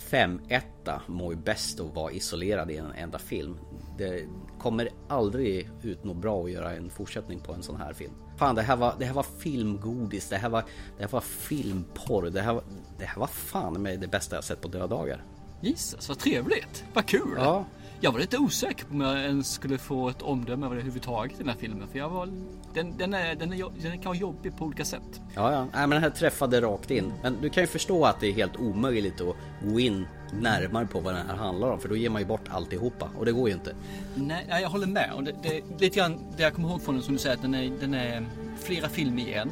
5-1 0.10 0.62
mår 1.08 1.34
ju 1.34 1.40
bäst 1.40 1.80
att 1.80 1.96
vara 1.96 2.12
isolerad 2.12 2.72
i 2.72 2.78
en 2.78 2.92
enda 2.92 3.20
film. 3.20 3.58
Det 3.98 4.28
kommer 4.60 4.90
aldrig 5.08 5.70
ut 5.82 6.04
något 6.04 6.18
bra 6.18 6.44
att 6.44 6.52
göra 6.52 6.76
en 6.76 6.90
fortsättning 6.90 7.40
på 7.40 7.54
en 7.54 7.64
sån 7.64 7.76
här 7.76 7.94
film. 7.94 8.14
Fan, 8.38 8.56
det 8.56 8.62
här 8.62 8.76
var, 8.76 8.96
det 9.00 9.06
här 9.06 9.14
var 9.14 9.26
filmgodis, 9.40 10.30
det 10.30 10.38
här 10.38 10.50
var, 10.50 10.64
det 10.98 11.04
här 11.04 11.12
var 11.12 11.22
filmporr, 11.22 12.30
det 12.30 12.42
här, 12.42 12.62
det 13.00 13.06
här 13.06 13.20
var 13.20 13.28
fan 13.28 13.82
med 13.82 14.00
det 14.00 14.08
bästa 14.08 14.36
jag 14.36 14.44
sett 14.44 14.62
på 14.62 14.68
dödagar. 14.68 15.24
Jesus, 15.62 16.10
vad 16.10 16.20
trevligt. 16.20 16.84
Vad 16.94 17.06
kul. 17.06 17.34
Ja. 17.38 17.66
Jag 18.02 18.12
var 18.12 18.20
lite 18.20 18.38
osäker 18.38 18.86
på 18.86 18.94
om 18.94 19.02
jag 19.02 19.20
ens 19.20 19.52
skulle 19.52 19.78
få 19.78 20.10
ett 20.10 20.22
omdöme 20.22 20.66
överhuvudtaget 20.66 21.36
i 21.36 21.38
den 21.38 21.50
här 21.50 21.60
filmen. 21.60 21.88
För 21.88 22.00
jag 22.00 22.10
var, 22.10 22.30
den, 22.74 22.98
den, 22.98 23.14
är, 23.14 23.36
den, 23.36 23.54
är, 23.54 23.66
den 23.82 23.92
kan 23.98 24.06
vara 24.06 24.18
jobbig 24.18 24.58
på 24.58 24.66
olika 24.66 24.86
sätt. 24.86 25.22
Ja, 25.36 25.52
ja. 25.54 25.60
Nej, 25.62 25.70
men 25.74 25.90
den 25.90 26.02
här 26.02 26.10
träffade 26.10 26.62
rakt 26.62 26.92
in. 26.92 27.14
Men 27.24 27.38
du 27.42 27.50
kan 27.50 27.64
ju 27.64 27.68
förstå 27.68 28.06
att 28.06 28.20
det 28.20 28.28
är 28.28 28.32
helt 28.34 28.56
omöjligt 28.58 29.22
att 29.22 29.36
gå 29.64 29.80
in 29.80 30.08
närmare 30.42 30.86
på 30.88 31.00
vad 31.00 31.14
den 31.16 31.28
här 31.28 31.36
handlar 31.36 31.72
om. 31.72 31.80
För 31.80 31.90
då 31.90 31.96
ger 31.96 32.10
man 32.10 32.22
ju 32.22 32.28
bort 32.28 32.48
alltihopa. 32.50 33.10
Och 33.18 33.26
det 33.26 33.32
går 33.32 33.50
ju 33.50 33.56
inte. 33.56 33.76
Nej, 34.16 34.46
jag 34.50 34.70
håller 34.70 34.88
med. 34.88 35.12
Och 35.16 35.24
det, 35.24 35.36
det, 35.44 35.62
lite 35.80 35.98
grann 36.00 36.20
det 36.38 36.44
jag 36.44 36.54
kommer 36.54 36.70
ihåg 36.70 36.82
från 36.82 36.96
den 36.96 37.04
som 37.04 37.14
du 37.14 37.20
säger 37.20 37.36
att 37.36 37.42
den 37.42 37.56
är, 37.56 37.72
den 37.80 37.94
är 37.94 38.26
flera 38.60 38.90
filmer 38.90 39.22
i 39.24 39.34
en. 39.34 39.50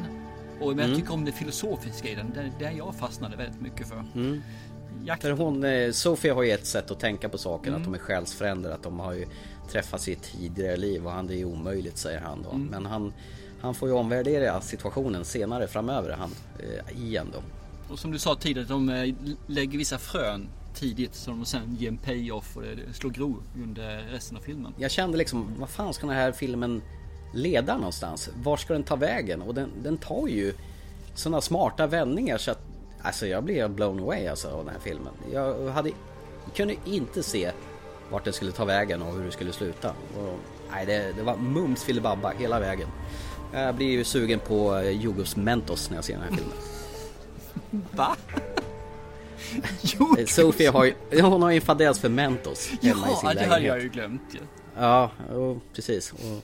Och 0.60 0.68
men 0.70 0.78
jag 0.78 0.86
Mm. 0.86 0.96
tycker 1.00 1.14
om 1.14 1.26
det 1.26 1.32
filosofiska 1.32 2.10
i 2.10 2.16
den. 2.16 2.32
Det, 2.36 2.66
det 2.66 2.72
jag 2.72 2.96
fastnade 2.96 3.38
väldigt 3.38 3.62
mycket 3.62 3.88
för. 3.88 4.04
Mm. 4.16 4.42
Jakt- 5.06 5.22
För 5.22 5.32
hon, 5.32 5.64
eh, 5.64 5.92
Sofia 5.92 6.34
har 6.34 6.44
ju 6.44 6.52
ett 6.52 6.66
sätt 6.66 6.92
att 6.92 7.00
tänka 7.00 7.30
på 7.30 7.38
saker, 7.38 7.68
Mm. 7.68 7.80
att 7.82 7.86
de 7.86 7.94
är 7.94 8.00
själsfränder, 8.00 8.70
att 8.72 8.84
de 8.84 9.00
har 9.00 9.14
ju 9.14 9.26
träffats 9.68 10.08
i 10.08 10.14
ett 10.14 10.24
tidigare 10.24 10.78
liv 10.78 11.06
och 11.06 11.12
han 11.12 11.28
det 11.28 11.42
är 11.42 11.46
omöjligt 11.46 11.98
säger 11.98 12.20
han 12.20 12.44
då. 12.44 12.50
Mm. 12.50 12.68
Men 12.68 12.86
han, 12.86 13.14
han 13.62 13.76
får 13.76 13.90
ju 13.90 13.96
omvärdera 13.96 14.62
situationen 14.62 15.26
senare 15.26 15.68
framöver, 15.68 16.12
han 16.20 16.32
eh, 16.60 17.04
Ian 17.04 17.28
då. 17.34 17.40
Och 17.94 18.00
som 18.00 18.12
du 18.12 18.20
sa 18.20 18.36
tidigare, 18.36 18.68
de 18.68 18.90
eh, 18.90 19.16
lägger 19.48 19.78
vissa 19.78 19.98
frön 19.98 20.48
tidigt 20.76 21.16
som 21.16 21.40
de 21.40 21.46
sen 21.46 21.76
ger 21.80 21.88
en 21.88 21.98
payoff 21.98 22.58
och 22.58 22.62
det 22.62 22.94
slår 22.94 23.12
gro 23.12 23.44
under 23.64 23.98
resten 24.12 24.38
av 24.38 24.42
filmen. 24.42 24.74
Jag 24.78 24.92
kände 24.92 25.18
liksom, 25.18 25.54
vad 25.60 25.70
fan 25.70 25.94
ska 25.94 26.08
den 26.08 26.16
här 26.16 26.32
filmen 26.32 26.82
leda 27.34 27.78
någonstans? 27.78 28.30
Var 28.44 28.58
ska 28.58 28.74
den 28.74 28.84
ta 28.84 28.96
vägen? 28.96 29.42
Och 29.42 29.54
den, 29.54 29.70
den 29.84 29.98
tar 29.98 30.28
ju 30.28 30.54
sådana 31.16 31.42
smarta 31.42 31.88
vändningar 31.88 32.38
så 32.38 32.52
att 32.52 32.62
Alltså 33.02 33.28
jag 33.28 33.44
blev 33.44 33.70
blown 33.70 34.00
away 34.00 34.28
alltså 34.28 34.50
av 34.50 34.66
den 34.66 34.74
här 34.74 34.82
filmen. 34.82 35.14
Jag 35.34 35.68
hade, 35.68 35.92
kunde 36.56 36.76
inte 36.86 37.24
se 37.24 37.52
vart 38.12 38.24
den 38.24 38.34
skulle 38.34 38.52
ta 38.52 38.66
vägen 38.66 39.02
och 39.02 39.14
hur 39.14 39.26
det 39.26 39.32
skulle 39.32 39.54
sluta. 39.54 39.90
Och, 39.90 40.40
nej, 40.72 40.86
det, 40.86 41.14
det 41.18 41.24
var 41.24 41.38
mums 41.38 41.84
filibabba 41.84 42.34
hela 42.40 42.60
vägen. 42.60 42.88
Jag 43.54 43.76
blir 43.76 43.88
ju 43.88 44.04
sugen 44.04 44.40
på 44.40 44.76
eh, 44.78 44.90
Jugos 45.02 45.36
Mentos 45.36 45.90
när 45.90 45.98
jag 45.98 46.06
ser 46.06 46.14
den 46.14 46.22
här 46.24 46.30
filmen. 46.38 46.58
Va? 47.92 48.16
Eh, 50.18 50.26
Sofia 50.26 50.72
har 50.72 50.86
ju, 50.86 50.94
hon 51.22 51.42
har 51.42 51.50
ju 51.50 51.56
en 51.56 51.62
fadäs 51.62 52.00
för 52.00 52.10
Mentos 52.10 52.70
hemma 52.82 53.08
i 53.12 53.16
sin 53.16 53.30
Ja, 53.30 53.34
det 53.34 53.40
hade 53.40 53.50
lägenhet. 53.50 53.64
jag 53.68 53.82
ju 53.82 53.90
glömt 53.90 54.22
ju. 54.32 54.40
Ja, 54.78 55.12
och 55.36 55.58
precis. 55.74 56.12
Och, 56.12 56.44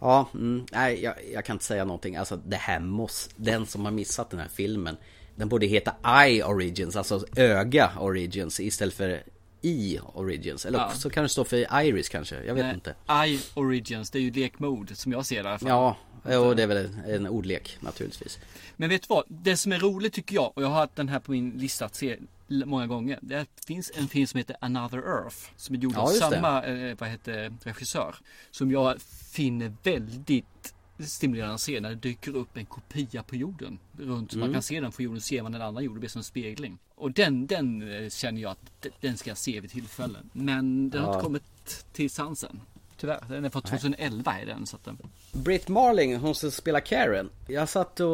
ja, 0.00 0.28
mm, 0.34 0.66
nej, 0.72 1.02
jag, 1.02 1.14
jag 1.32 1.44
kan 1.44 1.54
inte 1.54 1.64
säga 1.64 1.84
någonting. 1.84 2.16
Alltså 2.16 2.36
det 2.46 2.56
här 2.56 2.80
måste, 2.80 3.34
den 3.36 3.66
som 3.66 3.84
har 3.84 3.92
missat 3.92 4.30
den 4.30 4.40
här 4.40 4.48
filmen, 4.48 4.96
den 5.34 5.48
borde 5.48 5.66
heta 5.66 5.94
Eye 6.24 6.44
Origins, 6.44 6.96
alltså 6.96 7.24
öga 7.36 7.90
Origins 8.00 8.60
istället 8.60 8.94
för 8.94 9.22
I 9.66 10.00
Origins. 10.14 10.66
Eller 10.66 10.78
Ja. 10.78 10.90
så 10.90 11.10
kan 11.10 11.22
det 11.22 11.28
stå 11.28 11.44
för 11.44 11.80
Iris 11.82 12.08
kanske, 12.08 12.44
jag 12.44 12.54
vet 12.54 12.64
Nej, 12.64 12.74
inte. 12.74 12.94
I 13.28 13.40
Origins, 13.54 14.10
det 14.10 14.18
är 14.18 14.22
ju 14.22 14.30
lekmode 14.32 14.94
som 14.94 15.12
jag 15.12 15.26
ser 15.26 15.42
det 15.42 15.48
i 15.48 15.50
alla 15.50 15.58
fall. 15.58 15.68
Ja, 15.68 15.96
jo, 16.30 16.54
det 16.54 16.62
är 16.62 16.66
väl 16.66 16.88
en, 17.06 17.26
ordlek 17.26 17.76
naturligtvis. 17.80 18.38
Men 18.76 18.88
vet 18.88 19.02
du 19.02 19.06
vad? 19.08 19.24
Det 19.28 19.56
som 19.56 19.72
är 19.72 19.78
roligt 19.78 20.12
tycker 20.12 20.34
jag, 20.34 20.52
och 20.54 20.62
jag 20.62 20.68
har 20.68 20.80
haft 20.80 20.96
den 20.96 21.08
här 21.08 21.18
på 21.18 21.30
min 21.30 21.50
lista 21.50 21.84
att 21.84 21.94
se 21.94 22.16
många 22.48 22.86
gånger. 22.86 23.18
Det 23.22 23.46
finns 23.66 23.92
en 23.94 24.08
film 24.08 24.26
som 24.26 24.38
heter 24.38 24.56
Another 24.60 24.98
Earth. 24.98 25.36
Som 25.56 25.74
är 25.74 25.78
gjord 25.78 25.92
Ja, 25.96 26.00
av 26.02 26.06
samma 26.08 26.64
eh, 26.64 26.96
vad 26.98 27.08
heter, 27.08 27.52
regissör. 27.64 28.14
Som 28.50 28.70
jag 28.70 28.94
finner 29.32 29.72
väldigt 29.82 30.74
stimulerande 31.04 31.54
att 31.54 31.60
se 31.60 31.80
när 31.80 31.88
det 31.88 31.94
dyker 31.94 32.36
upp 32.36 32.56
en 32.56 32.66
kopia 32.66 33.22
på 33.22 33.36
jorden. 33.36 33.78
Runt 33.98 34.32
så 34.32 34.38
man 34.38 34.46
Mm. 34.48 34.52
kan 34.54 34.62
se 34.62 34.80
den 34.80 34.92
från 34.92 35.04
jorden, 35.04 35.20
ser 35.20 35.42
man 35.42 35.52
den 35.52 35.62
andra 35.62 35.82
jorden, 35.82 35.94
det 35.94 36.00
blir 36.00 36.10
som 36.10 36.18
en 36.18 36.24
spegling. 36.24 36.78
Och 36.94 37.12
den, 37.12 37.46
den 37.46 37.92
eh, 38.04 38.08
känner 38.10 38.40
jag 38.40 38.50
att 38.50 38.86
den 39.00 39.16
ska 39.16 39.30
jag 39.30 39.38
se 39.38 39.60
vid 39.60 39.70
tillfällen. 39.70 40.30
Men 40.32 40.90
den 40.90 41.00
har 41.02 41.08
Ja. 41.08 41.14
inte 41.14 41.24
kommit 41.24 41.84
till 41.92 42.10
sansen. 42.10 42.60
Tyvärr, 42.96 43.20
den 43.28 43.44
är 43.44 43.50
från 43.50 43.62
2011 43.62 44.38
är 44.40 44.46
den. 44.46 44.66
Så 44.66 44.76
att, 44.76 44.84
den- 44.84 44.98
Britt 45.32 45.68
Marling, 45.68 46.16
hon 46.16 46.34
som 46.34 46.50
spelar 46.50 46.80
Karen. 46.80 47.30
Jag 47.48 47.68
satt 47.68 48.00
och 48.00 48.10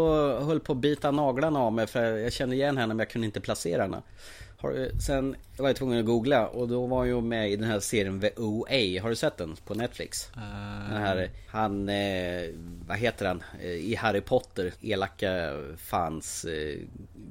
höll 0.47 0.61
på 0.61 0.73
att 0.73 0.79
bita 0.79 1.11
naglarna 1.11 1.59
av 1.61 1.73
mig 1.73 1.87
för 1.87 2.17
jag 2.17 2.33
kände 2.33 2.57
igen 2.57 2.77
henne 2.77 2.95
men 2.95 2.99
jag 2.99 3.11
kunde 3.11 3.27
inte 3.27 3.41
placera 3.41 3.83
henne. 3.83 4.03
Har, 4.63 5.01
sen 5.01 5.37
var 5.57 5.69
jag 5.69 5.77
tvungen 5.77 5.99
att 5.99 6.05
googla 6.05 6.47
och 6.49 6.69
då 6.69 6.87
var 6.87 7.05
jag 7.05 7.23
med 7.23 7.51
i 7.51 7.57
den 7.57 7.69
här 7.71 7.81
serien 7.81 8.21
The 8.21 8.31
OA. 8.37 9.03
Har 9.03 9.09
du 9.09 9.17
sett 9.17 9.37
den 9.37 9.57
på 9.67 9.75
Netflix? 9.75 10.29
Den 10.91 11.03
här, 11.03 11.31
han, 11.49 11.89
eh, 11.89 12.51
vad 12.89 12.97
heter 12.99 13.27
han? 13.27 13.43
Eh, 13.63 13.71
I 13.71 13.95
Harry 13.95 14.21
Potter, 14.21 14.73
elaka 14.81 15.53
fans 15.79 16.45
eh, 16.45 16.77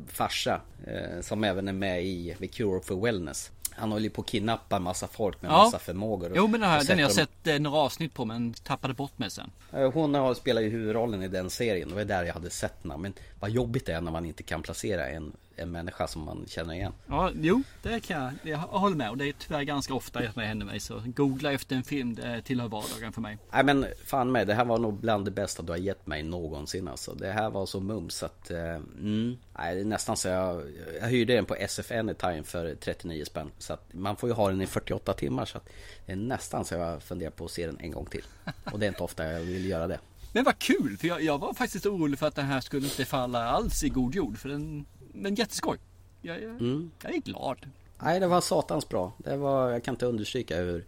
farsa. 0.08 0.62
Eh, 0.88 1.22
som 1.22 1.44
även 1.44 1.68
är 1.68 1.74
med 1.74 2.04
i 2.06 2.36
The 2.40 2.48
Cure 2.48 2.82
for 2.84 3.02
Wellness. 3.06 3.52
Han 3.74 3.92
håller 3.92 4.04
ju 4.04 4.10
på 4.10 4.22
att 4.22 4.28
kidnappa 4.28 4.76
en 4.76 4.84
massa 4.84 5.08
folk 5.08 5.42
med 5.42 5.52
Ja. 5.52 5.58
massa 5.58 5.80
förmågor. 5.80 6.32
Jo 6.36 6.48
men 6.48 6.60
den, 6.62 6.70
här, 6.70 6.84
den 6.84 6.98
har 6.98 7.02
jag 7.02 7.10
dem- 7.10 7.16
sett 7.16 7.48
eh, 7.48 7.60
några 7.60 7.78
avsnitt 7.78 8.14
på 8.14 8.26
men 8.26 8.54
tappade 8.54 8.94
bort 8.94 9.18
mig 9.20 9.32
sen. 9.32 9.52
Hon 9.94 10.16
har 10.16 10.34
spelar 10.34 10.62
ju 10.62 10.70
huvudrollen 10.70 11.24
i 11.24 11.28
den 11.28 11.50
serien. 11.50 11.90
Det 11.90 11.96
var 11.96 12.04
där 12.04 12.24
jag 12.24 12.34
hade 12.34 12.50
sett 12.50 12.74
henne. 12.84 12.98
Men 12.98 13.14
vad 13.40 13.50
jobbigt 13.52 13.86
det 13.86 13.94
är 13.94 14.02
när 14.02 14.12
man 14.12 14.26
inte 14.26 14.44
kan 14.44 14.62
placera 14.62 15.08
en, 15.10 15.34
en 15.62 15.72
människa 15.72 16.08
som 16.08 16.22
man 16.22 16.46
känner 16.48 16.74
igen. 16.74 16.94
Ja, 17.08 17.32
jo, 17.36 17.64
det 17.82 18.00
kan 18.00 18.24
jag. 18.24 18.34
Jag 18.52 18.58
håller 18.58 18.96
med 18.96 19.10
och 19.10 19.18
det 19.18 19.28
är 19.28 19.34
tyvärr 19.34 19.64
ganska 19.64 19.94
ofta 19.94 20.20
det 20.20 20.42
händer 20.42 20.66
mig. 20.66 20.80
Så 20.80 21.02
googla 21.06 21.52
efter 21.52 21.76
en 21.76 21.84
film, 21.84 22.16
det 22.16 22.42
tillhör 22.42 22.68
vardagen 22.68 23.14
för 23.14 23.22
mig. 23.22 23.38
Nej 23.52 23.64
men 23.64 23.86
fan 24.06 24.32
med, 24.32 24.48
det 24.48 24.54
här 24.54 24.66
var 24.66 24.78
nog 24.78 24.94
bland 24.94 25.26
det 25.26 25.32
bästa 25.32 25.64
du 25.64 25.72
har 25.72 25.78
gett 25.78 26.08
mig 26.08 26.24
någonsin 26.24 26.88
alltså. 26.88 27.14
Det 27.14 27.32
här 27.32 27.50
var 27.50 27.66
så 27.66 27.80
mums 27.80 28.24
att... 28.24 28.52
Eh, 28.52 28.76
mm, 28.76 29.38
nej, 29.58 29.76
det 29.76 29.82
är 29.82 29.86
nästan 29.86 30.18
så 30.18 30.28
jag... 30.28 30.64
Jag 31.02 31.08
hyrde 31.08 31.34
den 31.34 31.46
på 31.46 31.56
SF 31.56 31.92
Anytime 31.92 32.44
för 32.44 32.76
39 32.76 33.26
spänn. 33.26 33.52
Så 33.58 33.74
att 33.74 33.94
man 33.94 34.16
får 34.16 34.30
ju 34.30 34.36
ha 34.36 34.50
den 34.50 34.62
i 34.62 34.68
48 34.68 35.14
timmar. 35.14 35.46
Så 35.46 35.58
att 35.58 35.70
det 36.06 36.12
är 36.12 36.16
nästan 36.16 36.66
så 36.66 36.76
jag 36.76 37.04
funderar 37.04 37.32
på 37.32 37.46
att 37.46 37.52
se 37.52 37.66
den 37.66 37.80
en 37.80 37.92
gång 37.92 38.06
till. 38.06 38.24
Och 38.72 38.80
det 38.80 38.86
är 38.86 38.88
inte 38.88 39.04
ofta 39.04 39.32
jag 39.32 39.40
vill 39.40 39.66
göra 39.66 39.88
det. 39.88 40.00
Men 40.34 40.44
vad 40.44 40.60
kul, 40.60 40.98
för 40.98 41.08
jag, 41.08 41.22
jag 41.22 41.38
var 41.38 41.54
faktiskt 41.54 41.86
orolig 41.86 42.20
för 42.20 42.28
att 42.28 42.36
den 42.36 42.46
här 42.46 42.62
skulle 42.62 42.88
inte 42.88 43.06
falla 43.06 43.50
alls 43.50 43.84
i 43.84 43.90
god 43.90 44.16
jord. 44.16 44.38
För 44.38 44.50
den, 44.50 44.86
men 45.14 45.36
jätteskoj. 45.36 45.78
Jag, 46.22 46.42
jag, 46.44 46.50
Mm. 46.50 46.92
jag 47.04 47.16
är 47.16 47.20
glad. 47.22 47.58
Nej, 48.04 48.20
det 48.20 48.28
var 48.28 48.42
satans 48.42 48.90
bra. 48.90 49.14
Det 49.18 49.38
var, 49.38 49.70
jag 49.72 49.84
kan 49.84 49.94
inte 49.94 50.06
understryka 50.06 50.58
hur, 50.58 50.86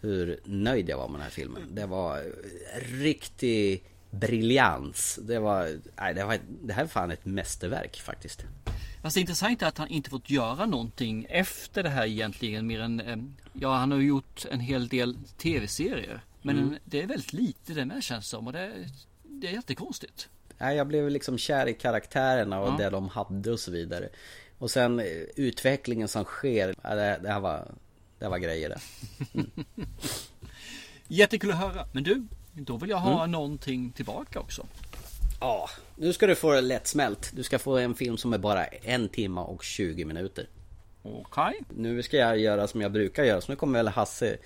hur 0.00 0.40
nöjd 0.44 0.88
jag 0.88 0.96
var 0.98 1.08
med 1.08 1.14
den 1.14 1.22
här 1.22 1.30
filmen. 1.30 1.62
Det 1.74 1.86
var 1.86 2.22
riktig 2.82 3.82
briljans. 4.10 5.18
Det 5.22 5.38
var, 5.38 5.78
nej, 5.96 6.14
det 6.14 6.24
var, 6.24 6.38
det 6.62 6.72
här 6.72 6.82
är 6.82 6.86
fan 6.86 7.10
ett 7.10 7.24
mästerverk 7.24 8.00
faktiskt. 8.00 8.44
Fast 9.02 9.14
det 9.14 9.20
intressanta 9.20 9.64
är 9.64 9.68
att 9.68 9.78
han 9.78 9.88
inte 9.88 10.10
fått 10.10 10.30
göra 10.30 10.66
någonting 10.66 11.26
efter 11.28 11.82
det 11.82 11.88
här 11.88 12.06
egentligen. 12.06 12.66
Mer 12.66 12.80
än, 12.80 13.00
eh, 13.00 13.16
ja 13.52 13.76
han 13.76 13.92
har 13.92 13.98
gjort 13.98 14.44
en 14.50 14.60
hel 14.60 14.88
del 14.88 15.16
tv-serier. 15.36 16.20
Men 16.42 16.58
Mm. 16.58 16.74
det 16.84 17.02
är 17.02 17.06
väldigt 17.06 17.32
lite 17.32 17.74
det 17.74 17.84
med 17.84 18.02
känns 18.02 18.28
som. 18.28 18.46
Och 18.46 18.52
det, 18.52 18.72
det 19.22 19.46
är 19.48 19.52
jättekonstigt. 19.52 20.28
Nej, 20.58 20.76
jag 20.76 20.86
blev 20.86 21.10
liksom 21.10 21.38
kär 21.38 21.66
i 21.68 21.74
karaktärerna 21.74 22.60
och 22.60 22.68
Ja. 22.68 22.76
det 22.78 22.90
de 22.90 23.08
hade 23.08 23.52
och 23.52 23.60
så 23.60 23.70
vidare. 23.70 24.08
Och 24.58 24.70
sen 24.70 25.00
eh, 25.00 25.06
utvecklingen 25.36 26.08
som 26.08 26.24
sker, 26.24 26.66
det, 26.82 27.18
det 27.22 27.28
här 27.32 27.40
var, 27.40 27.70
det 28.18 28.24
här 28.24 28.30
var 28.30 28.38
grejer 28.38 28.68
det. 28.68 28.78
Jättekul 31.08 31.50
att 31.50 31.58
höra. 31.58 31.86
Men 31.92 32.02
du, 32.02 32.26
då 32.52 32.76
vill 32.76 32.90
jag 32.90 32.96
ha 32.98 33.18
Mm. 33.18 33.30
någonting 33.30 33.92
tillbaka 33.92 34.40
också. 34.40 34.66
Ja, 35.40 35.70
nu 35.96 36.12
ska 36.12 36.26
du 36.26 36.34
få 36.34 36.52
det 36.52 36.60
lättsmält. 36.60 37.30
Du 37.34 37.42
ska 37.42 37.58
få 37.58 37.76
en 37.78 37.94
film 37.94 38.16
som 38.16 38.32
är 38.32 38.38
bara 38.38 38.64
en 38.66 39.08
timme 39.08 39.40
och 39.40 39.64
20 39.64 40.04
minuter. 40.04 40.48
Okej. 41.02 41.60
Nu 41.76 42.02
ska 42.02 42.16
jag 42.16 42.38
göra 42.38 42.66
som 42.66 42.80
jag 42.80 42.92
brukar 42.92 43.24
göra, 43.24 43.40
så 43.40 43.52
nu 43.52 43.56
kommer 43.56 43.78
väl 43.78 43.88
Hasse 43.88 44.36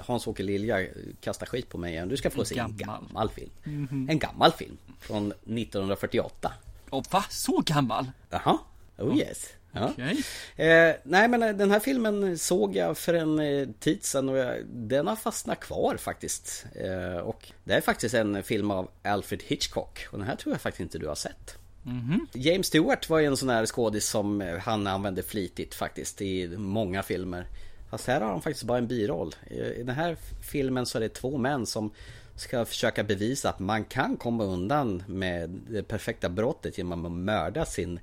Hans-Åke 0.00 0.42
Lilja 0.42 0.86
kasta 1.20 1.46
skit 1.46 1.68
på 1.68 1.78
mig 1.78 1.92
igen. 1.92 2.08
Du 2.08 2.16
ska 2.16 2.30
få 2.30 2.44
se 2.44 2.58
en 2.58 2.76
gammal. 2.76 3.30
film. 3.30 3.50
Mhm. 3.64 4.06
En 4.10 4.18
gammal 4.18 4.52
film. 4.52 4.76
Från 5.00 5.32
1948. 5.32 6.52
Och 6.90 7.04
va? 7.10 7.24
Så 7.30 7.62
gammal? 7.66 8.10
Jaha, 8.30 8.58
oh 8.98 9.18
yes. 9.18 9.48
Ja. 9.74 9.90
Okej. 9.92 10.22
Eh, 10.56 10.94
nej 11.02 11.28
men 11.28 11.42
eh, 11.42 11.52
den 11.52 11.70
här 11.70 11.80
filmen 11.80 12.38
såg 12.38 12.76
jag 12.76 12.98
för 12.98 13.14
en 13.14 13.38
eh, 13.38 13.68
tid 13.80 14.04
sedan 14.04 14.28
och 14.28 14.36
jag, 14.36 14.66
den 14.66 15.06
har 15.06 15.16
fastnat 15.16 15.60
kvar 15.60 15.96
faktiskt. 15.96 16.66
Eh, 16.74 17.16
och 17.18 17.52
det 17.64 17.74
är 17.74 17.80
faktiskt 17.80 18.14
en 18.14 18.42
film 18.42 18.70
av 18.70 18.90
Alfred 19.02 19.42
Hitchcock 19.46 20.06
och 20.10 20.18
den 20.18 20.26
här 20.26 20.36
tror 20.36 20.54
jag 20.54 20.60
faktiskt 20.60 20.80
inte 20.80 20.98
du 20.98 21.06
har 21.08 21.14
sett. 21.14 21.56
Mhm. 21.82 22.26
James 22.32 22.66
Stewart 22.66 23.08
var 23.08 23.18
ju 23.18 23.26
en 23.26 23.36
sån 23.36 23.48
här 23.48 23.66
skådis 23.66 24.06
som 24.08 24.40
eh, 24.42 24.58
han 24.58 24.86
använde 24.86 25.22
flitigt 25.22 25.74
faktiskt 25.74 26.22
i 26.22 26.48
många 26.56 27.02
filmer. 27.02 27.46
Fast 27.92 28.06
här 28.06 28.20
har 28.20 28.28
han 28.28 28.42
faktiskt 28.42 28.64
bara 28.64 28.78
en 28.78 28.86
biroll. 28.86 29.34
I 29.50 29.82
den 29.82 29.96
här 29.96 30.16
filmen 30.40 30.86
så 30.86 30.98
är 30.98 31.00
det 31.00 31.08
två 31.08 31.38
män 31.38 31.66
som 31.66 31.90
ska 32.36 32.64
försöka 32.64 33.04
bevisa 33.04 33.48
att 33.48 33.58
man 33.58 33.84
kan 33.84 34.16
komma 34.16 34.44
undan 34.44 35.02
med 35.06 35.50
det 35.50 35.82
perfekta 35.82 36.28
brottet 36.28 36.78
genom 36.78 37.06
att 37.06 37.12
mörda 37.12 37.64
sin 37.64 38.00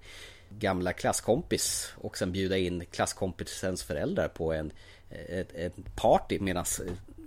gamla 0.50 0.94
klasskompis 0.94 1.94
och 1.96 2.18
sen 2.18 2.32
bjuda 2.32 2.58
in 2.58 2.86
klasskompisens 2.92 3.84
föräldrar 3.84 4.28
på 4.28 4.54
en, 4.54 4.72
ett, 5.10 5.54
ett 5.54 5.96
party 5.96 6.40
medan 6.40 6.66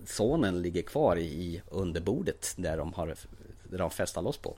sonen 0.06 0.62
ligger 0.62 0.82
kvar 0.82 1.16
i 1.16 1.62
underbordet 1.70 2.54
där 2.56 2.76
de 2.76 2.92
har 2.92 3.14
där 3.64 3.78
de 3.78 3.90
festar 3.90 4.22
loss 4.22 4.38
på. 4.38 4.56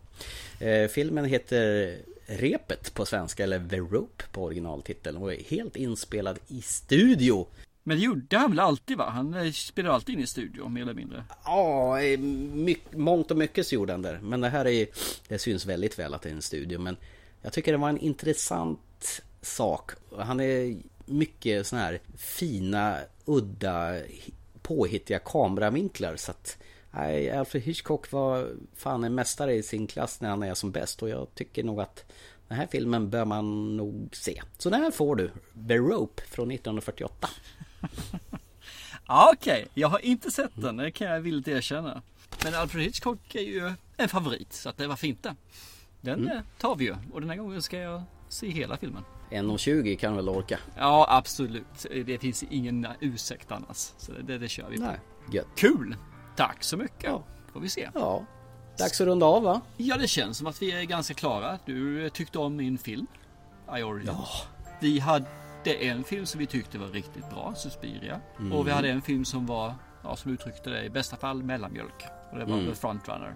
Eh, 0.61 0.89
filmen 0.89 1.25
heter 1.25 1.97
Repet 2.27 2.95
på 2.95 3.07
svenska 3.07 3.43
eller 3.43 3.69
The 3.69 3.79
Rope 3.79 4.25
på 4.33 4.45
originaltiteln 4.45 5.17
och 5.17 5.33
är 5.33 5.45
helt 5.45 5.77
inspelad 5.77 6.39
i 6.49 6.63
studio. 6.63 7.47
Men 7.87 7.97
det 7.97 8.05
gjorde 8.05 8.37
han 8.37 8.51
väl 8.51 8.61
alltid 8.61 8.97
va? 8.97 9.11
Han 9.11 9.27
spelade 9.33 9.53
spelar 9.53 9.91
alltid 9.91 10.15
in 10.15 10.21
i 10.21 10.27
studio 10.27 10.69
mer 10.69 10.83
eller 10.83 10.95
mindre. 10.95 11.25
Ja, 11.45 12.03
i 12.03 12.17
mycket, 12.17 12.97
mångt 12.97 13.31
och 13.31 13.37
mycket 13.37 13.67
så 13.67 13.75
gjorde 13.75 13.93
han 13.93 14.03
där. 14.03 14.21
Men 14.23 14.41
det 14.41 14.49
här 14.49 14.67
är 14.67 14.87
Det 15.29 15.39
syns 15.39 15.67
väldigt 15.67 15.99
väl 15.99 16.15
att 16.15 16.23
det 16.23 16.29
är 16.29 16.35
en 16.35 16.43
studio 16.43 16.79
men 16.79 16.97
Jag 17.43 17.53
tycker 17.53 17.73
det 17.73 17.79
var 17.79 17.89
en 17.89 17.99
intressant 17.99 19.23
sak. 19.43 19.91
Han 20.19 20.41
är 20.41 20.77
mycket 21.05 21.67
sån 21.67 21.79
här 21.79 22.01
fina, 22.17 22.99
udda, 23.25 23.99
påhittiga 24.63 25.19
kameravinklar 25.19 26.17
så 26.17 26.31
att 26.31 26.59
Nej, 26.97 27.31
Alfred 27.31 27.63
Hitchcock 27.63 28.13
var 28.13 28.49
fan 28.75 29.05
en 29.05 29.15
mästare 29.15 29.55
i 29.55 29.63
sin 29.63 29.87
klass 29.87 30.21
när 30.21 30.29
han 30.31 30.43
är 30.43 30.55
som 30.55 30.71
bäst 30.71 31.03
och 31.03 31.09
jag 31.09 31.27
tycker 31.35 31.65
nog 31.65 31.81
att 31.81 32.05
den 32.49 32.59
här 32.59 32.67
filmen 32.67 33.11
bör 33.11 33.25
man 33.25 33.77
nog 33.77 34.09
se. 34.13 34.43
Så 34.59 34.71
den 34.71 34.83
här 34.83 34.91
får 34.91 35.17
du, 35.17 35.31
The 35.69 35.77
Rope 35.77 36.23
från 36.23 36.51
1948. 36.51 37.29
Ja, 39.09 39.31
Okej, 39.35 39.67
jag 39.75 39.89
har 39.89 39.99
inte 39.99 40.31
sett 40.31 40.51
den, 40.55 40.77
det 40.77 40.91
kan 40.91 41.07
jag 41.07 41.21
villigt 41.21 41.49
erkänna. 41.49 42.03
Men 42.45 42.55
Alfred 42.55 42.85
Hitchcock 42.85 43.35
är 43.35 43.41
ju 43.41 43.73
en 43.97 44.09
favorit, 44.09 44.53
så 44.53 44.69
att 44.69 44.77
det 44.77 44.87
var 44.87 44.97
fint 44.97 45.23
det. 45.23 45.35
Den 46.01 46.19
Mm. 46.23 46.37
eh, 46.37 46.43
tar 46.59 46.77
vi 46.77 46.85
ju 46.85 46.97
och 47.13 47.21
den 47.21 47.31
här 47.31 47.37
gången 47.37 47.63
ska 47.63 47.79
jag 47.79 48.03
se 48.29 48.49
hela 48.51 48.77
filmen. 48.77 49.05
1.20 49.31 49.97
kan 49.97 50.17
väl 50.17 50.29
orka? 50.29 50.59
Ja, 50.79 51.07
absolut. 51.11 51.87
Det 52.05 52.19
finns 52.19 52.43
ingen 52.51 52.87
ursäkt 53.01 53.53
annars. 53.53 53.77
Så 53.97 54.13
det, 54.13 54.39
det 54.39 54.49
kör 54.49 54.69
vi 54.71 54.77
på. 54.77 54.83
Nej, 54.83 54.99
gött. 55.33 55.47
Kul! 55.57 55.97
Tack 56.37 56.65
så 56.65 56.77
mycket. 56.77 57.13
Får 57.53 57.61
vi 57.61 57.69
se. 57.69 57.89
Ja. 57.95 58.25
Dags 58.79 59.01
att 59.01 59.07
runda 59.07 59.27
av 59.27 59.43
va? 59.43 59.61
Ja, 59.77 59.97
det 59.97 60.09
känns 60.09 60.39
som 60.39 60.47
att 60.47 60.63
vi 60.63 60.73
är 60.73 60.83
ganska 60.83 61.15
klara. 61.15 61.59
Du 61.67 62.11
tyckte 62.11 62.39
om 62.39 62.57
min 62.57 62.79
film. 62.79 63.07
I 63.79 63.83
Origin. 63.83 64.15
Vi 64.81 64.99
hade 64.99 65.27
en 65.71 66.05
film 66.05 66.27
som 66.27 66.39
vi 66.41 66.47
tyckte 66.47 66.79
var 66.79 66.87
riktigt 66.89 67.31
bra, 67.31 67.53
Suspiria. 67.57 68.21
Mm. 68.39 68.53
Och 68.53 68.67
vi 68.67 68.71
hade 68.71 68.89
en 68.89 69.03
film 69.03 69.25
som 69.25 69.47
var, 69.47 69.75
ja, 70.03 70.17
som 70.17 70.33
uttryckte 70.33 70.71
det, 70.71 70.85
i 70.85 70.91
bästa 70.91 71.17
fall 71.17 71.43
mellanmjölk. 71.43 72.05
Och 72.33 72.39
det 72.39 72.45
var 72.45 72.55
Mm. 72.55 72.67
The 72.67 72.75
Frontrunner. 72.75 73.35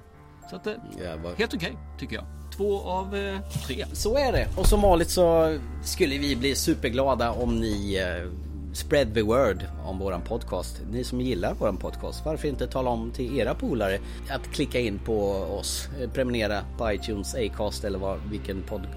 Så 0.51 0.57
att 0.57 0.64
det, 0.64 0.81
Jävlar. 1.01 1.35
helt 1.35 1.55
okej, 1.55 1.76
tycker 1.99 2.16
jag. 2.16 2.24
Två 2.57 2.81
av 2.81 3.16
eh, 3.16 3.41
tre. 3.66 3.85
Så 3.93 4.16
är 4.18 4.33
det. 4.33 4.49
Och 4.57 4.66
som 4.66 4.81
vanligt 4.83 5.11
så 5.11 5.59
skulle 5.85 6.18
vi 6.18 6.37
bli 6.37 6.55
superglada 6.55 7.31
om 7.33 7.61
ni 7.61 7.97
eh, 7.97 8.31
spread 8.74 9.14
the 9.14 9.22
word 9.22 9.64
om 9.85 9.99
våran 9.99 10.22
podcast. 10.22 10.81
Ni 10.91 11.05
som 11.05 11.20
gillar 11.20 11.55
våran 11.55 11.76
podcast, 11.76 12.24
varför 12.24 12.49
inte 12.49 12.66
tala 12.66 12.91
om 12.91 13.11
till 13.11 13.39
era 13.39 13.55
polare 13.55 13.99
att 14.31 14.43
klicka 14.53 14.81
in 14.81 14.99
på 14.99 15.31
oss, 15.33 15.89
eh, 16.01 16.11
prenumerera 16.11 16.61
på 16.79 16.93
iTunes, 16.93 17.35
Acast 17.35 17.85
eller 17.85 17.99
vad, 17.99 18.18
vilken 18.31 18.62
podd, 18.62 18.83
eh, 18.85 18.89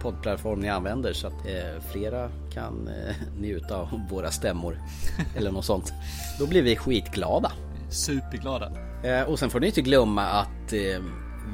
poddplattform 0.00 0.60
ni 0.60 0.68
använder 0.68 1.12
så 1.12 1.26
att 1.26 1.46
eh, 1.46 1.82
flera 1.92 2.30
kan 2.54 2.88
eh, 2.88 3.14
njuta 3.40 3.76
av 3.76 3.88
våra 4.10 4.30
stämmor 4.30 4.78
eller 5.36 5.50
något 5.50 5.64
sånt. 5.64 5.92
Då 6.38 6.46
blir 6.46 6.62
vi 6.62 6.76
skitglada. 6.76 7.52
Superglada. 7.90 8.72
Eh, 9.04 9.22
och 9.22 9.38
sen 9.38 9.50
får 9.50 9.60
ni 9.60 9.66
inte 9.66 9.82
glömma 9.82 10.22
att 10.22 10.72
eh, 10.72 11.02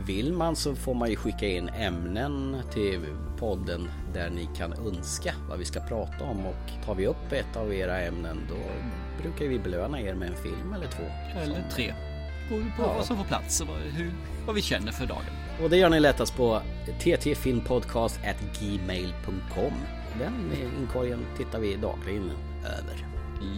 vill 0.06 0.32
man 0.32 0.56
så 0.56 0.74
får 0.74 0.94
man 0.94 1.10
ju 1.10 1.16
skicka 1.16 1.46
in 1.48 1.68
ämnen 1.68 2.56
till 2.72 3.00
podden 3.38 3.88
där 4.14 4.30
ni 4.30 4.48
kan 4.56 4.72
önska 4.72 5.34
vad 5.48 5.58
vi 5.58 5.64
ska 5.64 5.80
prata 5.80 6.24
om 6.24 6.46
och 6.46 6.84
tar 6.84 6.94
vi 6.94 7.06
upp 7.06 7.32
ett 7.32 7.56
av 7.56 7.74
era 7.74 8.00
ämnen 8.00 8.38
då 8.48 8.54
brukar 9.22 9.44
vi 9.46 9.58
belöna 9.58 10.00
er 10.00 10.14
med 10.14 10.28
en 10.28 10.36
film 10.36 10.72
eller 10.74 10.86
två. 10.86 11.02
Eller 11.42 11.64
tre. 11.74 11.94
Beroende 12.48 12.72
på 12.76 12.82
Ja. 12.82 12.94
vad 12.96 13.04
som 13.04 13.16
får 13.16 13.24
plats 13.24 13.60
och 13.60 13.66
vad, 13.66 13.76
hur, 13.76 14.10
vad 14.46 14.54
vi 14.54 14.62
känner 14.62 14.92
för 14.92 15.06
dagen. 15.06 15.24
Och 15.62 15.70
det 15.70 15.76
gör 15.76 15.88
ni 15.88 16.00
lättast 16.00 16.36
på 16.36 16.62
ttfilmpodcast@gmail.com. 16.98 19.72
Den 20.18 20.52
inkorgen 20.80 21.26
tittar 21.36 21.59
vi 21.59 21.76
dagligen 21.76 22.30
över. 22.64 23.06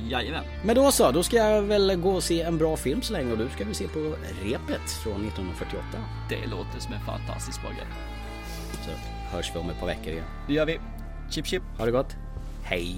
Jajamän. 0.09 0.44
Men 0.64 0.76
då 0.76 0.92
så, 0.92 1.11
då 1.11 1.22
ska 1.22 1.36
jag 1.36 1.62
väl 1.62 1.96
gå 1.96 2.11
och 2.11 2.22
se 2.22 2.42
en 2.42 2.59
bra 2.59 2.76
film 2.76 3.03
så 3.03 3.12
länge 3.12 3.32
och 3.32 3.38
du 3.38 3.48
ska 3.48 3.64
vi 3.64 3.74
se 3.74 3.88
på 3.88 3.98
Repet 4.42 4.90
från 5.03 5.26
1948. 5.26 5.84
Det 6.28 6.46
låter 6.46 6.80
som 6.80 6.94
en 6.94 7.01
fantastisk 7.01 7.62
bra 7.62 7.70
grej. 7.70 7.86
Så 8.84 8.90
hörs 9.36 9.51
vi 9.55 9.59
om 9.61 9.70
ett 9.70 9.80
par 9.80 9.86
veckor 9.86 10.12
igen. 10.12 10.24
Det 10.46 10.55
gör 10.55 10.66
vi. 10.66 10.80
Chip 11.30 11.46
chip. 11.46 11.62
Ha 11.78 11.86
det 11.86 11.92
gott. 11.92 12.16
Hej! 12.64 12.96